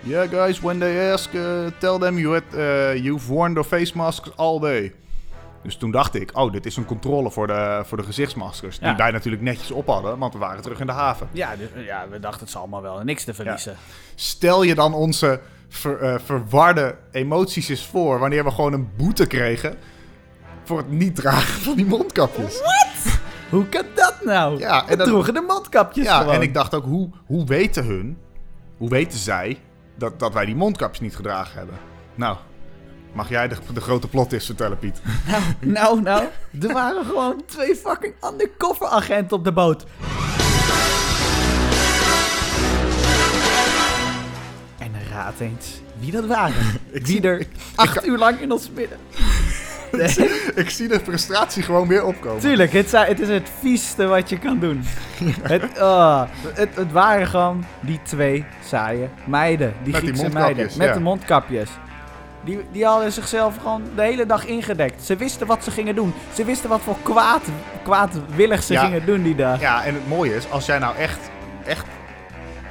Yeah 0.09 0.29
guys, 0.31 0.61
when 0.61 0.79
they 0.79 1.13
ask, 1.13 1.33
uh, 1.35 1.67
tell 1.79 1.99
them 1.99 2.19
you 2.19 2.33
had, 2.33 2.43
uh, 2.55 2.95
you've 3.05 3.27
worn 3.33 3.55
the 3.55 3.65
face 3.65 3.97
masks 3.97 4.31
all 4.37 4.59
day. 4.61 4.93
Dus 5.63 5.77
toen 5.77 5.91
dacht 5.91 6.15
ik, 6.15 6.31
oh, 6.37 6.53
dit 6.53 6.67
is 6.67 6.77
een 6.77 6.85
controle 6.85 7.31
voor 7.31 7.47
de, 7.47 7.83
voor 7.85 7.97
de 7.97 8.03
gezichtsmaskers. 8.05 8.79
Die 8.79 8.89
Ja. 8.89 8.97
wij 8.97 9.11
natuurlijk 9.11 9.43
netjes 9.43 9.71
op 9.71 9.87
hadden, 9.87 10.19
want 10.19 10.33
we 10.33 10.39
waren 10.39 10.63
terug 10.63 10.81
in 10.81 10.87
de 10.87 10.93
haven. 10.93 11.29
Ja, 11.33 11.57
dus, 11.57 11.69
ja, 11.87 12.07
we 12.11 12.21
dachten 12.21 12.41
het 12.41 12.51
zal 12.51 12.61
allemaal 12.61 12.83
wel 12.83 13.01
niks 13.05 13.25
te 13.25 13.35
verliezen. 13.35 13.77
Stel 14.15 14.63
je 14.63 14.75
dan 14.75 14.95
onze 14.95 15.41
ver- 15.69 16.01
eh, 16.03 16.15
verwarde 16.25 16.97
emoties 17.13 17.69
eens 17.69 17.87
voor 17.87 18.19
wanneer 18.19 18.45
we 18.45 18.51
gewoon 18.51 18.73
een 18.73 18.89
boete 18.97 19.27
kregen 19.27 19.77
voor 20.65 20.79
het 20.79 20.91
niet 20.91 21.15
dragen 21.15 21.61
van 21.63 21.77
die 21.77 21.87
mondkapjes. 21.87 22.63
Hoe 23.51 23.67
kan 23.67 23.85
dat 23.95 24.15
nou? 24.25 24.59
Ja, 24.59 24.85
we 24.85 24.91
en 24.91 24.99
dat- 24.99 25.07
droegen 25.07 25.35
de 25.35 25.45
mondkapjes 25.49 26.05
Ja, 26.07 26.19
gewoon. 26.19 26.35
en 26.35 26.43
ik 26.43 26.55
dacht 26.55 26.75
ook, 26.75 26.85
hoe, 26.85 27.11
hoe 27.27 27.45
weten 27.47 27.85
hun, 27.85 28.19
hoe 28.77 28.89
weten 28.89 29.19
zij 29.19 29.59
dat, 29.99 30.19
dat 30.19 30.33
wij 30.33 30.45
die 30.45 30.57
mondkapjes 30.57 31.01
niet 31.01 31.17
gedragen 31.17 31.59
hebben? 31.59 31.79
Nou, 32.15 32.37
Mag 33.13 33.29
jij 33.29 33.49
de, 33.49 33.57
de 33.73 33.81
grote 33.81 34.09
plot 34.09 34.33
is 34.33 34.47
vertellen, 34.47 34.79
Piet? 34.79 35.01
Nou, 35.61 36.03
nou, 36.03 36.25
er 36.61 36.73
waren 36.73 37.05
gewoon 37.05 37.43
twee 37.47 37.77
fucking 37.77 38.15
undercover 38.25 38.87
agenten 38.87 39.37
op 39.37 39.45
de 39.45 39.53
boot. 39.53 39.85
En 44.79 44.93
raad 45.11 45.41
eens 45.41 45.81
wie 45.99 46.13
dat 46.13 46.27
waren. 46.27 46.81
wie 46.93 47.21
er 47.21 47.47
acht 47.75 48.07
uur 48.07 48.19
lang 48.19 48.41
in 48.41 48.53
ons 48.53 48.71
midden. 48.71 48.99
Nee, 49.93 50.31
Ik 50.65 50.71
zie 50.71 50.89
de 50.89 51.01
frustratie 51.01 51.63
gewoon 51.63 51.89
weer 51.89 52.05
opkomen. 52.05 52.41
tuurlijk, 52.41 52.73
het, 52.73 52.93
het 52.93 53.21
is 53.21 53.29
het 53.29 53.51
vieste 53.61 54.07
wat 54.07 54.29
je 54.29 54.39
kan 54.39 54.59
doen. 54.59 54.85
Het, 55.43 55.79
ah, 55.81 56.23
het, 56.55 56.69
het 56.77 56.93
waren 56.93 57.27
gewoon 57.27 57.65
die 57.81 58.01
twee 58.03 58.45
saaie 58.65 59.09
meiden. 59.25 59.75
Die 59.83 59.93
Met 59.93 60.03
Griekse 60.03 60.29
meiden. 60.29 60.65
Met 60.77 60.87
ja. 60.87 60.93
de 60.93 61.01
mondkapjes. 61.01 61.71
Die, 62.45 62.59
die 62.73 62.85
hadden 62.85 63.13
zichzelf 63.13 63.57
gewoon 63.57 63.83
de 63.97 64.03
hele 64.03 64.27
dag 64.27 64.47
ingedekt. 64.47 65.03
Ze 65.05 65.17
wisten 65.17 65.47
wat 65.47 65.65
ze 65.65 65.71
gingen 65.71 65.95
doen. 65.95 66.15
Ze 66.35 66.45
wisten 66.45 66.69
wat 66.69 66.81
voor 66.81 66.97
kwaad, 67.03 67.43
kwaadwillig 67.83 68.63
ze 68.63 68.73
Ja. 68.73 68.85
gingen 68.85 69.07
doen 69.07 69.23
die 69.23 69.35
dag. 69.35 69.61
Ja, 69.61 69.85
en 69.85 69.95
het 69.95 70.09
mooie 70.09 70.35
is, 70.35 70.51
als 70.51 70.67
jij 70.67 70.79
nou 70.79 70.97
echt, 70.97 71.19
echt 71.67 71.85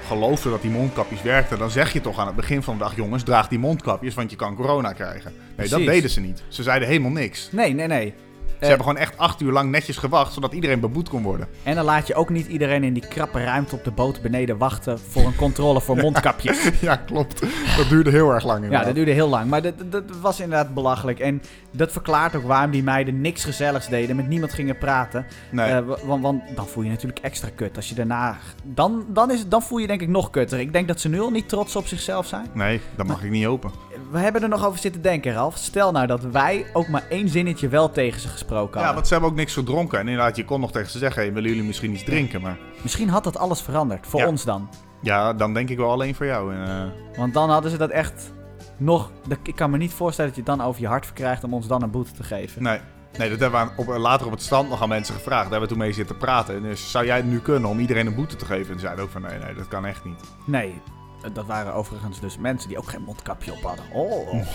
geloofde 0.08 0.50
dat 0.50 0.62
die 0.62 0.72
mondkapjes 0.72 1.22
werkten, 1.22 1.58
dan 1.60 1.70
zeg 1.70 1.94
je 1.94 2.02
toch 2.02 2.20
aan 2.20 2.28
het 2.28 2.36
begin 2.36 2.64
van 2.64 2.74
de 2.78 2.84
dag, 2.84 2.96
jongens, 2.96 3.24
draag 3.24 3.48
die 3.48 3.60
mondkapjes, 3.60 4.14
want 4.16 4.30
je 4.30 4.36
kan 4.36 4.56
corona 4.56 4.94
krijgen. 4.94 5.34
Nee, 5.58 5.68
dat 5.70 5.80
deden 5.80 6.10
ze 6.10 6.20
niet. 6.20 6.44
Ze 6.48 6.64
zeiden 6.64 6.88
helemaal 6.88 7.12
niks. 7.12 7.50
Nee, 7.52 7.74
nee, 7.74 7.88
nee. 7.88 8.14
Ze 8.60 8.66
hebben 8.66 8.86
gewoon 8.86 9.02
echt 9.02 9.18
acht 9.18 9.42
uur 9.42 9.52
lang 9.52 9.72
netjes 9.72 9.98
gewacht, 9.98 10.34
zodat 10.34 10.54
iedereen 10.54 10.80
beboet 10.80 11.10
kon 11.10 11.24
worden. 11.24 11.48
En 11.64 11.76
dan 11.76 11.86
laat 11.86 12.08
je 12.08 12.16
ook 12.16 12.30
niet 12.30 12.48
iedereen 12.48 12.84
in 12.84 12.94
die 12.94 13.08
krappe 13.08 13.44
ruimte 13.44 13.76
op 13.76 13.84
de 13.84 13.92
boot 13.92 14.22
beneden 14.22 14.58
wachten 14.58 15.00
voor 15.00 15.26
een 15.26 15.36
controle 15.36 15.82
voor 15.82 15.96
mondkapjes. 16.08 16.70
ja, 16.82 16.96
klopt. 16.96 17.40
Dat 17.78 17.90
duurde 17.90 18.10
heel 18.10 18.32
erg 18.34 18.44
lang 18.44 18.58
Ja, 18.58 18.64
inderdaad. 18.64 18.86
dat 18.86 18.96
duurde 18.96 19.12
heel 19.12 19.28
lang. 19.30 19.50
Maar 19.50 19.62
dat- 19.62 19.92
dat 19.92 20.04
was 20.22 20.40
inderdaad 20.40 20.74
belachelijk. 20.74 21.20
En 21.20 21.42
dat 21.72 21.92
verklaart 21.92 22.36
ook 22.36 22.44
waarom 22.44 22.72
die 22.72 22.84
meiden 22.84 23.22
niks 23.22 23.44
gezelligs 23.44 23.88
deden. 23.88 24.16
Met 24.16 24.28
niemand 24.28 24.54
gingen 24.54 24.78
praten. 24.78 25.26
Nee. 25.52 25.72
Eh, 25.72 25.86
wa- 25.86 25.98
want, 26.06 26.22
want 26.22 26.42
dan 26.56 26.68
voel 26.68 26.84
je 26.84 26.90
natuurlijk 26.90 27.20
extra 27.20 27.50
kut. 27.56 27.76
Als 27.76 27.90
je 27.90 27.96
daarna... 27.96 28.38
Dan, 28.64 29.06
dan, 29.10 29.32
is, 29.32 29.48
dan 29.48 29.62
voel 29.62 29.78
je 29.78 29.88
denk 29.88 30.02
ik 30.02 30.08
nog 30.08 30.30
kutter. 30.30 30.60
Ik 30.60 30.74
denk 30.74 30.88
dat 30.88 31.00
ze 31.00 31.10
nu 31.10 31.20
al 31.22 31.30
niet 31.30 31.50
trots 31.50 31.76
op 31.76 31.88
zichzelf 31.88 32.26
zijn. 32.26 32.46
nee, 32.54 32.82
dat 32.96 33.08
mag 33.08 33.24
ik 33.24 33.30
niet 33.32 33.46
open. 33.46 33.72
We 34.12 34.20
hebben 34.20 34.42
er 34.42 34.50
nog 34.50 34.66
over 34.66 34.80
zitten 34.80 35.02
denken, 35.02 35.34
Ralf. 35.34 35.58
Stel 35.58 35.92
nou 35.92 36.08
dat 36.08 36.24
wij 36.24 36.66
ook 36.74 36.88
maar 36.88 37.04
één 37.10 37.30
zinnetje 37.30 37.68
wel 37.68 37.92
tegen 37.92 38.22
ze 38.22 38.28
gesproken 38.28 38.70
Ja, 38.72 38.76
hadden. 38.76 38.94
want 38.96 39.08
ze 39.08 39.14
hebben 39.14 39.30
ook 39.32 39.36
niks 39.38 39.54
gedronken. 39.54 40.00
En 40.00 40.08
inderdaad, 40.08 40.36
je 40.36 40.46
kon 40.46 40.60
nog 40.60 40.72
tegen 40.72 40.92
ze 40.92 40.98
zeggen, 40.98 41.22
hey, 41.22 41.34
willen 41.34 41.50
jullie 41.50 41.66
misschien 41.66 41.92
iets 41.94 42.04
drinken? 42.04 42.42
Maar 42.42 42.58
Misschien 42.82 43.10
had 43.10 43.24
dat 43.24 43.38
alles 43.38 43.62
veranderd. 43.62 44.08
Voor 44.08 44.20
Ja. 44.20 44.28
ons 44.28 44.44
dan. 44.44 44.70
ja, 45.02 45.34
dan 45.34 45.54
denk 45.54 45.70
ik 45.70 45.78
wel 45.78 45.92
alleen 45.92 46.16
voor 46.16 46.26
jou. 46.26 46.56
Eh, 46.56 46.84
Want 47.18 47.34
dan 47.34 47.50
hadden 47.50 47.72
ze 47.72 47.78
dat 47.78 47.90
echt 47.90 48.32
nog... 48.78 49.12
Ik 49.44 49.56
kan 49.56 49.70
me 49.70 49.78
niet 49.78 49.94
voorstellen 49.94 50.32
dat 50.34 50.40
je 50.40 50.52
het 50.52 50.60
dan 50.60 50.68
over 50.68 50.82
je 50.82 50.88
hart 50.88 51.06
verkrijgt 51.06 51.44
om 51.44 51.54
ons 51.54 51.68
dan 51.68 51.82
een 51.82 51.92
boete 51.92 52.12
te 52.12 52.24
geven. 52.24 52.64
nee. 52.64 52.80
Nee, 53.18 53.30
dat 53.30 53.40
hebben 53.40 53.72
we 53.76 53.82
op, 53.82 53.98
later 53.98 54.26
op 54.26 54.32
het 54.32 54.42
strand 54.42 54.70
nog 54.70 54.82
aan 54.82 54.90
mensen 54.90 55.14
gevraagd. 55.16 55.42
Daar 55.42 55.52
hebben 55.52 55.70
we 55.70 55.76
toen 55.76 55.84
mee 55.84 55.94
zitten 55.94 56.18
praten. 56.18 56.56
En 56.56 56.62
dus 56.62 56.92
zou 56.92 57.06
jij 57.06 57.16
het 57.16 57.26
nu 57.26 57.40
kunnen 57.40 57.70
om 57.70 57.80
iedereen 57.80 58.08
een 58.08 58.16
boete 58.16 58.36
te 58.36 58.46
geven? 58.46 58.68
En 58.68 58.80
ze 58.80 58.86
zeiden 58.86 59.04
ook 59.04 59.12
van, 59.12 59.22
nee, 59.22 59.40
nee, 59.40 59.54
dat 59.54 59.68
kan 59.68 59.86
echt 59.86 60.06
niet. 60.06 60.20
Nee, 60.46 60.82
dat 61.34 61.46
waren 61.46 61.74
overigens 61.74 62.20
dus 62.20 62.38
mensen 62.38 62.70
die 62.70 62.78
ook 62.78 62.90
geen 62.90 63.02
mondkapje 63.02 63.52
op 63.52 63.62
hadden. 63.62 63.86
Oh. 63.94 64.34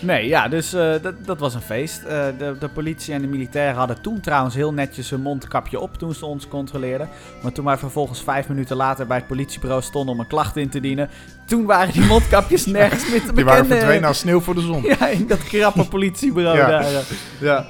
nee, 0.00 0.26
ja, 0.28 0.48
dus 0.48 0.72
eh, 0.72 0.92
dat, 1.02 1.14
dat 1.24 1.38
was 1.38 1.54
een 1.54 1.60
feest. 1.60 2.02
Eh, 2.02 2.24
de, 2.38 2.54
de 2.58 2.68
politie 2.68 3.14
en 3.14 3.20
de 3.20 3.26
militairen 3.26 3.74
hadden 3.76 4.00
toen 4.00 4.20
trouwens 4.20 4.54
heel 4.54 4.72
netjes 4.72 5.10
hun 5.10 5.20
mondkapje 5.20 5.80
op 5.80 5.96
toen 5.98 6.14
ze 6.14 6.26
ons 6.26 6.48
controleerden. 6.48 7.08
Maar 7.42 7.52
toen 7.52 7.64
wij 7.64 7.76
vervolgens 7.76 8.22
vijf 8.22 8.48
minuten 8.48 8.76
later 8.76 9.06
bij 9.06 9.16
het 9.16 9.26
politiebureau 9.26 9.82
stonden 9.82 10.14
om 10.14 10.20
een 10.20 10.26
klacht 10.26 10.56
in 10.56 10.68
te 10.68 10.80
dienen, 10.80 11.08
toen 11.46 11.64
waren 11.66 11.92
die 11.92 12.04
mondkapjes 12.04 12.66
nergens 12.80 13.10
meer 13.10 13.22
te 13.24 13.32
Die 13.32 13.44
waren 13.44 13.44
bekennen. 13.62 13.76
verdwenen 13.78 14.08
als 14.08 14.18
sneeuw 14.18 14.40
voor 14.40 14.54
de 14.54 14.60
zon. 14.60 14.82
Ja, 14.82 15.06
in 15.08 15.26
dat 15.26 15.42
krappe 15.42 15.84
politiebureau 15.96 16.56
Ja. 16.58 16.68
daar. 16.68 16.86
Ja. 17.40 17.66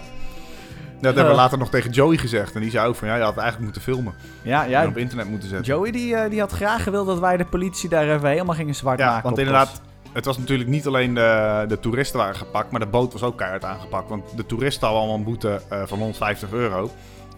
Dat 1.00 1.14
hebben 1.14 1.32
we 1.32 1.38
later 1.40 1.58
nog 1.58 1.70
tegen 1.70 1.90
Joey 1.90 2.16
gezegd. 2.16 2.54
En 2.54 2.60
die 2.60 2.70
zei 2.70 2.88
ook 2.88 2.96
van, 2.96 3.08
ja, 3.08 3.14
je 3.16 3.20
had 3.22 3.34
het 3.34 3.42
eigenlijk 3.42 3.72
moeten 3.72 3.92
filmen. 3.94 4.14
Ja, 4.42 4.64
En 4.64 4.70
ja. 4.70 4.86
op 4.86 4.96
internet 4.96 5.28
moeten 5.28 5.48
zetten. 5.48 5.66
Joey 5.74 5.90
die, 5.90 6.14
eh, 6.16 6.30
die 6.30 6.40
had 6.40 6.52
graag 6.52 6.82
gewild 6.82 7.06
dat 7.06 7.18
wij 7.18 7.36
de 7.36 7.44
politie 7.44 7.88
daar 7.88 8.08
even 8.14 8.28
helemaal 8.28 8.54
gingen 8.54 8.74
zwart 8.74 8.98
Ja, 8.98 9.06
maken. 9.06 9.22
want 9.22 9.38
inderdaad, 9.38 9.80
het 10.12 10.24
was 10.24 10.38
natuurlijk 10.38 10.68
niet 10.68 10.86
alleen 10.86 11.14
de, 11.14 11.64
de 11.68 11.80
toeristen 11.80 12.18
waren 12.18 12.36
gepakt, 12.36 12.70
maar 12.70 12.80
de 12.80 12.86
boot 12.86 13.12
was 13.12 13.22
ook 13.22 13.36
keihard 13.36 13.64
aangepakt. 13.64 14.08
Want 14.08 14.36
de 14.36 14.46
toeristen 14.46 14.86
hadden 14.86 14.98
allemaal 15.00 15.18
een 15.18 15.30
boete 15.30 15.60
eh, 15.68 15.82
van 15.86 15.98
150 15.98 16.52
euro. 16.52 16.90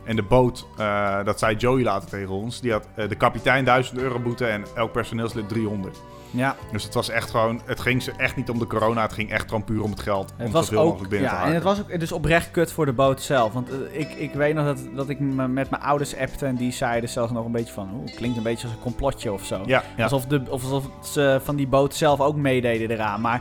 En 0.05 0.17
de 0.17 0.23
boot, 0.23 0.67
eh, 0.79 1.25
dat 1.25 1.39
zei 1.39 1.57
Joey 1.57 1.83
later 1.83 2.09
tegen 2.09 2.35
ons, 2.35 2.61
die 2.61 2.73
had 2.73 2.87
eh, 2.95 3.09
de 3.09 3.15
kapitein 3.15 3.65
1000 3.65 3.99
euro 3.99 4.19
boete 4.19 4.47
en 4.47 4.65
elk 4.75 4.93
personeelslid 4.93 5.49
300. 5.49 6.01
Ja, 6.35 6.57
Dus 6.73 6.85
het 6.85 6.95
was 6.95 7.09
echt 7.09 7.31
gewoon, 7.31 7.61
het 7.65 7.81
ging 7.81 8.03
ze 8.03 8.13
echt 8.17 8.37
niet 8.37 8.51
om 8.51 8.59
de 8.59 8.67
corona, 8.67 9.03
het 9.03 9.13
ging 9.13 9.31
echt 9.31 9.49
gewoon 9.49 9.65
puur 9.65 9.83
om 9.83 9.91
het 9.91 10.01
geld. 10.01 10.33
Het 10.37 10.47
om 10.47 10.53
was 10.53 10.65
zoveel 10.67 10.79
ook, 10.81 10.87
mogelijk 10.87 11.11
binnen 11.11 11.29
te 11.31 11.35
ja, 11.37 11.45
en 11.45 11.55
het 11.55 11.63
was 11.63 11.81
ook 11.81 12.01
dus 12.01 12.13
oprecht 12.13 12.51
kut 12.51 12.73
voor 12.73 12.87
de 12.87 12.93
boot 12.93 13.23
zelf. 13.23 13.53
Want 13.53 13.69
eh, 13.71 14.01
ik, 14.01 14.11
ik 14.15 14.33
weet 14.33 14.55
nog 14.55 14.65
dat, 14.65 14.79
dat 14.95 15.09
ik 15.09 15.21
me 15.21 15.49
met 15.49 15.71
mijn 15.71 15.83
ouders 15.83 16.17
appte 16.17 16.47
en 16.47 16.57
die 16.57 16.73
zeiden 16.73 17.09
zelfs 17.11 17.33
nog 17.33 17.45
een 17.45 17.53
beetje 17.53 17.73
van... 17.73 17.89
Oeh, 17.95 18.15
klinkt 18.17 18.37
een 18.37 18.43
beetje 18.43 18.67
als 18.67 18.77
een 18.77 18.83
complotje 18.83 19.33
of 19.33 19.45
zo. 19.45 19.61
Ja, 19.67 19.83
ja. 19.97 20.03
Alsof, 20.03 20.27
de, 20.27 20.43
of 20.49 20.63
alsof 20.63 20.85
ze 21.03 21.41
van 21.45 21.57
die 21.57 21.67
boot 21.69 21.95
zelf 21.95 22.21
ook 22.21 22.37
meededen 22.37 22.91
eraan. 22.91 23.21
Maar 23.21 23.41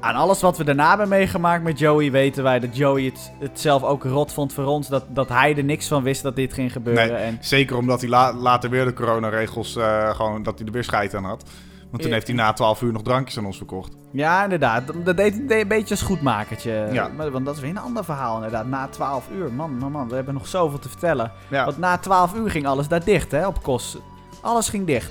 aan 0.00 0.14
alles 0.14 0.40
wat 0.40 0.56
we 0.58 0.64
daarna 0.64 0.88
hebben 0.88 1.08
meegemaakt 1.08 1.62
met 1.62 1.78
Joey 1.78 2.10
weten 2.10 2.42
wij 2.42 2.58
dat 2.60 2.76
Joey 2.76 3.04
het, 3.04 3.32
het 3.38 3.60
zelf 3.60 3.82
ook 3.82 4.04
rot 4.04 4.32
vond 4.32 4.52
voor 4.52 4.64
ons. 4.64 4.88
Dat, 4.88 5.04
dat 5.08 5.28
hij 5.28 5.56
er 5.56 5.64
niks 5.64 5.88
van 5.88 6.02
wist 6.02 6.22
dat 6.22 6.36
dit 6.36 6.52
ging 6.54 6.72
gebeuren. 6.72 7.12
Nee. 7.12 7.22
En 7.22 7.38
Zeker 7.40 7.76
omdat 7.76 8.00
hij 8.00 8.10
la- 8.10 8.32
later 8.34 8.70
weer 8.70 8.84
de 8.84 8.92
coronaregels, 8.92 9.76
eh 9.76 10.10
gewoon, 10.14 10.42
dat 10.42 10.58
hij 10.58 10.66
er 10.66 10.72
weer 10.72 10.84
scheid 10.84 11.14
aan 11.14 11.24
had. 11.24 11.44
Want 11.92 12.04
toen 12.04 12.12
heeft 12.12 12.26
hij 12.26 12.36
na 12.36 12.52
12 12.52 12.82
uur 12.82 12.92
nog 12.92 13.02
drankjes 13.02 13.38
aan 13.38 13.46
ons 13.46 13.56
verkocht. 13.56 13.92
ja, 14.12 14.42
inderdaad. 14.44 14.82
Dat- 15.04 15.16
deed, 15.16 15.48
deed 15.48 15.62
een 15.62 15.68
beetje 15.68 15.94
als 15.94 16.02
goedmakertje. 16.02 16.88
Ja. 16.92 17.08
Maar, 17.16 17.30
want 17.30 17.44
dat 17.44 17.54
is 17.54 17.60
weer 17.60 17.70
een 17.70 17.78
ander 17.78 18.04
verhaal 18.04 18.36
inderdaad. 18.36 18.66
Na 18.66 18.88
12 18.88 19.28
uur, 19.34 19.52
man, 19.52 19.78
man, 19.78 19.92
man. 19.92 20.08
We 20.08 20.14
hebben 20.14 20.34
nog 20.34 20.46
zoveel 20.46 20.78
te 20.78 20.88
vertellen. 20.88 21.32
Ja. 21.50 21.64
Want 21.64 21.78
na 21.78 21.98
12 21.98 22.34
uur 22.34 22.50
ging 22.50 22.66
alles 22.66 22.88
daar 22.88 23.04
dicht, 23.04 23.30
hè, 23.32 23.46
op 23.46 23.62
Kos. 23.62 23.98
Alles 24.40 24.68
ging 24.68 24.86
dicht. 24.86 25.10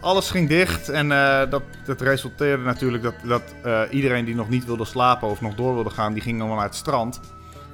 Alles 0.00 0.30
ging 0.30 0.48
dicht 0.48 0.88
en 0.88 1.12
eh, 1.12 1.50
dat, 1.50 1.62
dat 1.86 2.00
resulteerde 2.00 2.62
natuurlijk 2.64 3.02
dat, 3.02 3.14
dat 3.24 3.42
eh, 3.62 3.80
iedereen 3.90 4.24
die 4.24 4.34
nog 4.34 4.48
niet 4.48 4.64
wilde 4.64 4.84
slapen 4.84 5.28
of 5.28 5.40
nog 5.40 5.54
door 5.54 5.74
wilde 5.74 5.90
gaan, 5.90 6.12
die 6.12 6.22
ging 6.22 6.38
allemaal 6.38 6.56
naar 6.56 6.66
het 6.66 6.74
strand. 6.74 7.20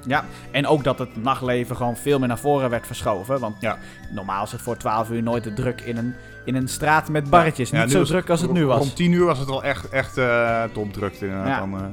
Ja, 0.06 0.24
en 0.50 0.66
ook 0.66 0.84
dat 0.84 0.98
het 0.98 1.22
nachtleven 1.22 1.76
gewoon 1.76 1.96
veel 1.96 2.18
meer 2.18 2.28
naar 2.28 2.38
voren 2.38 2.70
werd 2.70 2.86
verschoven. 2.86 3.40
Want 3.40 3.56
Ja. 3.60 3.78
normaal 4.10 4.44
is 4.44 4.52
het 4.52 4.62
voor 4.62 4.76
12 4.76 5.10
uur 5.10 5.22
nooit 5.22 5.42
te 5.42 5.52
druk 5.52 5.80
in 5.80 5.96
een, 5.96 6.14
in 6.44 6.54
een 6.54 6.68
straat 6.68 7.08
met 7.08 7.30
barretjes. 7.30 7.70
Ja, 7.70 7.82
Niet 7.82 7.92
zo 7.92 8.04
druk 8.04 8.30
als 8.30 8.40
het 8.40 8.52
nu 8.52 8.66
was. 8.66 8.78
Rond 8.78 8.96
10 8.96 9.12
uur 9.12 9.24
was 9.24 9.38
het 9.38 9.48
wel 9.48 9.62
echt, 9.62 9.88
echt 9.88 10.18
eh 10.18 10.62
topdruk 10.72 11.14
inderdaad. 11.20 11.46
Ja. 11.46 11.58
Dan, 11.58 11.74
eh, 11.74 11.84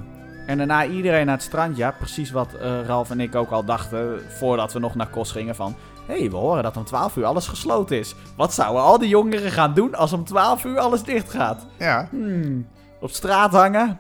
En 0.48 0.58
daarna 0.58 0.86
iedereen 0.86 1.26
naar 1.26 1.36
het 1.36 1.44
strand. 1.44 1.78
Ja, 1.78 1.92
precies 1.92 2.32
wat 2.32 2.54
eh, 2.54 2.86
Ralf 2.86 3.10
en 3.10 3.20
ik 3.20 3.36
ook 3.36 3.50
al 3.52 3.66
dachten 3.66 4.20
voordat 4.30 4.74
we 4.74 4.80
nog 4.80 4.96
naar 4.96 5.08
Kos 5.08 5.32
gingen 5.32 5.56
van... 5.56 5.76
Hé, 6.08 6.20
hey, 6.20 6.30
we 6.30 6.36
horen 6.36 6.64
dat 6.64 6.78
om 6.78 6.84
12 6.84 7.16
uur 7.16 7.26
alles 7.26 7.48
gesloten 7.48 7.98
is. 8.00 8.16
Wat 8.36 8.54
zouden 8.54 8.82
al 8.82 8.98
die 9.00 9.08
jongeren 9.10 9.52
gaan 9.52 9.74
doen 9.74 9.96
als 9.96 10.14
om 10.14 10.24
12 10.26 10.66
uur 10.66 10.80
alles 10.80 11.04
dicht 11.04 11.30
gaat? 11.32 11.66
ja. 11.78 12.08
Hmm, 12.12 12.68
op 13.00 13.10
straat 13.10 13.52
hangen? 13.52 14.00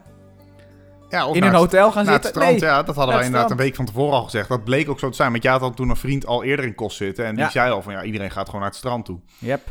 Ja 1.13 1.27
in 1.31 1.43
een 1.43 1.53
hotel 1.53 1.91
gaan 1.91 2.03
het 2.05 2.11
zitten? 2.13 2.29
strand, 2.29 2.59
nee. 2.59 2.69
ja, 2.69 2.83
dat 2.83 2.95
hadden 2.95 3.15
wij 3.15 3.25
inderdaad 3.25 3.51
een 3.51 3.57
week 3.57 3.75
van 3.75 3.85
tevoren 3.85 4.13
al 4.17 4.23
gezegd. 4.23 4.49
Dat 4.49 4.63
bleek 4.63 4.89
ook 4.89 4.99
zo 4.99 5.09
te 5.09 5.15
zijn, 5.15 5.31
want 5.31 5.43
jij 5.43 5.51
had 5.51 5.61
dan 5.61 5.73
toen 5.73 5.89
een 5.89 5.95
vriend 5.95 6.25
al 6.25 6.43
eerder 6.43 6.65
in 6.65 6.75
Kos 6.75 6.95
zitten. 6.95 7.25
En 7.25 7.35
die 7.35 7.43
Ja. 7.43 7.49
zei 7.49 7.71
al 7.71 7.81
van, 7.81 7.93
ja, 7.93 8.03
iedereen 8.03 8.31
gaat 8.31 8.45
gewoon 8.45 8.61
naar 8.61 8.69
het 8.69 8.79
strand 8.79 9.05
toe. 9.05 9.19
Yep. 9.39 9.61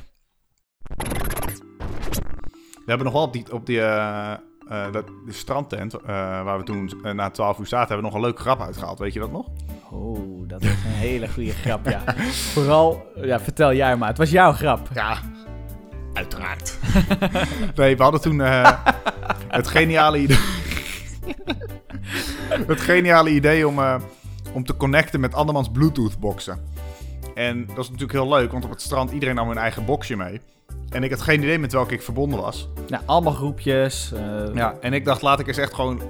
We 2.84 2.88
hebben 2.88 3.04
nog 3.04 3.12
wel 3.12 3.22
op 3.22 3.32
die, 3.32 3.52
op 3.52 3.66
die 3.66 3.80
eh, 3.80 4.32
eh, 4.68 4.92
dat, 4.92 5.06
de 5.26 5.32
strandtent, 5.32 5.94
eh, 5.94 6.06
waar 6.44 6.58
we 6.58 6.64
toen 6.64 6.92
na 7.14 7.30
12 7.30 7.58
uur 7.58 7.66
zaten, 7.66 7.88
hebben 7.88 7.96
we 7.96 8.02
nog 8.12 8.14
een 8.14 8.26
leuke 8.26 8.40
grap 8.42 8.60
uitgehaald. 8.60 8.98
Weet 8.98 9.12
je 9.12 9.20
dat 9.20 9.32
nog? 9.32 9.46
Oh, 9.90 10.48
dat 10.48 10.62
is 10.62 10.68
een 10.68 10.76
hele 10.90 11.28
goede 11.28 11.52
grap, 11.52 11.88
ja. 11.88 12.02
Vooral, 12.54 13.06
ja, 13.14 13.40
vertel 13.40 13.74
jij 13.74 13.96
maar. 13.96 14.08
Het 14.08 14.18
was 14.18 14.30
jouw 14.30 14.52
grap. 14.52 14.88
Ja, 14.94 15.18
uiteraard. 16.12 16.78
nee, 17.76 17.96
we 17.96 18.02
hadden 18.02 18.20
toen 18.20 18.38
het 19.48 19.68
geniale 19.68 20.18
idee. 20.18 20.61
het 22.66 22.80
geniale 22.80 23.30
idee 23.30 23.68
om, 23.68 23.78
eh, 23.78 23.94
om 24.52 24.64
te 24.64 24.76
connecten 24.76 25.20
met 25.20 25.34
andermans 25.34 25.70
Bluetooth 25.70 26.18
boxen. 26.18 26.58
En 27.34 27.66
dat 27.66 27.78
is 27.78 27.84
natuurlijk 27.90 28.12
heel 28.12 28.28
leuk, 28.28 28.52
want 28.52 28.64
op 28.64 28.70
het 28.70 28.80
strand 28.80 29.10
iedereen 29.10 29.34
nam 29.34 29.48
hun 29.48 29.58
eigen 29.58 29.84
boxje 29.84 30.16
mee. 30.16 30.40
En 30.90 31.02
ik 31.02 31.10
had 31.10 31.20
geen 31.20 31.42
idee 31.42 31.58
met 31.58 31.72
welke 31.72 31.94
ik 31.94 32.02
verbonden 32.02 32.40
was. 32.40 32.68
Nou, 32.88 33.02
allemaal 33.06 33.32
groepjes. 33.32 34.12
eh, 34.12 34.54
Ja, 34.54 34.74
en 34.80 34.92
ik 34.92 35.04
dacht, 35.04 35.22
laat 35.22 35.40
ik 35.40 35.46
eens 35.46 35.56
echt 35.58 35.74
gewoon 35.74 36.02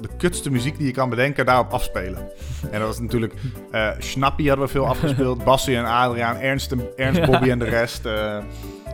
de 0.00 0.08
kutste 0.16 0.50
muziek 0.50 0.76
die 0.78 0.86
je 0.86 0.92
kan 0.92 1.08
bedenken 1.10 1.46
daarop 1.46 1.70
afspelen. 1.72 2.28
En 2.70 2.78
dat 2.78 2.88
was 2.88 3.00
natuurlijk 3.00 3.34
eh 3.70 3.88
Snappy 3.98 4.46
hadden 4.46 4.64
we 4.66 4.70
veel 4.70 4.86
afgespeeld. 4.86 5.44
Bassie 5.50 5.76
en 5.76 5.84
Adriaan, 5.84 6.36
Ernst, 6.36 6.72
en- 6.72 6.86
Ernst 6.96 7.24
Bobby 7.24 7.50
en 7.50 7.58
de 7.58 7.64
rest. 7.64 8.06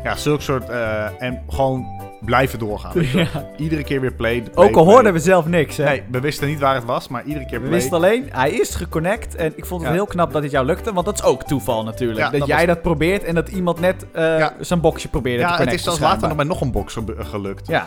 Ja, 0.03 0.17
zulke 0.17 0.43
soort... 0.43 0.69
eh, 0.69 1.23
en 1.23 1.43
gewoon 1.49 1.87
blijven 2.21 2.59
doorgaan. 2.59 2.93
weet 2.99 3.11
je 3.11 3.17
wel. 3.17 3.27
Ja. 3.33 3.47
Iedere 3.57 3.85
keer 3.85 4.01
weer 4.01 4.13
play, 4.15 4.43
play, 4.43 4.51
Ook 4.67 4.77
al 4.77 4.83
play. 4.83 4.95
hoorden 4.95 5.13
we 5.13 5.19
zelf 5.19 5.47
niks, 5.47 5.77
hè. 5.77 5.85
Nee, 5.85 6.03
we 6.11 6.21
wisten 6.21 6.49
niet 6.49 6.59
waar 6.59 6.75
het 6.75 6.85
was, 6.85 7.09
maar 7.09 7.25
iedere 7.25 7.45
keer 7.47 7.61
We 7.61 7.67
play. 7.67 7.79
wisten 7.79 7.97
alleen, 7.97 8.29
hij 8.33 8.51
is 8.51 8.75
geconnect. 8.75 9.35
En 9.35 9.53
ik 9.57 9.67
vond 9.67 9.81
het 9.81 9.91
Ja. 9.91 9.97
heel 9.97 10.07
knap 10.07 10.33
dat 10.33 10.43
het 10.43 10.51
jou 10.51 10.67
lukte. 10.67 10.93
Want 10.93 11.07
dat 11.07 11.15
is 11.15 11.23
ook 11.23 11.43
toeval 11.43 11.85
natuurlijk. 11.85 12.19
Ja, 12.19 12.31
dat, 12.31 12.39
dat 12.39 12.49
jij 12.49 12.57
was- 12.57 12.67
dat 12.75 12.83
probeert 12.83 13.25
en 13.25 13.35
dat 13.35 13.49
iemand 13.49 13.81
net 13.81 14.07
eh, 14.13 14.47
zijn 14.61 14.81
boxje 14.81 15.09
probeerde 15.09 15.39
te 15.39 15.43
Ja, 15.45 15.49
het 15.49 15.57
connecten. 15.57 15.79
is 15.93 15.99
zelfs 15.99 16.13
later 16.13 16.29
nog 16.29 16.37
met 16.37 16.47
nog 16.47 16.61
een 16.61 16.73
box 16.73 16.97
gelukt. 17.19 17.67
Ja, 17.67 17.87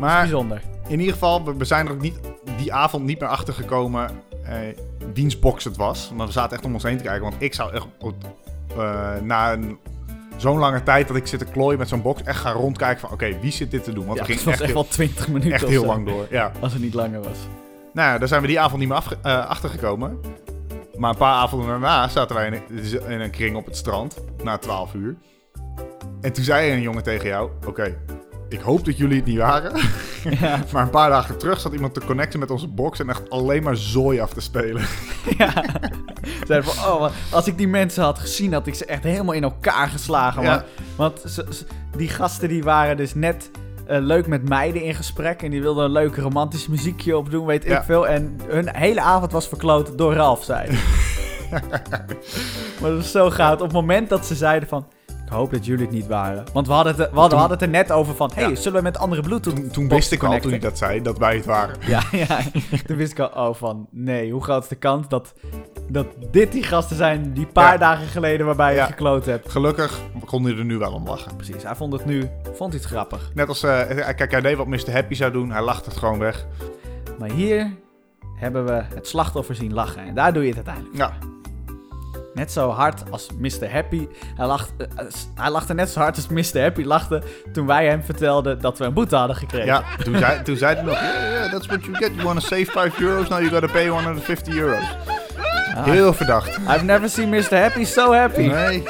Maar 0.00 0.20
bijzonder. 0.20 0.60
In 0.88 0.98
ieder 0.98 1.12
geval, 1.12 1.44
we, 1.44 1.56
we 1.56 1.64
zijn 1.64 1.86
er 1.86 1.92
ook 1.92 2.00
niet, 2.00 2.20
die 2.56 2.72
avond 2.72 3.04
niet 3.04 3.20
meer 3.20 3.28
achter 3.28 3.54
gekomen 3.54 4.10
eh, 4.44 4.54
wiens 5.14 5.38
box 5.38 5.64
het 5.64 5.76
was. 5.76 6.12
Maar 6.16 6.26
we 6.26 6.32
zaten 6.32 6.56
echt 6.56 6.64
om 6.66 6.74
ons 6.74 6.82
heen 6.82 6.96
te 6.96 7.02
kijken. 7.04 7.22
Want 7.22 7.34
ik 7.38 7.54
zou 7.54 7.72
echt 7.74 7.86
eh, 8.76 9.00
na 9.22 9.52
een, 9.52 9.78
zo'n 10.40 10.58
lange 10.58 10.82
tijd 10.82 11.08
dat 11.08 11.16
ik 11.16 11.26
zit 11.26 11.38
te 11.38 11.44
klooien 11.44 11.78
met 11.78 11.88
zo'n 11.88 12.02
box... 12.02 12.22
echt 12.22 12.40
gaan 12.40 12.54
rondkijken 12.54 13.00
van 13.00 13.10
oké, 13.10 13.38
wie 13.40 13.52
zit 13.52 13.70
dit 13.70 13.84
te 13.84 13.92
doen? 13.92 14.06
Want 14.06 14.18
Ja, 14.18 14.24
het 14.24 14.32
ging 14.32 14.44
was 14.44 14.54
echt, 14.54 14.62
echt 14.62 14.72
wel 14.72 14.86
20 14.86 15.28
minuten 15.28 15.52
echt 15.52 15.66
heel 15.66 15.84
lang 15.84 16.06
door. 16.06 16.26
Ja. 16.30 16.52
Als 16.60 16.72
het 16.72 16.82
niet 16.82 16.94
langer 16.94 17.22
was. 17.22 17.38
Nou 17.92 18.12
ja, 18.12 18.18
daar 18.18 18.28
zijn 18.28 18.40
we 18.40 18.46
die 18.46 18.60
avond 18.60 18.80
niet 18.80 18.88
meer 18.88 19.02
eh, 19.22 19.46
achtergekomen. 19.46 20.20
Maar 20.96 21.10
een 21.10 21.16
paar 21.16 21.34
avonden 21.34 21.68
daarna 21.68 22.08
zaten 22.08 22.36
wij 22.36 22.46
in 22.46 22.52
een, 22.52 23.08
in 23.08 23.20
een 23.20 23.30
kring 23.30 23.56
op 23.56 23.64
het 23.66 23.76
strand. 23.76 24.16
Na 24.42 24.58
12 24.58 24.94
uur. 24.94 25.16
En 26.20 26.32
toen 26.32 26.44
zei 26.44 26.72
een 26.72 26.80
jongen 26.80 27.02
tegen 27.02 27.28
jou: 27.28 27.50
Oké, 27.66 27.96
ik 28.48 28.60
hoop 28.60 28.84
dat 28.84 28.96
jullie 28.96 29.16
het 29.16 29.26
niet 29.26 29.38
waren. 29.38 29.72
Ja. 30.40 30.62
maar 30.72 30.82
een 30.82 30.90
paar 30.90 31.10
dagen 31.10 31.38
terug 31.38 31.60
zat 31.60 31.72
iemand 31.72 31.94
te 31.94 32.00
connecten 32.06 32.40
met 32.40 32.50
onze 32.50 32.68
box. 32.68 32.98
En 33.00 33.08
echt 33.08 33.30
alleen 33.30 33.62
maar 33.62 33.76
zooi 33.76 34.20
af 34.20 34.32
te 34.32 34.40
spelen. 34.40 34.82
ja. 35.38 35.52
Zeiden 36.46 36.70
van, 36.72 36.92
oh, 36.92 37.10
als 37.30 37.46
ik 37.46 37.58
die 37.58 37.68
mensen 37.68 38.04
had 38.04 38.18
gezien, 38.18 38.52
had 38.52 38.66
ik 38.66 38.74
ze 38.74 38.84
echt 38.84 39.02
helemaal 39.02 39.34
in 39.34 39.42
elkaar 39.42 39.88
geslagen. 39.88 40.42
Ja. 40.42 40.64
Want 40.96 41.42
die 41.96 42.08
gasten 42.08 42.48
die 42.48 42.62
waren 42.62 42.96
dus 42.96 43.14
net 43.14 43.50
eh, 43.86 43.98
leuk 44.00 44.26
met 44.26 44.48
meiden 44.48 44.82
in 44.82 44.94
gesprek. 44.94 45.42
En 45.42 45.50
die 45.50 45.62
wilden 45.62 45.84
een 45.84 45.92
leuk 45.92 46.16
romantisch 46.16 46.68
muziekje 46.68 47.16
opdoen, 47.16 47.46
weet 47.46 47.64
Ja. 47.64 47.78
ik 47.78 47.84
veel. 47.84 48.08
En 48.08 48.40
hun 48.46 48.76
hele 48.76 49.00
avond 49.00 49.32
was 49.32 49.48
verkloot 49.48 49.98
door 49.98 50.14
Ralf, 50.14 50.44
zei 50.44 50.68
hij. 50.68 50.78
maar 52.80 52.90
dat 52.90 52.96
was 52.96 53.10
zo 53.10 53.30
goud. 53.30 53.60
Op 53.60 53.66
het 53.66 53.72
moment 53.72 54.08
dat 54.08 54.26
ze 54.26 54.34
zeiden 54.34 54.68
van... 54.68 54.86
Ik 55.30 55.36
hoop 55.36 55.50
dat 55.52 55.66
jullie 55.66 55.84
het 55.84 55.94
niet 55.94 56.06
waren. 56.06 56.44
Want 56.52 56.66
we 56.66 56.72
hadden 56.72 56.96
het, 56.96 57.10
we 57.10 57.18
hadden, 57.18 57.22
we 57.22 57.28
Toen- 57.28 57.38
hadden 57.38 57.58
het 57.58 57.66
er 57.66 57.72
net 57.72 57.92
over 57.92 58.14
van... 58.14 58.30
hey, 58.34 58.48
Ja. 58.48 58.54
zullen 58.54 58.78
we 58.78 58.84
met 58.84 58.98
andere 58.98 59.22
Bluetooth 59.22 59.54
Toen, 59.56 59.70
toen 59.70 59.88
wist 59.88 60.12
ik 60.12 60.22
al, 60.22 60.38
toen 60.40 60.58
dat 60.58 60.78
zei, 60.78 61.02
dat 61.02 61.18
wij 61.18 61.36
het 61.36 61.44
waren. 61.44 61.76
Ja, 61.86 62.02
ja. 62.12 62.38
Toen 62.86 62.96
wist 62.96 63.12
ik 63.12 63.18
al, 63.18 63.48
oh 63.48 63.54
van, 63.54 63.88
nee, 63.90 64.32
hoe 64.32 64.42
groot 64.42 64.62
is 64.62 64.68
de 64.68 64.74
kans 64.76 65.08
dat, 65.08 65.32
dat 65.88 66.06
dit 66.30 66.52
die 66.52 66.62
gasten 66.62 66.96
zijn 66.96 67.32
die 67.32 67.46
paar 67.46 67.72
Ja. 67.72 67.78
dagen 67.78 68.06
geleden 68.06 68.46
waarbij 68.46 68.74
je 68.74 68.80
gekloot 68.82 69.24
hebt. 69.26 69.50
Gelukkig 69.50 70.00
kon 70.24 70.44
hij 70.44 70.56
er 70.56 70.64
nu 70.64 70.78
wel 70.78 70.92
om 70.92 71.06
lachen. 71.06 71.36
Precies, 71.36 71.62
hij 71.62 71.74
vond 71.74 71.92
het 71.92 72.04
nu, 72.04 72.28
vond 72.52 72.72
hij 72.72 72.80
het 72.82 72.90
grappig. 72.90 73.30
Net 73.34 73.48
als, 73.48 73.62
eh, 73.62 73.80
kijk, 74.16 74.30
hij 74.30 74.40
deed 74.40 74.56
wat 74.56 74.66
Mr. 74.66 74.92
Happy 74.92 75.14
zou 75.14 75.32
doen. 75.32 75.50
Hij 75.50 75.62
lacht 75.62 75.84
het 75.84 75.96
gewoon 75.96 76.18
weg. 76.18 76.46
Maar 77.18 77.30
hier 77.30 77.70
hebben 78.36 78.64
we 78.64 78.82
het 78.94 79.08
slachtoffer 79.08 79.54
zien 79.54 79.72
lachen 79.72 80.02
en 80.02 80.14
daar 80.14 80.32
doe 80.32 80.42
je 80.42 80.48
het 80.54 80.56
uiteindelijk. 80.56 80.96
Ja, 80.96 81.12
Net 82.34 82.52
zo 82.52 82.70
hard 82.70 83.02
als 83.10 83.28
Mr. 83.38 83.70
Happy. 83.72 84.08
Hij, 84.36 84.46
lacht, 84.46 84.72
eh, 84.76 84.86
eh, 84.96 85.06
hij 85.34 85.50
lachte 85.50 85.74
net 85.74 85.90
zo 85.90 86.00
hard 86.00 86.16
als 86.16 86.28
Mr. 86.28 86.60
Happy 86.60 86.82
lachte 86.82 87.22
toen 87.52 87.66
wij 87.66 87.86
hem 87.86 88.02
vertelden 88.02 88.60
dat 88.60 88.78
we 88.78 88.84
een 88.84 88.92
boete 88.92 89.16
hadden 89.16 89.36
gekregen. 89.36 89.66
Ja, 89.66 89.82
toen 90.04 90.16
zei, 90.16 90.42
toen 90.42 90.56
zei 90.56 90.74
hij 90.74 90.84
nog, 90.84 91.00
yeah, 91.00 91.32
yeah, 91.32 91.50
that's 91.52 91.66
what 91.66 91.84
you 91.84 91.96
get. 91.96 92.10
You 92.14 92.22
want 92.24 92.40
to 92.40 92.46
save 92.46 92.64
5 92.64 93.00
euro's, 93.00 93.28
now 93.28 93.38
you 93.38 93.50
gotta 93.50 93.72
pay 93.72 93.88
150 93.88 94.54
euro's. 94.54 94.96
Ah, 95.74 95.84
Heel 95.84 96.12
verdacht. 96.12 96.56
I've 96.56 96.84
never 96.84 97.08
seen 97.08 97.28
Mr. 97.28 97.56
Happy 97.56 97.84
so 97.84 98.12
happy. 98.12 98.40
Nee. 98.46 98.82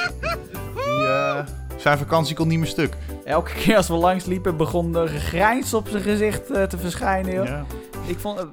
Die, 0.74 1.06
eh, 1.06 1.38
zijn 1.76 1.98
vakantie 1.98 2.36
kon 2.36 2.48
niet 2.48 2.58
meer 2.58 2.68
stuk. 2.68 2.94
Elke 3.24 3.52
keer 3.52 3.76
als 3.76 3.88
we 3.88 3.94
langs 3.94 4.24
liepen 4.24 4.56
begon 4.56 4.96
er 4.96 5.08
gegrijns 5.08 5.74
op 5.74 5.88
zijn 5.88 6.02
gezicht 6.02 6.46
te 6.46 6.78
verschijnen. 6.78 7.32
Joh. 7.34 7.46
Ja. 7.46 7.64
Ik 8.06 8.18
vond 8.18 8.46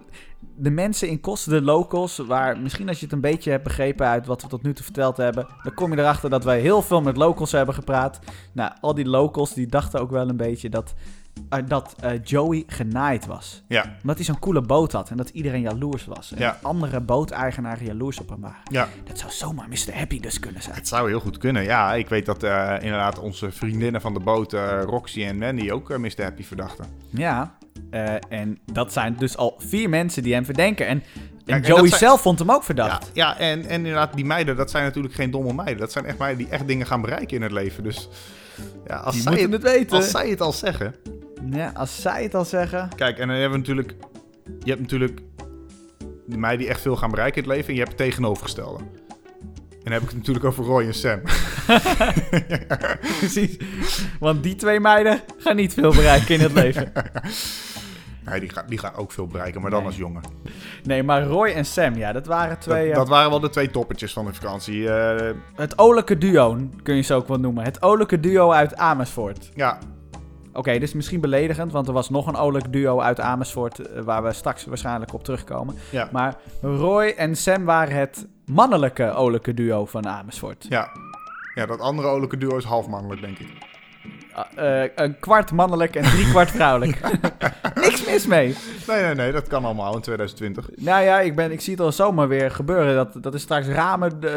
de 0.59 0.69
mensen 0.69 1.07
in 1.09 1.19
Kosten, 1.21 1.51
de 1.51 1.61
locals, 1.61 2.17
waar 2.17 2.59
misschien 2.59 2.87
als 2.87 2.97
je 2.99 3.05
het 3.05 3.13
een 3.13 3.21
beetje 3.21 3.51
hebt 3.51 3.63
begrepen 3.63 4.07
uit 4.07 4.25
wat 4.25 4.41
we 4.41 4.47
tot 4.47 4.63
nu 4.63 4.73
toe 4.73 4.83
verteld 4.83 5.17
hebben, 5.17 5.47
dan 5.63 5.73
kom 5.73 5.91
je 5.91 5.99
erachter 5.99 6.29
dat 6.29 6.43
wij 6.43 6.59
heel 6.59 6.81
veel 6.81 7.01
met 7.01 7.17
locals 7.17 7.51
hebben 7.51 7.75
gepraat. 7.75 8.19
Nou, 8.51 8.71
al 8.81 8.93
die 8.93 9.05
locals 9.05 9.53
die 9.53 9.67
dachten 9.67 9.99
ook 10.01 10.11
wel 10.11 10.29
een 10.29 10.37
beetje 10.37 10.69
dat, 10.69 10.93
eh, 11.49 11.59
dat 11.67 11.95
eh, 11.99 12.11
Joey 12.23 12.63
genaaid 12.67 13.25
was. 13.25 13.63
Ja, 13.67 13.95
Omdat 14.01 14.15
hij 14.15 14.25
zo'n 14.25 14.39
coole 14.39 14.61
boot 14.61 14.91
had 14.91 15.09
en 15.09 15.17
dat 15.17 15.29
iedereen 15.29 15.61
jaloers 15.61 16.05
was. 16.05 16.31
En 16.31 16.39
Ja. 16.39 16.57
andere 16.61 16.99
booteigenaren 17.01 17.85
jaloers 17.85 18.19
op 18.19 18.29
hem 18.29 18.41
waren. 18.41 18.61
ja, 18.71 18.87
Dat 19.03 19.19
zou 19.19 19.31
zomaar 19.31 19.67
Mr. 19.69 19.93
Happy 19.97 20.19
dus 20.19 20.39
kunnen 20.39 20.61
zijn. 20.61 20.75
het 20.75 20.87
zou 20.87 21.09
heel 21.09 21.19
goed 21.19 21.37
kunnen. 21.37 21.63
Ja, 21.63 21.93
ik 21.93 22.09
weet 22.09 22.25
dat 22.25 22.43
eh, 22.43 22.73
inderdaad 22.79 23.19
onze 23.19 23.51
vriendinnen 23.51 24.01
van 24.01 24.13
de 24.13 24.19
boot, 24.19 24.53
Roxy 24.83 25.23
en 25.23 25.37
Mandy, 25.37 25.71
ook 25.71 25.97
Mr. 25.97 26.21
Happy 26.23 26.43
verdachten. 26.43 26.85
Ja, 27.09 27.56
eh, 27.89 28.13
en 28.29 28.59
dat 28.71 28.93
zijn 28.93 29.15
dus 29.19 29.37
al 29.37 29.55
vier 29.57 29.89
mensen 29.89 30.23
die 30.23 30.33
hem 30.33 30.45
verdenken. 30.45 30.87
En, 30.87 30.97
en 30.97 31.03
Kijk, 31.45 31.63
en 31.63 31.69
Joey 31.75 31.87
zijn- 31.87 31.99
zelf 31.99 32.21
vond 32.21 32.39
hem 32.39 32.51
ook 32.51 32.63
verdacht. 32.63 33.09
ja 33.13 33.37
en, 33.39 33.65
en 33.65 33.69
inderdaad, 33.69 34.13
die 34.15 34.25
meiden, 34.25 34.55
dat 34.55 34.71
zijn 34.71 34.83
natuurlijk 34.83 35.13
geen 35.13 35.31
domme 35.31 35.53
meiden. 35.53 35.77
Dat 35.77 35.91
zijn 35.91 36.05
echt 36.05 36.17
meiden 36.17 36.37
die 36.43 36.53
echt 36.53 36.67
dingen 36.67 36.85
gaan 36.87 37.01
bereiken 37.01 37.35
in 37.35 37.41
het 37.41 37.51
leven. 37.51 37.83
Dus 37.83 38.09
ja, 38.87 38.95
als, 38.95 39.13
Die 39.13 39.23
zij 39.23 39.41
het, 39.41 39.51
het 39.51 39.61
weten. 39.63 39.95
als 39.97 40.09
zij 40.11 40.29
het 40.29 40.41
al 40.41 40.51
zeggen. 40.53 40.95
Ja, 41.51 41.71
als 41.75 42.01
zij 42.01 42.23
het 42.23 42.35
al 42.35 42.45
zeggen. 42.45 42.89
Kijk, 42.95 43.17
en 43.19 43.27
dan 43.27 43.35
hebben 43.37 43.51
we 43.51 43.57
natuurlijk... 43.67 43.93
Je 44.63 44.69
hebt 44.69 44.81
natuurlijk 44.81 45.19
de 46.27 46.37
meiden 46.37 46.59
die 46.61 46.69
echt 46.69 46.81
veel 46.81 46.95
gaan 46.95 47.09
bereiken 47.11 47.43
in 47.43 47.47
het 47.47 47.57
leven. 47.57 47.67
En 47.69 47.73
je 47.73 47.83
hebt 47.85 47.91
het 47.99 48.07
tegenovergestelde. 48.07 48.83
En 49.69 49.93
dan 49.93 49.93
heb 49.93 50.01
ik 50.01 50.07
het 50.07 50.17
natuurlijk 50.17 50.45
over 50.45 50.63
Roy 50.65 50.83
en 50.85 50.93
Sam. 50.93 51.21
Precies. 53.19 53.57
Want 54.19 54.43
die 54.43 54.55
twee 54.55 54.79
meiden 54.79 55.21
gaan 55.37 55.55
niet 55.55 55.73
veel 55.73 55.91
bereiken 55.91 56.35
in 56.35 56.41
het 56.41 56.53
leven. 56.63 56.91
Nee, 58.29 58.39
die 58.39 58.49
gaan, 58.49 58.63
die 58.67 58.77
gaan 58.77 58.95
ook 58.95 59.11
veel 59.11 59.27
bereiken, 59.27 59.61
maar 59.61 59.69
dan 59.69 59.79
Nee. 59.79 59.87
als 59.87 59.97
jongen. 59.97 60.21
Nee, 60.83 61.03
maar 61.03 61.23
Roy 61.23 61.47
en 61.49 61.65
Sam, 61.65 61.95
ja, 61.95 62.11
dat 62.11 62.25
waren 62.25 62.59
twee... 62.59 62.81
Dat, 62.83 62.91
eh, 62.91 62.97
dat 62.97 63.07
waren 63.07 63.29
wel 63.29 63.39
de 63.39 63.49
twee 63.49 63.71
toppetjes 63.71 64.13
van 64.13 64.25
de 64.25 64.33
vakantie. 64.33 64.89
Eh, 64.93 65.31
Het 65.55 65.77
olijke 65.77 66.17
duo, 66.17 66.57
kun 66.83 66.95
je 66.95 67.01
ze 67.01 67.13
ook 67.13 67.27
wel 67.27 67.39
noemen. 67.39 67.63
Het 67.63 67.81
olijke 67.81 68.19
duo 68.19 68.51
uit 68.51 68.75
Amersfoort. 68.77 69.51
ja, 69.55 69.77
Oké, 70.53 70.71
dit 70.71 70.81
is 70.83 70.93
misschien 70.93 71.21
beledigend, 71.21 71.71
want 71.71 71.87
er 71.87 71.93
was 71.93 72.09
nog 72.09 72.27
een 72.27 72.35
olijk 72.35 72.71
duo 72.73 72.99
uit 73.01 73.19
Amersfoort... 73.19 73.79
eh, 73.79 74.01
waar 74.01 74.23
we 74.23 74.33
straks 74.33 74.65
waarschijnlijk 74.65 75.13
op 75.13 75.23
terugkomen. 75.23 75.75
ja, 75.91 76.09
Maar 76.11 76.35
Roy 76.61 77.13
en 77.17 77.35
Sam 77.35 77.65
waren 77.65 77.95
het 77.97 78.27
mannelijke 78.45 79.13
olijke 79.13 79.53
duo 79.53 79.85
van 79.85 80.07
Amersfoort. 80.07 80.65
ja. 80.69 80.89
Ja, 81.55 81.65
dat 81.65 81.79
andere 81.79 82.07
olijke 82.07 82.37
duo 82.37 82.57
is 82.57 82.63
half 82.63 82.87
mannelijk, 82.87 83.21
denk 83.21 83.39
ik. 83.39 83.47
Ah, 84.37 84.83
eh, 84.83 84.89
een 84.95 85.19
kwart 85.19 85.51
mannelijk 85.51 85.95
en 85.95 86.03
drie 86.03 86.29
kwart 86.29 86.51
vrouwelijk. 86.51 86.99
Niks 87.83 88.05
mis 88.05 88.27
mee. 88.27 88.55
Nee, 88.87 89.01
nee, 89.03 89.15
nee, 89.15 89.31
dat 89.31 89.47
kan 89.47 89.65
allemaal 89.65 89.95
in 89.95 90.01
2020. 90.01 90.69
Nou 90.75 91.03
ja, 91.03 91.19
ik, 91.19 91.35
ben, 91.35 91.51
ik 91.51 91.61
zie 91.61 91.73
het 91.73 91.81
al 91.81 91.91
zomaar 91.91 92.27
weer 92.27 92.51
gebeuren. 92.51 92.95
Dat, 92.95 93.23
dat 93.23 93.33
er 93.33 93.39
straks 93.39 93.67
ramen 93.67 94.21
eh, 94.21 94.31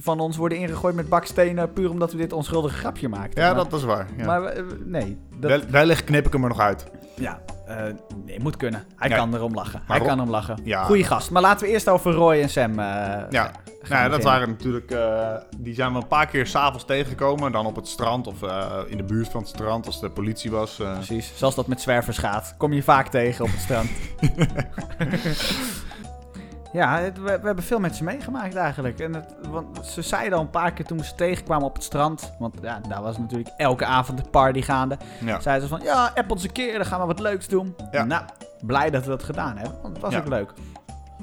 van 0.00 0.20
ons 0.20 0.36
worden 0.36 0.58
ingegooid 0.58 0.94
met 0.94 1.08
bakstenen. 1.08 1.72
Puur 1.72 1.90
omdat 1.90 2.12
we 2.12 2.18
dit 2.18 2.32
onschuldige 2.32 2.76
grapje 2.76 3.08
maakten. 3.08 3.42
Ja, 3.42 3.54
maar, 3.54 3.64
dat 3.68 3.72
is 3.72 3.84
waar. 3.84 4.06
Ja. 4.16 4.26
Maar 4.26 4.42
eh, 4.42 4.62
nee. 4.84 5.18
Dat, 5.40 5.64
Wellicht 5.64 6.04
knip 6.04 6.26
ik 6.26 6.32
hem 6.32 6.42
er 6.42 6.48
nog 6.48 6.60
uit. 6.60 6.84
ja, 7.14 7.40
eh, 7.66 7.76
nee, 8.24 8.40
moet 8.40 8.56
kunnen. 8.56 8.84
Hij 8.96 9.08
Nee. 9.08 9.18
kan 9.18 9.34
erom 9.34 9.54
lachen. 9.54 9.82
Hij 9.86 10.00
kan 10.00 10.16
erom 10.18 10.30
lachen. 10.30 10.58
Ja. 10.64 10.84
Goeie 10.84 11.04
gast. 11.04 11.30
Maar 11.30 11.42
laten 11.42 11.66
we 11.66 11.72
eerst 11.72 11.88
over 11.88 12.12
Roy 12.12 12.40
en 12.40 12.48
Sam. 12.48 12.70
eh, 12.70 12.76
Ja, 13.30 13.50
nou, 13.88 14.02
ja, 14.02 14.08
dat 14.08 14.22
waren 14.22 14.48
natuurlijk. 14.48 14.90
eh, 14.90 15.34
die 15.58 15.74
zijn 15.74 15.92
we 15.92 15.98
een 15.98 16.06
paar 16.06 16.26
keer 16.26 16.46
s'avonds 16.46 16.84
tegengekomen. 16.84 17.52
Dan 17.52 17.66
op 17.66 17.76
het 17.76 17.88
strand 17.88 18.26
of 18.26 18.42
in 18.88 18.96
de 18.96 19.02
buurt 19.04 19.28
van 19.28 19.40
het 19.40 19.48
strand 19.48 19.86
als 19.86 20.00
de 20.00 20.10
politie 20.10 20.50
was. 20.50 20.74
Precies, 20.76 21.32
zoals 21.34 21.54
dat 21.54 21.66
met 21.66 21.80
zwervers 21.80 22.18
gaat. 22.18 22.54
Kom 22.58 22.72
je 22.72 22.82
vaak 22.82 23.08
tegen 23.08 23.44
op 23.44 23.50
het 23.50 23.60
strand. 23.60 23.90
ja, 26.76 26.98
het- 26.98 27.18
we, 27.18 27.22
we 27.22 27.46
hebben 27.46 27.64
veel 27.64 27.78
met 27.80 27.96
ze 27.96 28.04
meegemaakt 28.04 28.54
eigenlijk. 28.54 29.00
En 29.00 29.14
het, 29.14 29.34
want 29.50 29.86
ze 29.86 30.02
zeiden 30.02 30.38
al 30.38 30.44
een 30.44 30.50
paar 30.50 30.72
keer 30.72 30.84
toen 30.84 30.98
we 30.98 31.04
ze 31.04 31.14
tegenkwamen 31.14 31.66
op 31.66 31.74
het 31.74 31.84
strand. 31.84 32.32
Want 32.38 32.54
ja, 32.62 32.80
daar 32.88 33.02
was 33.02 33.18
natuurlijk 33.18 33.50
elke 33.56 33.84
avond 33.84 34.18
de 34.24 34.30
party 34.30 34.62
gaande. 34.62 34.96
ja. 35.24 35.40
Zeiden 35.40 35.68
ze 35.68 35.76
van, 35.76 35.84
ja, 35.84 36.12
app 36.14 36.30
ons 36.30 36.42
een 36.44 36.52
keer, 36.52 36.76
dan 36.76 36.86
gaan 36.86 37.00
we 37.00 37.06
wat 37.06 37.18
leuks 37.20 37.48
doen. 37.48 37.76
Ja. 37.90 38.04
Nou, 38.04 38.22
blij 38.60 38.90
dat 38.90 39.02
we 39.02 39.08
dat 39.08 39.22
gedaan 39.22 39.56
hebben, 39.56 39.78
want 39.82 39.92
het 39.94 40.02
was 40.02 40.12
Ja. 40.12 40.18
ook 40.18 40.28
leuk. 40.28 40.52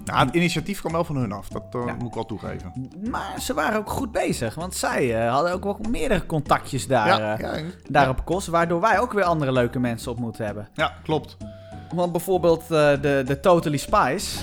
Nou, 0.05 0.25
het 0.25 0.35
initiatief 0.35 0.79
kwam 0.79 0.91
wel 0.91 1.03
van 1.03 1.15
hun 1.15 1.31
af. 1.31 1.47
Dat 1.47 1.63
eh, 1.71 1.81
Ja. 1.85 1.93
moet 1.93 2.07
ik 2.07 2.13
wel 2.13 2.25
toegeven. 2.25 2.89
Maar 3.09 3.33
ze 3.39 3.53
waren 3.53 3.79
ook 3.79 3.89
goed 3.89 4.11
bezig, 4.11 4.55
want 4.55 4.75
zij 4.75 5.25
eh, 5.25 5.31
hadden 5.33 5.51
ook 5.53 5.63
wel 5.63 5.77
meerdere 5.89 6.25
contactjes 6.25 6.87
daar, 6.87 7.07
ja, 7.07 7.37
eh, 7.39 7.63
daar 7.89 8.09
op 8.09 8.25
Kos. 8.25 8.47
Waardoor 8.47 8.81
wij 8.81 8.99
ook 8.99 9.13
weer 9.13 9.23
andere 9.23 9.51
leuke 9.51 9.79
mensen 9.79 10.11
ontmoet 10.11 10.37
hebben. 10.37 10.67
ja, 10.73 10.93
klopt. 11.03 11.37
Want 11.95 12.11
bijvoorbeeld 12.11 12.67
de, 12.67 13.23
de 13.25 13.39
Totally 13.41 13.77
Spice. 13.77 14.37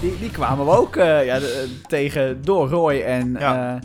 Die, 0.00 0.18
die 0.18 0.30
kwamen 0.30 0.64
we 0.66 0.70
ook 0.76 0.96
eh, 0.96 1.24
ja, 1.24 1.36
eh, 1.36 1.42
tegen 1.86 2.42
door 2.44 2.68
Roy 2.68 3.00
en, 3.00 3.32
Ja. 3.38 3.80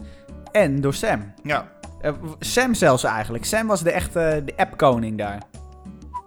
eh, 0.52 0.62
en 0.63 0.82
door 0.82 0.94
Sam. 0.94 1.34
Ja, 1.44 1.72
Eh, 2.02 2.12
Sam 2.39 2.74
zelfs 2.74 3.04
eigenlijk. 3.04 3.46
Sam 3.46 3.68
was 3.68 3.82
de 3.84 3.92
echte 3.92 4.42
de 4.46 4.54
appkoning 4.58 5.18
daar. 5.18 5.42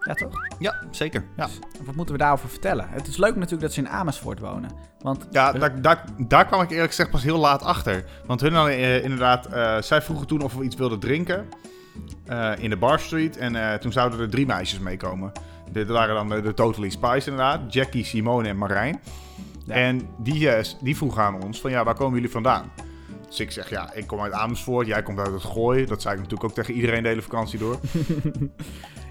Ja, 0.06 0.12
toch? 0.14 0.32
ja 0.58 0.82
zeker. 0.90 1.24
Ja, 1.36 1.48
Wat 1.84 1.94
moeten 1.94 2.14
we 2.14 2.20
daarover 2.20 2.48
vertellen? 2.48 2.86
Het 2.90 3.06
is 3.06 3.16
leuk 3.16 3.34
natuurlijk 3.34 3.62
dat 3.62 3.72
ze 3.72 3.80
in 3.80 3.88
Amersfoort 3.88 4.38
wonen. 4.38 4.70
Want 5.00 5.26
ja 5.30 5.52
daar, 5.52 5.80
daar, 5.82 6.04
daar 6.28 6.46
kwam 6.46 6.60
ik 6.60 6.70
eerlijk 6.70 6.88
gezegd 6.88 7.10
pas 7.10 7.22
heel 7.22 7.38
laat 7.38 7.62
achter. 7.62 8.04
Want 8.26 8.40
hun 8.40 8.52
hadden 8.54 8.74
eh, 8.74 9.02
inderdaad... 9.04 9.46
eh, 9.46 9.76
zij 9.80 10.02
vroegen 10.02 10.26
toen 10.26 10.42
of 10.42 10.54
we 10.54 10.64
iets 10.64 10.76
wilden 10.76 10.98
drinken. 10.98 11.48
eh, 12.26 12.52
in 12.58 12.70
de 12.70 12.76
Bar 12.76 12.98
Street. 13.00 13.36
En 13.36 13.56
eh, 13.56 13.74
toen 13.78 13.92
zouden 13.92 14.20
er 14.20 14.30
drie 14.30 14.46
meisjes 14.46 14.78
meekomen. 14.78 15.32
Dit 15.72 15.88
waren 15.88 16.14
dan 16.14 16.28
de, 16.28 16.40
de 16.40 16.54
Totally 16.54 16.90
Spice 16.90 17.30
inderdaad. 17.30 17.72
Jackie, 17.72 18.04
Simone 18.04 18.48
en 18.48 18.58
Marijn. 18.58 19.00
Ja. 19.66 19.74
En 19.74 20.00
die, 20.18 20.50
eh, 20.50 20.64
die 20.80 20.96
vroegen 20.96 21.22
aan 21.22 21.42
ons 21.42 21.60
van 21.60 21.70
ja, 21.70 21.84
waar 21.84 21.94
komen 21.94 22.14
jullie 22.14 22.30
vandaan? 22.30 22.70
Dus 23.28 23.40
ik 23.40 23.50
zeg, 23.50 23.70
ja, 23.70 23.92
ik 23.92 24.06
kom 24.06 24.20
uit 24.20 24.32
Amersfoort, 24.32 24.86
jij 24.86 25.02
komt 25.02 25.18
uit 25.18 25.32
het 25.32 25.42
Gooi. 25.44 25.86
Dat 25.86 26.02
zei 26.02 26.14
ik 26.14 26.20
natuurlijk 26.20 26.48
ook 26.50 26.54
tegen 26.56 26.74
iedereen 26.74 27.02
de 27.02 27.08
hele 27.08 27.22
vakantie 27.22 27.58
door. 27.58 27.78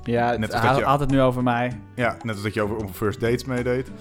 Ja, 0.03 0.29
Net 0.29 0.39
het, 0.41 0.51
als 0.51 0.61
hij 0.61 0.69
dat 0.69 0.79
je- 0.79 0.85
had 0.85 0.99
het 0.99 1.09
nu 1.09 1.21
over 1.21 1.43
mij. 1.43 1.79
Ja, 1.95 2.17
net 2.23 2.33
als 2.35 2.43
dat 2.43 2.53
je 2.53 2.61
over, 2.61 2.75
over 2.75 2.95
first 2.95 3.19
dates 3.19 3.45
meedeed. 3.45 3.91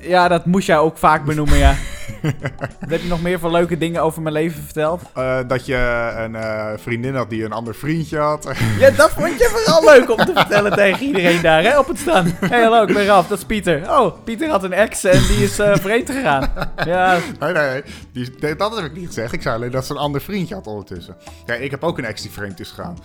Ja, 0.00 0.28
dat 0.28 0.46
moest 0.46 0.66
jij 0.66 0.78
ook 0.78 0.98
vaak 0.98 1.24
benoemen, 1.24 1.58
ja. 1.58 1.74
Wat 2.22 2.90
heb 2.90 3.00
je 3.00 3.08
nog 3.08 3.22
meer 3.22 3.38
van 3.38 3.50
leuke 3.50 3.78
dingen 3.78 4.02
over 4.02 4.22
mijn 4.22 4.34
leven 4.34 4.62
verteld? 4.62 5.02
Eh, 5.14 5.38
dat 5.46 5.66
je 5.66 5.76
een 6.16 6.34
eh, 6.34 6.66
vriendin 6.76 7.14
had 7.14 7.30
die 7.30 7.44
een 7.44 7.52
ander 7.52 7.74
vriendje 7.74 8.18
had. 8.18 8.48
Ja, 8.78 8.90
dat 8.90 9.10
vond 9.10 9.38
je 9.38 9.48
vooral 9.52 9.84
leuk 9.84 10.10
om 10.10 10.16
te 10.16 10.32
vertellen 10.34 10.72
tegen 10.72 11.06
iedereen 11.06 11.42
daar, 11.42 11.62
hè, 11.62 11.78
op 11.78 11.88
het 11.88 11.98
stand. 11.98 12.32
Hé, 12.40 12.46
hey, 12.46 12.62
hallo, 12.62 12.82
ik 12.82 12.94
ben 12.94 13.04
Raf, 13.04 13.28
dat 13.28 13.38
is 13.38 13.44
Pieter. 13.44 13.90
Oh, 13.90 14.24
Pieter 14.24 14.48
had 14.48 14.62
een 14.64 14.72
ex 14.72 15.04
en 15.04 15.20
die 15.22 15.44
is 15.44 15.58
eh 15.58 15.76
vreemd 15.76 16.10
gegaan. 16.10 16.52
Ja, 16.84 17.18
nee, 17.40 17.52
nee, 17.52 17.70
nee. 17.70 17.82
Die, 18.12 18.34
nee, 18.40 18.56
dat 18.56 18.76
heb 18.76 18.84
ik 18.84 18.94
niet 18.96 19.06
gezegd. 19.06 19.32
Ik 19.32 19.42
zei 19.42 19.54
alleen 19.54 19.70
dat 19.70 19.86
ze 19.86 19.92
een 19.92 19.98
ander 19.98 20.20
vriendje 20.20 20.54
had 20.54 20.66
ondertussen. 20.66 21.16
Ja, 21.46 21.54
ik 21.54 21.70
heb 21.70 21.84
ook 21.84 21.98
een 21.98 22.04
ex 22.04 22.22
die 22.22 22.30
vreemd 22.30 22.60
is 22.60 22.68
gegaan. 22.68 22.98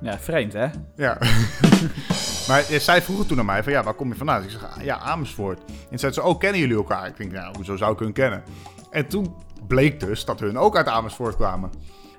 ja 0.00 0.18
vreemd, 0.18 0.52
hè? 0.52 0.66
Ja. 0.96 1.18
maar 2.48 2.58
eh, 2.70 2.78
zij 2.78 3.02
vroegen 3.02 3.26
toen 3.26 3.38
aan 3.38 3.46
mij 3.46 3.62
van, 3.62 3.72
ja, 3.72 3.82
waar 3.82 3.94
kom 3.94 4.08
je 4.08 4.14
vandaan? 4.14 4.42
Dus 4.42 4.54
ik 4.54 4.60
zeg, 4.60 4.76
ah, 4.76 4.82
ja, 4.84 4.98
Amersfoort. 4.98 5.60
En 5.90 5.98
zei 5.98 6.12
ze, 6.12 6.22
oh, 6.22 6.38
kennen 6.38 6.60
jullie 6.60 6.76
elkaar? 6.76 7.06
Ik 7.06 7.16
denk, 7.16 7.32
nou, 7.32 7.54
hoezo 7.56 7.76
zou 7.76 7.92
ik 7.92 7.98
hun 7.98 8.12
kennen? 8.12 8.42
En 8.90 9.06
toen 9.06 9.34
bleek 9.66 10.00
dus 10.00 10.24
dat 10.24 10.40
hun 10.40 10.58
ook 10.58 10.76
uit 10.76 10.86
Amersfoort 10.86 11.36
kwamen. 11.36 11.70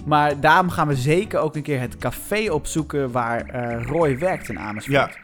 Maar 0.05 0.39
daarom 0.39 0.69
gaan 0.69 0.87
we 0.87 0.95
zeker 0.95 1.39
ook 1.39 1.55
een 1.55 1.61
keer 1.61 1.79
het 1.79 1.97
café 1.97 2.51
opzoeken 2.51 3.11
waar 3.11 3.45
eh, 3.45 3.85
Roy 3.85 4.17
werkt 4.17 4.49
in 4.49 4.59
Amersfoort. 4.59 5.17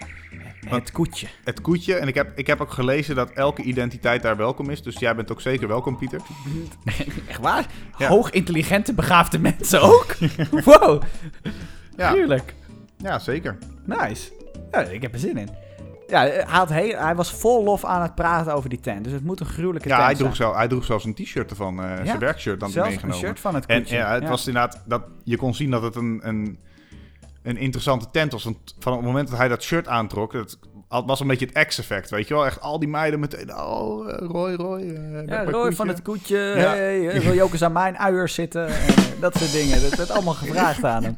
Ja, 0.61 0.69
Het 0.69 0.91
koetje. 0.91 1.27
het 1.43 1.61
koetje. 1.61 1.95
En 1.95 2.07
ik 2.07 2.15
heb, 2.15 2.31
ik 2.37 2.47
heb 2.47 2.61
ook 2.61 2.71
gelezen 2.71 3.15
dat 3.15 3.29
elke 3.31 3.61
identiteit 3.61 4.21
daar 4.21 4.37
welkom 4.37 4.69
is. 4.69 4.81
Dus 4.83 4.99
jij 4.99 5.15
bent 5.15 5.31
ook 5.31 5.41
zeker 5.41 5.67
welkom, 5.67 5.97
Pieter. 5.97 6.21
Echt 7.27 7.39
waar? 7.39 7.65
Ja. 7.97 8.07
Hoog 8.07 8.29
intelligente, 8.29 8.93
begaafde 8.93 9.39
mensen 9.39 9.81
ook? 9.81 10.15
wow, 10.65 11.01
Ja, 11.97 12.13
tuurlijk. 12.13 12.53
ja 12.97 13.19
zeker. 13.19 13.57
Nice. 13.85 14.31
Ja, 14.73 14.79
ik 14.79 15.01
heb 15.01 15.13
er 15.13 15.19
zin 15.19 15.37
in. 15.37 15.49
Ja, 16.07 16.19
hij, 16.19 16.43
had 16.47 16.69
heel, 16.69 16.97
hij 16.97 17.15
was 17.15 17.31
vol 17.31 17.63
lof 17.63 17.85
aan 17.85 18.01
het 18.01 18.15
praten 18.15 18.53
over 18.53 18.69
die 18.69 18.79
tent. 18.79 19.03
Dus 19.03 19.13
het 19.13 19.23
moet 19.23 19.39
een 19.39 19.45
gruwelijke 19.45 19.87
Ja, 19.87 19.95
tent 19.95 20.07
hij 20.07 20.15
zijn. 20.15 20.27
droeg, 20.27 20.37
zelf, 20.37 20.55
hij 20.55 20.67
droeg 20.67 20.85
zelfs 20.85 21.05
een 21.05 21.13
t-shirt 21.13 21.49
ervan. 21.49 21.83
eh 21.83 21.97
Ja, 21.97 22.05
zijn 22.05 22.19
werkshirt 22.19 22.59
dan 22.59 22.69
Zelfs 22.69 22.89
meegenomen. 22.89 23.19
een 23.21 23.25
shirt 23.27 23.39
van 23.39 23.55
het 23.55 23.65
En 23.65 23.77
koetje. 23.77 23.95
ja, 23.95 24.13
het 24.13 24.23
Ja. 24.23 24.29
was 24.29 24.47
inderdaad 24.47 24.81
dat 24.85 25.03
je 25.23 25.37
kon 25.37 25.53
zien 25.55 25.71
dat 25.71 25.81
het 25.81 25.95
een, 25.95 26.19
een, 26.23 26.57
een 27.43 27.57
interessante 27.57 28.05
tent 28.11 28.31
was. 28.31 28.43
Want 28.43 28.75
van 28.79 28.93
het 28.93 29.01
moment 29.01 29.29
dat 29.29 29.37
hij 29.37 29.47
dat 29.47 29.63
shirt 29.63 29.87
aantrok, 29.87 30.33
het 30.97 31.05
was 31.05 31.19
een 31.19 31.27
beetje 31.27 31.47
het 31.53 31.67
X-effect, 31.67 32.09
weet 32.09 32.27
je 32.27 32.33
wel? 32.33 32.45
Echt 32.45 32.61
al 32.61 32.79
die 32.79 32.87
meiden 32.89 33.19
meteen, 33.19 33.55
oh, 33.55 34.09
eh, 34.11 34.17
Roy, 34.27 34.53
Roy. 34.53 34.81
eh, 34.81 35.25
Ja, 35.27 35.43
Roy 35.43 35.73
van 35.73 35.87
het 35.87 36.01
koetje. 36.01 36.37
Ja. 36.37 36.69
Hey, 36.69 37.21
wil 37.21 37.33
je 37.33 37.43
ook 37.43 37.51
eens 37.51 37.61
aan 37.63 37.71
mijn 37.71 37.97
uiers 37.97 38.33
zitten? 38.33 38.67
En, 38.67 38.73
eh, 38.73 38.93
dat 39.19 39.37
soort 39.37 39.51
dingen. 39.51 39.81
Dat 39.81 39.95
werd 39.95 40.09
allemaal 40.11 40.33
gevraagd 40.33 40.83
aan 40.83 41.03
hem. 41.03 41.15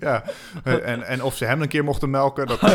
Ja, 0.00 0.22
en, 0.64 1.02
en 1.06 1.22
of 1.22 1.36
ze 1.36 1.44
hem 1.44 1.62
een 1.62 1.68
keer 1.68 1.84
mochten 1.84 2.10
melken, 2.10 2.46
dat... 2.46 2.60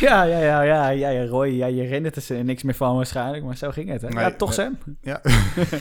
Ja, 0.00 0.22
ja, 0.22 0.38
ja, 0.38 0.62
ja, 0.62 0.88
ja, 0.88 1.08
ja 1.08 1.26
Roy, 1.26 1.48
ja, 1.48 1.66
je 1.66 1.82
herinnert 1.82 2.28
er 2.28 2.44
niks 2.44 2.62
meer 2.62 2.74
van 2.74 2.96
waarschijnlijk, 2.96 3.44
maar 3.44 3.56
zo 3.56 3.70
ging 3.70 3.88
het. 3.90 4.02
Hè? 4.02 4.08
Nee, 4.08 4.24
ja, 4.24 4.30
toch 4.30 4.56
nee. 4.56 4.66
Sam? 4.66 4.96
ja. 5.00 5.20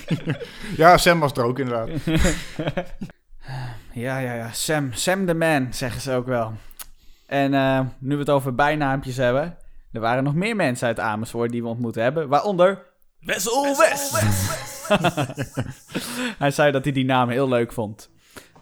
ja, 0.77 0.97
Sam 0.97 1.19
was 1.19 1.31
er 1.31 1.43
ook 1.43 1.59
inderdaad. 1.59 1.89
Ja, 3.93 4.17
ja, 4.17 4.33
ja, 4.33 4.49
Sam, 4.51 4.93
Sam 4.93 5.25
the 5.25 5.33
man, 5.33 5.67
zeggen 5.71 6.01
ze 6.01 6.11
ook 6.13 6.27
wel. 6.27 6.53
En 7.29 7.53
eh, 7.53 7.79
nu 7.99 8.13
we 8.13 8.19
het 8.19 8.29
over 8.29 8.55
bijnaampjes 8.55 9.17
hebben, 9.17 9.57
er 9.91 9.99
waren 9.99 10.23
nog 10.23 10.33
meer 10.35 10.55
mensen 10.55 10.87
uit 10.87 10.99
Amersfoort 10.99 11.51
die 11.51 11.61
we 11.61 11.67
ontmoet 11.67 11.95
hebben, 11.95 12.27
waaronder 12.27 12.85
Wessel 13.19 13.77
West. 13.77 14.19
hij 16.37 16.51
zei 16.51 16.71
dat 16.71 16.83
hij 16.83 16.93
die 16.93 17.05
naam 17.05 17.29
heel 17.29 17.47
leuk 17.47 17.71
vond. 17.71 18.09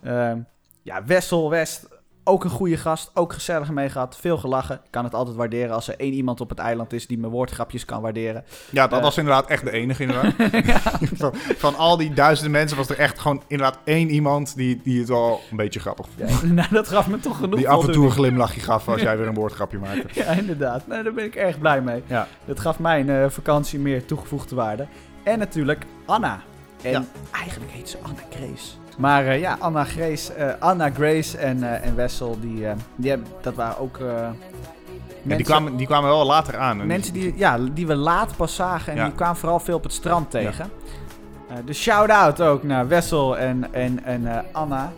Ehm, 0.03 0.39
ja, 0.81 1.05
Wessel 1.05 1.49
West, 1.49 1.87
ook 2.27 2.43
een 2.43 2.49
goede 2.49 2.77
gast, 2.77 3.11
ook 3.13 3.33
gezellig 3.33 3.71
mee 3.71 3.89
gehad, 3.89 4.17
veel 4.17 4.37
gelachen. 4.37 4.75
Ik 4.75 4.91
kan 4.91 5.03
het 5.03 5.13
altijd 5.13 5.35
waarderen 5.35 5.75
als 5.75 5.87
er 5.87 5.95
één 5.99 6.13
iemand 6.13 6.41
op 6.41 6.49
het 6.49 6.59
eiland 6.59 6.93
is 6.93 7.07
die 7.07 7.17
mijn 7.17 7.31
woordgrapjes 7.31 7.85
kan 7.85 8.01
waarderen. 8.01 8.43
Ja, 8.69 8.87
dat 8.87 8.97
Eh. 8.99 9.03
was 9.05 9.17
inderdaad 9.17 9.47
echt 9.49 9.63
de 9.63 9.71
enige 9.71 10.01
inderdaad. 10.03 10.33
van, 11.21 11.33
van 11.57 11.75
al 11.75 11.97
die 11.97 12.13
duizenden 12.13 12.51
mensen 12.51 12.77
was 12.77 12.89
er 12.89 12.97
echt 12.99 13.19
gewoon 13.19 13.41
inderdaad 13.47 13.79
één 13.83 14.09
iemand 14.09 14.55
die, 14.55 14.81
die 14.83 14.99
het 14.99 15.07
wel 15.09 15.41
een 15.51 15.57
beetje 15.57 15.79
grappig 15.79 16.05
vond. 16.17 16.29
Ja, 16.41 16.47
nou, 16.53 16.67
dat 16.71 16.87
gaf 16.87 17.07
me 17.07 17.19
toch 17.19 17.37
genoeg 17.37 17.55
Die 17.59 17.69
af 17.69 17.85
en 17.87 17.91
toe 17.91 18.05
een 18.05 18.11
glimlachje 18.11 18.59
gaf 18.61 18.87
als 18.87 19.01
jij 19.01 19.17
weer 19.17 19.27
een 19.27 19.33
woordgrapje 19.33 19.77
maakte. 19.77 20.07
Ja, 20.11 20.25
inderdaad. 20.25 20.87
Nou, 20.87 21.03
daar 21.03 21.13
ben 21.13 21.25
ik 21.25 21.35
erg 21.35 21.59
blij 21.59 21.81
mee. 21.81 22.03
Ja. 22.07 22.27
Dat 22.45 22.59
gaf 22.59 22.79
mijn 22.79 23.09
eh, 23.09 23.29
vakantie 23.29 23.79
meer 23.79 24.05
toegevoegde 24.05 24.55
waarde. 24.55 24.87
En 25.23 25.39
natuurlijk 25.39 25.85
Anna. 26.05 26.41
En 26.83 26.91
Ja. 26.91 27.03
eigenlijk 27.31 27.71
heet 27.71 27.89
ze 27.89 27.97
Anna 28.01 28.21
Grace. 28.29 28.71
Maar 28.97 29.25
eh, 29.25 29.39
ja, 29.39 29.55
Anna 29.59 29.83
Grace, 29.83 30.33
eh, 30.33 30.53
Anna 30.59 30.89
Grace 30.89 31.37
en, 31.37 31.63
eh, 31.63 31.85
en 31.87 31.95
Wessel, 31.95 32.39
die, 32.39 32.65
die 32.95 33.09
hebben, 33.09 33.27
dat 33.41 33.53
waren 33.55 33.79
ook 33.79 33.97
Ja, 33.99 34.05
mensen, 35.23 35.37
die, 35.37 35.45
kwamen, 35.45 35.75
die 35.77 35.87
kwamen 35.87 36.09
wel 36.09 36.25
later 36.25 36.57
aan. 36.57 36.81
En 36.81 36.87
mensen 36.87 37.13
die, 37.13 37.33
ja, 37.37 37.57
die 37.57 37.87
we 37.87 37.95
laat 37.95 38.35
pas 38.35 38.55
zagen. 38.55 38.91
En 38.91 38.97
Ja. 38.97 39.05
die 39.05 39.13
kwamen 39.15 39.35
vooral 39.35 39.59
veel 39.59 39.75
op 39.75 39.83
het 39.83 39.93
strand 39.93 40.31
tegen. 40.31 40.69
Eh, 41.49 41.55
dus 41.65 41.81
shout-out 41.81 42.41
ook 42.41 42.63
naar 42.63 42.87
Wessel 42.87 43.37
en, 43.37 43.73
en, 43.73 44.03
en 44.03 44.45
Anna. 44.51 44.91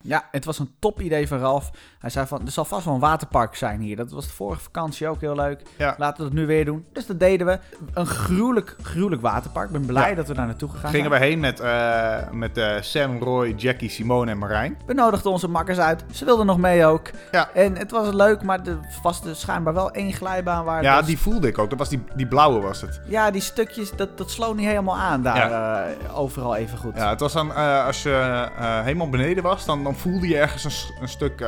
Ja, 0.00 0.28
het 0.30 0.44
was 0.44 0.58
een 0.58 0.74
top 0.78 1.00
idee 1.00 1.28
van 1.28 1.38
Ralf. 1.38 1.70
Hij 2.04 2.12
zei 2.12 2.26
van, 2.26 2.40
er 2.44 2.50
zal 2.52 2.64
vast 2.64 2.84
wel 2.84 2.94
een 2.94 3.00
waterpark 3.00 3.54
zijn 3.54 3.80
hier. 3.80 3.96
Dat 3.96 4.10
was 4.10 4.26
de 4.26 4.32
vorige 4.32 4.60
vakantie 4.62 5.08
ook 5.08 5.20
heel 5.20 5.34
leuk. 5.34 5.62
Ja. 5.76 5.94
Laten 5.98 6.16
we 6.16 6.30
dat 6.30 6.32
nu 6.38 6.46
weer 6.46 6.64
doen. 6.64 6.84
Dus 6.92 7.06
dat 7.06 7.18
deden 7.20 7.46
we. 7.46 7.58
Een 7.94 8.06
gruwelijk, 8.06 8.76
gruwelijk 8.82 9.22
waterpark. 9.22 9.66
Ik 9.66 9.72
ben 9.72 9.86
blij 9.86 10.08
Ja. 10.08 10.14
dat 10.14 10.28
we 10.28 10.34
daar 10.34 10.46
naartoe 10.46 10.68
gegaan 10.70 10.90
gingen 10.90 11.08
zijn. 11.08 11.20
we 11.20 11.26
heen 11.26 11.40
met, 11.40 11.60
eh, 11.60 12.30
met 12.30 12.56
eh, 12.58 12.74
Sam, 12.80 13.18
Roy, 13.22 13.54
Jackie, 13.56 13.88
Simone 13.90 14.30
en 14.30 14.38
Marijn. 14.38 14.78
We 14.86 14.94
nodigden 14.94 15.30
onze 15.30 15.48
makkers 15.48 15.78
uit. 15.78 16.04
Ze 16.12 16.24
wilden 16.24 16.46
nog 16.46 16.58
mee 16.58 16.86
ook. 16.86 17.10
Ja. 17.32 17.48
En 17.54 17.76
het 17.76 17.90
was 17.90 18.12
leuk, 18.12 18.42
maar 18.42 18.60
er 18.66 18.78
was 19.02 19.24
er 19.24 19.36
schijnbaar 19.36 19.74
wel 19.74 19.90
één 19.90 20.12
glijbaan 20.12 20.64
waar... 20.64 20.82
Ja, 20.82 20.96
was- 20.96 21.06
die 21.06 21.18
voelde 21.18 21.48
ik 21.48 21.58
ook. 21.58 21.70
Dat 21.70 21.78
was 21.78 21.88
die, 21.88 22.02
die 22.14 22.26
blauwe 22.26 22.60
was 22.60 22.80
het. 22.80 23.00
Ja, 23.08 23.30
die 23.30 23.40
stukjes, 23.42 23.90
dat, 23.90 24.18
dat 24.18 24.30
sloot 24.30 24.56
niet 24.56 24.66
helemaal 24.66 24.96
aan 24.96 25.22
daar 25.22 25.50
eh, 25.50 26.18
overal 26.18 26.56
even 26.56 26.78
goed. 26.78 26.96
Ja, 26.96 27.08
het 27.10 27.20
was 27.20 27.32
dan, 27.32 27.54
als 27.84 28.02
je 28.02 28.48
helemaal 28.84 29.08
beneden 29.08 29.42
was, 29.42 29.64
dan, 29.64 29.84
dan 29.84 29.94
voelde 29.94 30.28
je 30.28 30.36
ergens 30.38 30.64
een, 30.64 30.94
een 31.02 31.08
stuk 31.08 31.40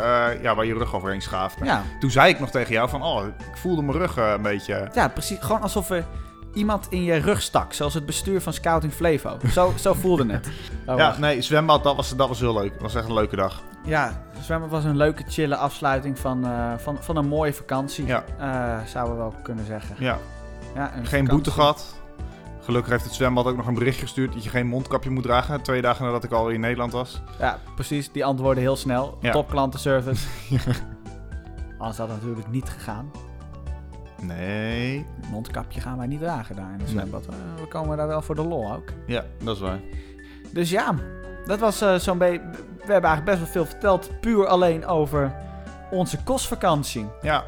ja, 0.46 0.54
waar 0.54 0.64
je 0.66 0.74
rug 0.74 0.94
overheen 0.94 1.22
schaafde. 1.22 1.64
Ja. 1.64 1.82
Toen 2.00 2.10
zei 2.10 2.28
ik 2.32 2.40
nog 2.40 2.50
tegen 2.50 2.72
jou 2.72 2.88
van, 2.88 3.02
oh, 3.02 3.26
ik 3.26 3.56
voelde 3.56 3.82
mijn 3.82 3.98
rug 3.98 4.16
eh, 4.16 4.30
een 4.30 4.42
beetje... 4.42 4.88
Ja, 4.94 5.08
precies. 5.08 5.38
Gewoon 5.40 5.60
alsof 5.62 5.90
er 5.90 6.04
iemand 6.54 6.86
in 6.90 7.02
je 7.02 7.14
rug 7.16 7.42
stak. 7.42 7.72
Zoals 7.72 7.94
het 7.94 8.06
bestuur 8.06 8.40
van 8.40 8.52
Scouting 8.52 8.92
Flevo. 8.92 9.36
Zo, 9.52 9.72
zo 9.78 9.94
voelde 9.94 10.32
het. 10.32 10.48
Oh, 10.88 10.96
ja, 10.98 11.06
wacht. 11.06 11.18
nee, 11.18 11.42
zwembad, 11.42 11.82
dat 11.84 11.96
was, 11.96 12.16
dat 12.16 12.28
was 12.28 12.40
heel 12.40 12.54
leuk. 12.54 12.72
Dat 12.72 12.82
was 12.82 12.94
echt 12.94 13.04
een 13.06 13.14
leuke 13.14 13.36
dag. 13.36 13.62
ja, 13.84 14.22
zwemmen 14.40 14.68
was 14.68 14.84
een 14.84 14.96
leuke, 14.96 15.24
chille 15.28 15.56
afsluiting 15.56 16.18
van, 16.18 16.44
eh, 16.44 16.72
van, 16.76 16.96
van 17.00 17.16
een 17.16 17.26
mooie 17.28 17.52
vakantie. 17.54 18.06
Ja. 18.06 18.24
Eh, 18.38 18.86
zouden 18.88 19.14
we 19.16 19.20
wel 19.22 19.34
kunnen 19.42 19.66
zeggen. 19.66 19.96
Ja, 19.98 20.18
Ja, 20.74 20.82
een 20.82 20.90
geen 20.92 21.02
vakantie. 21.04 21.28
boete 21.28 21.50
gehad. 21.50 21.94
Gelukkig 22.66 22.90
heeft 22.90 23.04
het 23.04 23.14
zwembad 23.14 23.46
ook 23.46 23.56
nog 23.56 23.66
een 23.66 23.74
bericht 23.74 23.98
gestuurd 23.98 24.32
dat 24.32 24.44
je 24.44 24.50
geen 24.50 24.66
mondkapje 24.66 25.10
moet 25.10 25.22
dragen. 25.22 25.62
Twee 25.62 25.82
dagen 25.82 26.04
nadat 26.04 26.24
ik 26.24 26.32
al 26.32 26.48
in 26.48 26.60
Nederland 26.60 26.92
was. 26.92 27.22
Ja, 27.38 27.58
precies. 27.74 28.12
Die 28.12 28.24
antwoorden 28.24 28.62
heel 28.62 28.76
snel. 28.76 29.18
Ja. 29.20 29.32
Top 29.32 29.48
klantenservice. 29.48 30.26
Anders 31.78 31.98
had 31.98 32.08
het 32.08 32.20
natuurlijk 32.20 32.48
niet 32.48 32.68
gegaan. 32.68 33.10
Nee. 34.20 35.06
Mondkapje 35.30 35.80
gaan 35.80 35.98
wij 35.98 36.06
niet 36.06 36.20
dragen 36.20 36.56
daar 36.56 36.72
in 36.72 36.80
het 36.80 36.88
zwembad. 36.88 37.26
We 37.60 37.68
komen 37.68 37.96
daar 37.96 38.06
wel 38.06 38.22
voor 38.22 38.34
de 38.34 38.44
lol 38.44 38.72
ook. 38.72 38.92
Ja, 39.06 39.24
dat 39.44 39.54
is 39.54 39.62
waar. 39.62 39.80
Dus 40.52 40.70
ja, 40.70 40.94
dat 41.44 41.58
was 41.58 41.80
eh, 41.80 41.94
zo'n 41.94 42.18
beetje... 42.18 42.40
We 42.76 42.92
hebben 42.92 43.10
eigenlijk 43.10 43.24
best 43.24 43.38
wel 43.38 43.46
veel 43.46 43.66
verteld. 43.66 44.20
Puur 44.20 44.46
alleen 44.46 44.86
over 44.86 45.34
onze 45.90 46.22
kostvakantie. 46.22 47.06
Ja. 47.22 47.44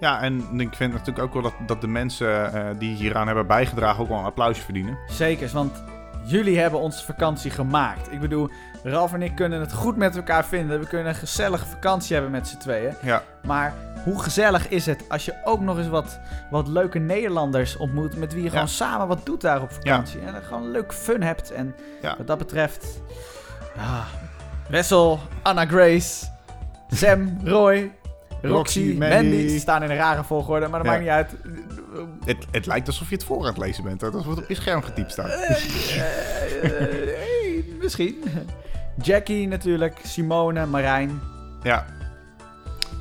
Ja, 0.00 0.20
en 0.22 0.60
ik 0.60 0.74
vind 0.74 0.92
natuurlijk 0.92 1.18
ook 1.26 1.32
wel 1.32 1.42
dat, 1.42 1.54
dat 1.66 1.80
de 1.80 1.86
mensen 1.86 2.52
eh, 2.54 2.64
die 2.78 2.94
hieraan 2.96 3.26
hebben 3.26 3.46
bijgedragen 3.46 4.02
ook 4.02 4.08
wel 4.08 4.18
een 4.18 4.24
applausje 4.24 4.62
verdienen. 4.62 4.98
Zeker, 5.08 5.50
want 5.52 5.82
jullie 6.24 6.58
hebben 6.58 6.80
onze 6.80 7.04
vakantie 7.04 7.50
gemaakt. 7.50 8.12
Ik 8.12 8.20
bedoel, 8.20 8.50
Ralf 8.82 9.12
en 9.12 9.22
ik 9.22 9.34
kunnen 9.34 9.60
het 9.60 9.72
goed 9.72 9.96
met 9.96 10.16
elkaar 10.16 10.44
vinden. 10.44 10.80
We 10.80 10.86
kunnen 10.86 11.06
een 11.06 11.14
gezellige 11.14 11.66
vakantie 11.66 12.14
hebben 12.14 12.32
met 12.32 12.48
z'n 12.48 12.56
tweeën. 12.56 12.94
Ja, 13.02 13.22
Maar 13.46 13.74
hoe 14.04 14.22
gezellig 14.22 14.68
is 14.68 14.86
het 14.86 15.04
als 15.08 15.24
je 15.24 15.34
ook 15.44 15.60
nog 15.60 15.78
eens 15.78 15.88
wat, 15.88 16.18
wat 16.50 16.68
leuke 16.68 16.98
Nederlanders 16.98 17.76
ontmoet... 17.76 18.16
met 18.16 18.32
wie 18.32 18.38
je 18.42 18.46
Ja. 18.46 18.52
gewoon 18.52 18.68
samen 18.68 19.06
wat 19.08 19.26
doet 19.26 19.40
daar 19.40 19.62
op 19.62 19.72
vakantie. 19.72 20.20
En 20.20 20.42
gewoon 20.42 20.70
leuk 20.70 20.92
fun 20.92 21.22
hebt. 21.22 21.50
En 21.52 21.74
Ja. 22.02 22.14
wat 22.18 22.26
dat 22.26 22.38
betreft... 22.38 23.00
Ah, 23.76 24.06
Wessel, 24.68 25.20
Anna 25.42 25.66
Grace, 25.66 26.26
Sam, 26.88 27.38
Roy... 27.44 27.92
Roxy, 28.42 28.96
Mandy. 28.98 29.58
Staan 29.58 29.82
in 29.82 29.90
een 29.90 29.96
rare 29.96 30.24
volgorde, 30.24 30.68
maar 30.68 30.78
dat 30.78 30.88
maakt 30.88 31.00
niet 31.00 31.10
uit. 31.10 31.34
het, 32.24 32.46
het 32.50 32.66
lijkt 32.66 32.86
alsof 32.86 33.08
je 33.08 33.14
het 33.14 33.24
voor 33.24 33.40
aan 33.40 33.46
het 33.46 33.58
lezen 33.58 33.84
bent. 33.84 34.02
Alsof 34.02 34.26
het 34.26 34.38
op 34.38 34.48
je 34.48 34.54
scherm 34.54 34.82
getypt 34.82 35.12
staat. 35.12 35.28
Eh, 35.28 35.50
eh, 36.64 37.64
misschien. 37.80 38.24
Jackie 39.02 39.48
natuurlijk, 39.48 39.98
Simone, 40.02 40.66
Marijn. 40.66 41.20
Ja. 41.62 41.86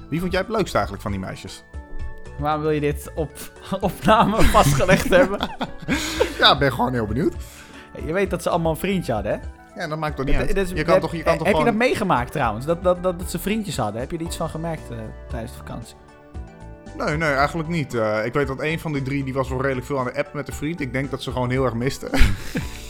Wie 0.09 0.19
vond 0.19 0.31
jij 0.31 0.41
het 0.41 0.49
leukst 0.49 0.73
eigenlijk 0.73 1.03
van 1.03 1.11
die 1.11 1.21
meisjes? 1.21 1.63
Waarom 2.39 2.61
wil 2.61 2.71
je 2.71 2.79
dit 2.79 3.11
op 3.15 3.31
opname 3.79 4.41
vastgelegd 4.41 5.09
hebben? 5.09 5.39
Ja, 6.39 6.51
ik 6.53 6.59
ben 6.59 6.73
gewoon 6.73 6.93
heel 6.93 7.05
benieuwd. 7.05 7.33
Je 8.05 8.13
weet 8.13 8.29
dat 8.29 8.43
ze 8.43 8.49
allemaal 8.49 8.71
een 8.71 8.77
vriendje 8.77 9.13
hadden, 9.13 9.31
hè? 9.31 9.39
Ja, 9.75 9.87
dat 9.87 9.97
maakt 9.97 10.15
toch 10.15 10.25
niet 10.25 10.35
uit. 10.35 10.55
Is- 10.57 10.69
Je 10.69 10.83
kan 10.83 10.99
toch, 10.99 11.11
je 11.11 11.17
kan 11.23 11.27
heb 11.31 11.37
toch 11.37 11.47
je 11.47 11.53
gewoon... 11.53 11.65
dat 11.65 11.75
meegemaakt 11.75 12.31
trouwens? 12.31 12.65
Dat, 12.65 12.83
dat, 12.83 13.03
dat, 13.03 13.19
dat 13.19 13.29
ze 13.29 13.39
vriendjes 13.39 13.77
hadden? 13.77 14.01
Heb 14.01 14.11
je 14.11 14.17
er 14.17 14.23
iets 14.23 14.37
van 14.37 14.49
gemerkt 14.49 14.89
eh, 14.91 14.97
tijdens 15.29 15.51
de 15.51 15.57
vakantie? 15.57 15.95
Nee, 16.97 17.17
nee, 17.17 17.31
eigenlijk 17.31 17.69
niet. 17.69 17.93
Eh, 17.93 18.25
ik 18.25 18.33
weet 18.33 18.47
dat 18.47 18.61
een 18.61 18.79
van 18.79 18.93
die 18.93 19.01
drie, 19.01 19.23
die 19.23 19.33
was 19.33 19.49
wel 19.49 19.61
redelijk 19.61 19.85
veel 19.85 19.99
aan 19.99 20.05
de 20.05 20.17
app 20.17 20.33
met 20.33 20.47
een 20.47 20.53
vriend. 20.53 20.79
Ik 20.81 20.93
denk 20.93 21.11
dat 21.11 21.23
ze 21.23 21.31
gewoon 21.31 21.49
heel 21.49 21.65
erg 21.65 21.73
misten. 21.73 22.09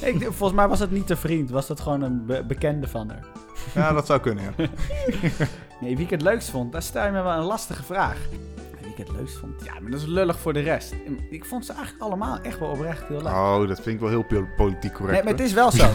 Ik, 0.01 0.21
volgens 0.21 0.53
mij 0.53 0.67
was 0.67 0.79
het 0.79 0.91
niet 0.91 1.09
een 1.09 1.17
vriend, 1.17 1.49
was 1.49 1.67
dat 1.67 1.79
gewoon 1.79 2.01
een 2.01 2.25
be- 2.25 2.43
bekende 2.47 2.87
van 2.87 3.09
haar. 3.09 3.25
ja, 3.73 3.93
dat 3.93 4.05
zou 4.05 4.19
kunnen, 4.19 4.43
ja. 4.57 4.67
Nee, 5.81 5.95
wie 5.95 6.05
ik 6.05 6.09
het 6.11 6.21
leukst 6.21 6.49
vond, 6.49 6.71
daar 6.71 6.81
stel 6.81 7.05
je 7.05 7.11
me 7.11 7.21
wel 7.21 7.37
een 7.37 7.43
lastige 7.45 7.83
vraag. 7.83 8.17
Ik 8.97 9.07
het 9.07 9.15
leukst 9.17 9.37
vond? 9.37 9.63
Ja, 9.63 9.73
maar 9.81 9.91
dat 9.91 9.99
is 9.99 10.05
lullig 10.05 10.39
voor 10.39 10.53
de 10.53 10.59
rest. 10.59 10.93
Ik 11.29 11.45
vond 11.45 11.65
ze 11.65 11.73
eigenlijk 11.73 12.03
allemaal 12.03 12.39
echt 12.41 12.59
wel 12.59 12.69
oprecht 12.69 13.07
heel 13.07 13.21
leuk. 13.21 13.31
Oh, 13.33 13.67
dat 13.67 13.75
vind 13.81 13.87
ik 13.95 13.99
wel 13.99 14.09
heel 14.09 14.23
po- 14.23 14.47
politiek 14.55 14.93
correct. 14.93 15.13
Nee, 15.13 15.23
maar 15.23 15.33
het 15.33 15.41
is 15.41 15.53
wel 15.53 15.71
zo. 15.71 15.83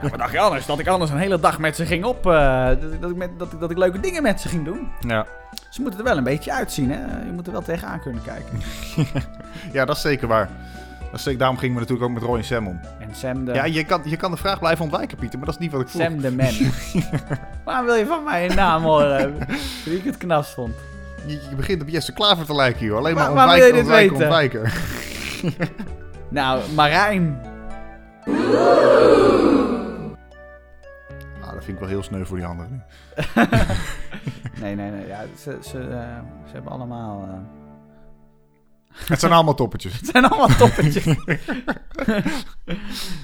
ja, 0.00 0.08
wat 0.08 0.18
dacht 0.18 0.32
je 0.32 0.38
anders? 0.38 0.66
Dat 0.66 0.78
ik 0.78 0.86
anders 0.86 1.10
een 1.10 1.16
hele 1.18 1.40
dag 1.40 1.58
met 1.58 1.76
ze 1.76 1.86
ging 1.86 2.04
op... 2.04 2.26
eh, 2.26 2.66
dat, 2.66 2.92
ik- 2.92 3.00
dat, 3.00 3.10
ik 3.10 3.16
met, 3.16 3.38
dat, 3.38 3.52
ik, 3.52 3.60
dat 3.60 3.70
ik 3.70 3.78
leuke 3.78 4.00
dingen 4.00 4.22
met 4.22 4.40
ze 4.40 4.48
ging 4.48 4.64
doen. 4.64 4.88
Ja. 5.00 5.26
Ze 5.70 5.80
moeten 5.80 6.00
er 6.00 6.06
wel 6.06 6.16
een 6.16 6.24
beetje 6.24 6.52
uitzien, 6.52 6.90
hè? 6.90 7.24
Je 7.26 7.32
moet 7.32 7.46
er 7.46 7.52
wel 7.52 7.62
tegenaan 7.62 8.00
kunnen 8.00 8.22
kijken. 8.22 8.60
ja, 9.72 9.84
dat 9.84 9.96
is 9.96 10.02
zeker 10.02 10.28
waar. 10.28 10.50
Dat 11.00 11.14
is 11.14 11.22
zeker, 11.22 11.38
daarom 11.38 11.58
gingen 11.58 11.74
we 11.74 11.80
natuurlijk 11.80 12.08
ook 12.08 12.14
met 12.14 12.22
Roy 12.22 12.38
en 12.38 12.44
Sam 12.44 12.66
om. 12.66 12.80
En 13.00 13.14
Sam 13.14 13.44
de... 13.44 13.52
Ja, 13.52 13.64
je 13.64 13.84
kan, 13.84 14.00
je 14.04 14.16
kan 14.16 14.30
de 14.30 14.36
vraag 14.36 14.58
blijven 14.58 14.84
ontwijken, 14.84 15.16
Pieter, 15.18 15.38
maar 15.38 15.46
dat 15.46 15.54
is 15.54 15.60
niet 15.60 15.72
wat 15.72 15.80
ik 15.80 15.88
vroeg. 15.88 16.02
Sam 16.02 16.20
de 16.20 16.32
Man. 16.32 16.52
Waarom 17.64 17.86
wil 17.86 17.94
je 17.94 18.06
van 18.06 18.24
mij 18.24 18.48
een 18.50 18.56
naam 18.56 18.82
horen? 18.82 19.38
Wie 19.84 19.96
ik 19.98 20.04
het 20.04 20.16
knapst 20.16 20.54
vond. 20.54 20.74
Je, 21.26 21.46
je 21.50 21.54
begint 21.56 21.82
op 21.82 21.88
Jesse 21.88 22.12
Klaver 22.12 22.46
te 22.46 22.54
lijken, 22.54 22.86
joh. 22.86 22.96
Alleen 22.98 23.14
maar 23.14 23.56
je 23.56 23.72
ontwijken, 23.74 23.78
ontwijken, 24.14 24.60
ontwijken. 24.60 24.70
Nou, 26.28 26.60
Marijn. 26.74 27.40
Ah, 31.42 31.52
dat 31.52 31.64
vind 31.64 31.68
ik 31.68 31.78
wel 31.78 31.88
heel 31.88 32.02
sneu 32.02 32.24
voor 32.24 32.36
die 32.36 32.46
anderen 32.46 32.70
nu. 32.70 32.80
Nee, 34.60 34.74
nee, 34.74 34.90
nee. 34.90 35.06
Ja, 35.06 35.24
ze, 35.38 35.58
ze, 35.62 35.78
eh, 35.78 36.18
ze 36.46 36.52
hebben 36.52 36.72
allemaal... 36.72 37.28
eh, 37.28 37.34
Het 39.08 39.20
zijn 39.20 39.32
allemaal 39.32 39.54
toppetjes. 39.54 39.92
Het 40.00 40.06
zijn 40.06 40.24
allemaal 40.24 40.56
toppetjes. 40.56 41.04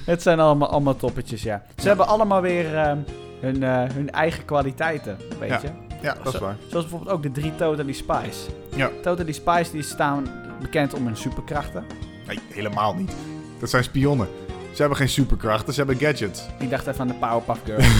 het 0.05 0.21
zijn 0.21 0.39
allemaal, 0.39 0.69
allemaal 0.69 0.95
toppetjes, 0.95 1.43
ja. 1.43 1.63
Ze 1.77 1.87
hebben 1.87 2.07
allemaal 2.07 2.41
weer 2.41 2.77
eh, 2.77 2.93
hun, 3.39 3.63
eh, 3.63 3.83
hun 3.93 4.09
eigen 4.11 4.45
kwaliteiten, 4.45 5.17
weet 5.39 5.61
je. 5.61 5.67
Ja, 5.67 5.90
dat 6.01 6.33
is 6.33 6.39
waar. 6.39 6.55
Zoals 6.67 6.85
bijvoorbeeld 6.85 7.11
ook 7.11 7.23
de 7.23 7.31
drie 7.31 7.55
Totally 7.55 7.93
Spice. 7.93 8.49
Ja. 8.75 8.89
Totally 9.01 9.31
Spice 9.31 9.71
die 9.71 9.81
staan 9.81 10.27
bekend 10.61 10.93
om 10.93 11.05
hun 11.05 11.17
superkrachten. 11.17 11.85
Nee, 12.27 12.39
helemaal 12.49 12.95
niet. 12.95 13.11
Dat 13.59 13.69
zijn 13.69 13.83
spionnen. 13.83 14.27
Ze 14.73 14.79
hebben 14.79 14.97
geen 14.97 15.09
superkrachten, 15.09 15.73
ze 15.73 15.79
hebben 15.79 15.99
gadgets. 15.99 16.45
Ik 16.59 16.69
dacht 16.69 16.87
even 16.87 16.99
aan 16.99 17.07
de 17.07 17.13
Powerpuff 17.13 17.61
Girls. 17.65 17.85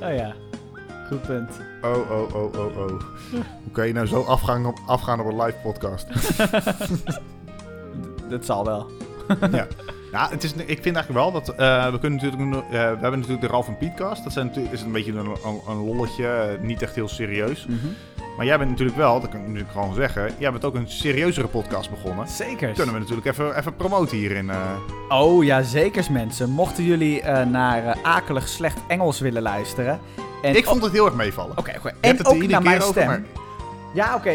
oh 0.08 0.14
ja, 0.14 0.34
goed 1.08 1.22
punt. 1.22 1.50
Oh, 1.82 2.10
oh, 2.10 2.34
oh, 2.34 2.54
oh, 2.54 2.76
oh. 2.76 3.00
Hoe 3.62 3.72
kan 3.72 3.86
je 3.86 3.92
nou 3.92 4.06
zo 4.06 4.22
afgaan 4.22 4.66
op, 4.66 4.78
afgaan 4.86 5.20
op 5.20 5.26
een 5.26 5.42
live 5.42 5.58
podcast? 5.62 6.06
Dat 8.30 8.44
zal 8.44 8.64
wel. 8.64 8.90
ja. 9.52 9.66
Ja, 10.12 10.28
het 10.30 10.44
is, 10.44 10.52
ik 10.52 10.82
vind 10.82 10.96
eigenlijk 10.96 11.12
wel 11.12 11.32
dat 11.32 11.48
eh, 11.48 11.90
we 11.90 11.98
kunnen 11.98 12.20
natuurlijk, 12.22 12.64
uh, 12.64 12.70
we 12.70 12.76
hebben 12.76 13.10
natuurlijk 13.18 13.40
de 13.40 13.46
Ralf 13.46 13.68
en 13.68 13.76
Pietcast. 13.76 14.24
Dat 14.24 14.32
zijn 14.32 14.46
natuurlijk, 14.46 14.74
is 14.74 14.82
een 14.82 14.92
beetje 14.92 15.12
een, 15.12 15.26
een, 15.26 15.60
een 15.68 15.84
lolletje, 15.84 16.26
eh, 16.26 16.60
niet 16.66 16.82
echt 16.82 16.94
heel 16.94 17.08
serieus. 17.08 17.66
Mhm. 17.66 17.86
Maar 18.36 18.46
jij 18.46 18.58
bent 18.58 18.70
natuurlijk 18.70 18.96
wel, 18.96 19.20
dat 19.20 19.30
kan 19.30 19.40
ik 19.40 19.46
natuurlijk 19.46 19.72
gewoon 19.72 19.94
zeggen, 19.94 20.30
jij 20.38 20.50
bent 20.50 20.64
ook 20.64 20.74
een 20.74 20.88
serieuzere 20.88 21.46
podcast 21.46 21.90
begonnen. 21.90 22.28
Zeker. 22.28 22.72
Kunnen 22.72 22.94
we 22.94 23.00
natuurlijk 23.00 23.26
even, 23.26 23.58
even 23.58 23.76
promoten 23.76 24.16
hierin. 24.16 24.50
eh. 24.50 24.56
Oh 25.08 25.44
ja, 25.44 25.62
zekers 25.62 26.08
mensen. 26.08 26.50
Mochten 26.50 26.84
jullie 26.84 27.20
eh, 27.22 27.46
naar 27.46 27.86
eh, 27.86 27.96
akelig 28.02 28.48
slecht 28.48 28.78
Engels 28.88 29.20
willen 29.20 29.42
luisteren. 29.42 30.00
En 30.42 30.56
ik 30.56 30.64
vond 30.64 30.82
het 30.82 30.92
heel 30.92 31.04
erg 31.06 31.14
meevallen. 31.14 31.58
Oké, 31.58 31.70
hebt 31.70 31.84
En 32.00 32.26
ook 32.26 32.36
naar 32.46 32.62
mijn 32.62 32.62
keer 32.62 32.74
over, 32.88 32.90
stem. 33.02 33.06
maar- 33.06 33.22
Ja, 33.94 34.14
oké. 34.14 34.30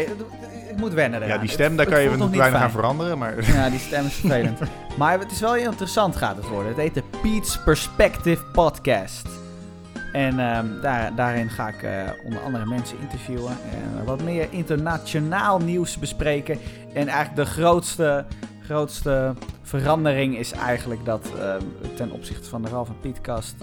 Ik 0.76 0.82
moet 0.82 0.92
wennen 0.92 1.20
Ja, 1.20 1.26
eraan. 1.26 1.38
die 1.40 1.48
Het- 1.48 1.58
stem, 1.58 1.76
daar 1.76 1.86
kan 1.86 2.00
je 2.02 2.16
nog 2.16 2.30
weinig 2.36 2.60
aan 2.60 2.70
veranderen. 2.70 3.18
Maar 3.18 3.52
Ja, 3.52 3.68
die 3.70 3.78
stem 3.78 4.06
is 4.06 4.14
vervelend. 4.14 4.58
maar 4.98 5.18
het 5.18 5.30
is 5.30 5.40
wel 5.40 5.52
heel 5.52 5.70
interessant 5.70 6.16
gaat 6.16 6.36
het 6.36 6.48
worden. 6.48 6.68
Het 6.68 6.76
heet 6.76 6.94
de 6.94 7.02
Pete's 7.22 7.58
Perspective 7.64 8.42
Podcast. 8.52 9.28
En 10.12 10.38
ehm, 10.38 10.66
daar, 10.82 11.14
daarin 11.14 11.48
ga 11.50 11.68
ik 11.68 11.82
eh, 11.82 11.90
onder 12.24 12.40
andere 12.40 12.66
mensen 12.66 12.96
interviewen. 13.00 13.52
En 13.98 14.04
wat 14.04 14.22
meer 14.22 14.46
internationaal 14.50 15.58
nieuws 15.58 15.98
bespreken. 15.98 16.58
En 16.94 17.08
eigenlijk 17.08 17.36
de 17.36 17.44
grootste, 17.54 18.24
grootste 18.66 19.34
verandering 19.62 20.38
is 20.38 20.52
eigenlijk 20.52 21.04
dat 21.04 21.26
ehm, 21.40 21.62
ten 21.96 22.10
opzichte 22.10 22.48
van 22.48 22.62
de 22.62 22.68
Ralph 22.68 22.88
en 22.88 23.00
Pietkast... 23.00 23.54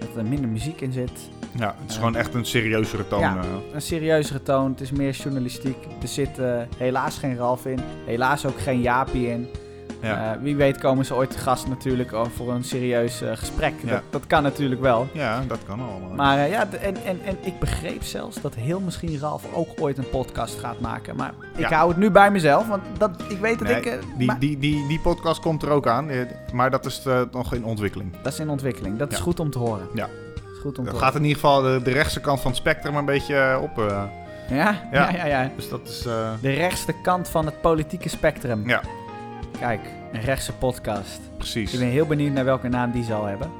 dat 0.00 0.08
er 0.16 0.24
minder 0.24 0.50
muziek 0.50 0.80
in 0.80 0.92
zit. 0.92 1.10
Ja, 1.58 1.74
het 1.80 1.90
is 1.90 1.96
gewoon 1.96 2.16
echt 2.16 2.34
een 2.34 2.44
serieuzere 2.44 3.08
toon. 3.08 3.20
Ja. 3.20 3.36
eh. 3.36 3.74
Een 3.74 3.82
serieuzere 3.82 4.42
toon, 4.42 4.70
het 4.70 4.80
is 4.80 4.90
meer 4.90 5.12
journalistiek. 5.12 5.76
Er 6.02 6.08
zit 6.08 6.38
eh, 6.38 6.56
helaas 6.76 7.18
geen 7.18 7.36
Ralf 7.36 7.66
in, 7.66 7.78
helaas 8.06 8.46
ook 8.46 8.60
geen 8.60 8.80
Jaapie 8.80 9.28
in. 9.28 9.48
ja. 10.02 10.32
Eh, 10.34 10.40
wie 10.42 10.56
weet 10.56 10.78
komen 10.78 11.04
ze 11.04 11.14
ooit 11.14 11.30
te 11.30 11.38
gast 11.38 11.68
natuurlijk 11.68 12.12
voor 12.34 12.52
een 12.52 12.64
serieus 12.64 13.22
gesprek. 13.34 13.72
Ja. 13.84 13.90
Dat, 13.90 14.02
dat 14.10 14.26
kan 14.26 14.42
natuurlijk 14.42 14.80
wel. 14.80 15.08
ja, 15.12 15.42
dat 15.48 15.58
kan 15.66 15.80
allemaal. 15.80 16.10
Maar 16.16 16.48
ja, 16.48 16.68
en, 16.80 16.96
en, 17.04 17.20
en 17.24 17.36
ik 17.40 17.58
begreep 17.58 18.02
zelfs 18.02 18.40
dat 18.40 18.54
heel 18.54 18.80
misschien 18.80 19.18
Ralf 19.18 19.44
ook 19.54 19.68
ooit 19.78 19.98
een 19.98 20.10
podcast 20.10 20.58
gaat 20.58 20.80
maken. 20.80 21.16
Maar 21.16 21.32
ik 21.56 21.68
Ja. 21.68 21.76
hou 21.76 21.88
het 21.88 21.98
nu 21.98 22.10
bij 22.10 22.30
mezelf, 22.30 22.68
want 22.68 22.82
dat, 22.98 23.10
ik 23.28 23.38
weet 23.38 23.58
dat 23.58 23.68
Nee, 23.68 23.76
ik... 23.80 23.98
die, 24.16 24.26
maar- 24.26 24.38
die, 24.38 24.58
die, 24.58 24.86
die 24.88 25.00
podcast 25.00 25.40
komt 25.40 25.62
er 25.62 25.70
ook 25.70 25.86
aan, 25.86 26.10
maar 26.52 26.70
dat 26.70 26.86
is 26.86 27.02
nog 27.32 27.54
in 27.54 27.64
ontwikkeling. 27.64 28.12
dat 28.22 28.32
is 28.32 28.38
in 28.38 28.48
ontwikkeling. 28.48 28.98
Dat 28.98 29.12
is 29.12 29.18
goed 29.18 29.40
om 29.40 29.50
te 29.50 29.58
horen. 29.58 29.88
Ja. 29.94 30.08
Goed 30.60 30.78
om 30.78 30.84
te 30.84 30.90
Het 30.90 30.98
gaat 30.98 31.14
in 31.14 31.20
ieder 31.22 31.34
geval 31.40 31.62
de, 31.62 31.80
de 31.82 31.90
rechtse 31.92 32.20
kant 32.20 32.40
van 32.40 32.50
het 32.50 32.60
spectrum 32.60 32.96
een 32.96 33.04
beetje 33.04 33.36
eh, 33.36 33.62
op. 33.62 33.78
eh. 33.78 34.02
Ja? 34.48 34.80
Ja. 34.92 35.10
Ja, 35.10 35.10
ja, 35.10 35.24
ja. 35.26 35.50
dus 35.56 35.68
dat 35.68 35.80
is... 35.88 36.06
eh, 36.06 36.30
De 36.40 36.50
rechtste 36.50 36.94
kant 37.02 37.28
van 37.28 37.46
het 37.46 37.60
politieke 37.60 38.08
spectrum. 38.08 38.68
ja, 38.68 38.80
Kijk, 39.58 39.80
een 40.12 40.20
rechtse 40.20 40.52
podcast. 40.52 41.20
precies. 41.36 41.72
Ik 41.72 41.78
ben 41.78 41.88
heel 41.88 42.06
benieuwd 42.06 42.32
naar 42.32 42.44
welke 42.44 42.68
naam 42.68 42.90
die 42.90 43.04
zal 43.04 43.24
hebben. 43.24 43.50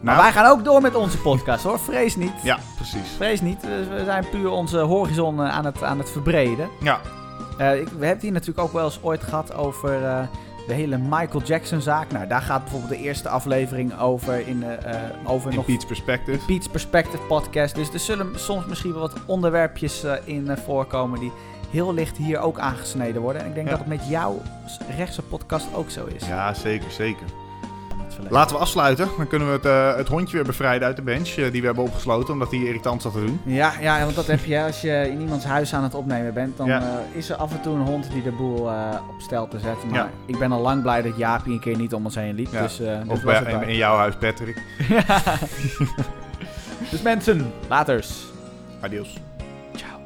Maar 0.00 0.14
Nou, 0.14 0.22
wij 0.32 0.32
gaan 0.42 0.50
ook 0.58 0.64
door 0.64 0.80
met 0.80 0.94
onze 0.94 1.18
podcast 1.18 1.64
hoor, 1.64 1.78
vrees 1.78 2.16
niet. 2.16 2.32
Ja, 2.42 2.58
precies. 2.76 3.08
Vrees 3.16 3.40
niet, 3.40 3.60
we 3.62 4.02
zijn 4.04 4.24
puur 4.30 4.50
onze 4.50 4.78
horizon 4.78 5.40
aan 5.42 5.64
het, 5.64 5.82
aan 5.82 5.98
het 5.98 6.10
verbreden. 6.10 6.68
Ja, 6.80 7.00
ik, 7.58 7.58
we 7.58 7.68
hebben 7.88 8.08
het 8.08 8.22
hier 8.22 8.32
natuurlijk 8.32 8.58
ook 8.66 8.72
wel 8.72 8.84
eens 8.84 8.98
ooit 9.02 9.22
gehad 9.22 9.54
over 9.54 10.28
de 10.66 10.72
hele 10.74 10.98
Michael 10.98 11.42
Jackson 11.44 11.80
zaak. 11.80 12.12
Nou, 12.12 12.26
daar 12.26 12.40
gaat 12.42 12.62
bijvoorbeeld 12.62 12.90
de 12.92 12.98
eerste 12.98 13.28
aflevering 13.28 13.98
over 13.98 14.48
in, 14.48 14.62
eh, 14.64 14.94
over 15.24 15.50
in 15.50 15.56
nog 15.56 15.64
Pete's 15.64 15.84
Perspective. 15.86 16.44
Pete's 16.46 16.68
Perspective 16.68 17.22
podcast. 17.22 17.74
Dus 17.74 17.92
er 17.92 17.98
zullen 17.98 18.38
soms 18.40 18.66
misschien 18.66 18.92
wel 18.92 19.00
wat 19.00 19.16
onderwerpjes 19.26 20.04
eh, 20.04 20.12
in 20.24 20.56
voorkomen 20.64 21.20
die 21.20 21.32
heel 21.70 21.94
licht 21.94 22.16
hier 22.16 22.38
ook 22.38 22.58
aangesneden 22.58 23.22
worden. 23.22 23.42
En 23.42 23.48
ik 23.48 23.54
denk 23.54 23.66
Ja. 23.66 23.72
dat 23.76 23.80
het 23.80 23.88
met 23.98 24.08
jouw 24.08 24.40
rechtse 24.96 25.22
podcast 25.22 25.66
ook 25.74 25.90
zo 25.90 26.06
is. 26.06 26.26
Ja, 26.26 26.54
zeker, 26.54 26.90
zeker. 26.90 27.26
Laten 28.30 28.56
we 28.56 28.62
afsluiten. 28.62 29.08
Dan 29.16 29.26
kunnen 29.26 29.48
we 29.48 29.54
het, 29.54 29.64
eh, 29.66 29.96
het 29.96 30.08
hondje 30.08 30.36
weer 30.36 30.44
bevrijden 30.46 30.86
uit 30.86 30.96
de 30.96 31.02
bench 31.02 31.28
eh, 31.28 31.50
die 31.52 31.60
we 31.60 31.66
hebben 31.66 31.84
opgesloten, 31.84 32.32
omdat 32.32 32.50
hij 32.50 32.60
irritant 32.60 33.02
zat 33.02 33.12
te 33.12 33.24
doen. 33.24 33.40
Ja, 33.44 33.72
ja, 33.80 34.02
want 34.04 34.14
dat 34.14 34.26
heb 34.26 34.44
je 34.44 34.62
als 34.62 34.80
je 34.80 35.08
in 35.10 35.20
iemands 35.20 35.44
huis 35.44 35.74
aan 35.74 35.82
het 35.82 35.94
opnemen 35.94 36.34
bent. 36.34 36.56
Dan 36.56 36.66
Ja. 36.66 36.80
eh, 36.80 37.16
is 37.18 37.28
er 37.30 37.36
af 37.36 37.52
en 37.52 37.60
toe 37.60 37.74
een 37.74 37.80
hond 37.86 38.10
die 38.12 38.22
de 38.22 38.32
boel 38.32 38.58
op 39.08 39.20
stel 39.20 39.48
te 39.48 39.58
zetten. 39.58 39.88
Maar 39.88 39.98
Ja. 39.98 40.10
ik 40.26 40.38
ben 40.38 40.52
al 40.52 40.60
lang 40.60 40.82
blij 40.82 41.02
dat 41.02 41.16
Jaapie 41.16 41.52
een 41.52 41.60
keer 41.60 41.76
niet 41.76 41.94
om 41.94 42.04
ons 42.04 42.14
heen 42.14 42.34
liep. 42.34 42.52
Ja. 42.52 42.62
Dus, 42.62 42.80
Of 43.08 43.22
bij, 43.22 43.42
in, 43.42 43.62
in 43.68 43.76
jouw 43.76 43.96
huis, 43.96 44.14
Patrick. 44.16 44.62
dus 46.90 47.02
mensen, 47.02 47.52
laters. 47.68 48.24
Adios. 48.80 49.16
Ciao. 49.74 49.98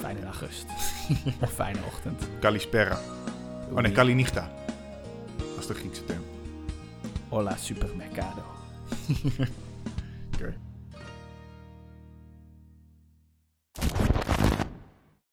Fijne 0.00 0.18
august. 0.24 0.64
of 1.42 1.50
fijne 1.52 1.78
ochtend. 1.86 2.22
Kalispera. 2.40 2.98
Oh 3.72 3.78
nee, 3.80 3.92
Kalinichta. 3.92 4.48
Dat 5.36 5.58
is 5.58 5.66
de 5.66 5.74
Griekse 5.74 6.04
term. 6.04 6.22
Hola 7.36 7.58
supermercado. 7.58 8.44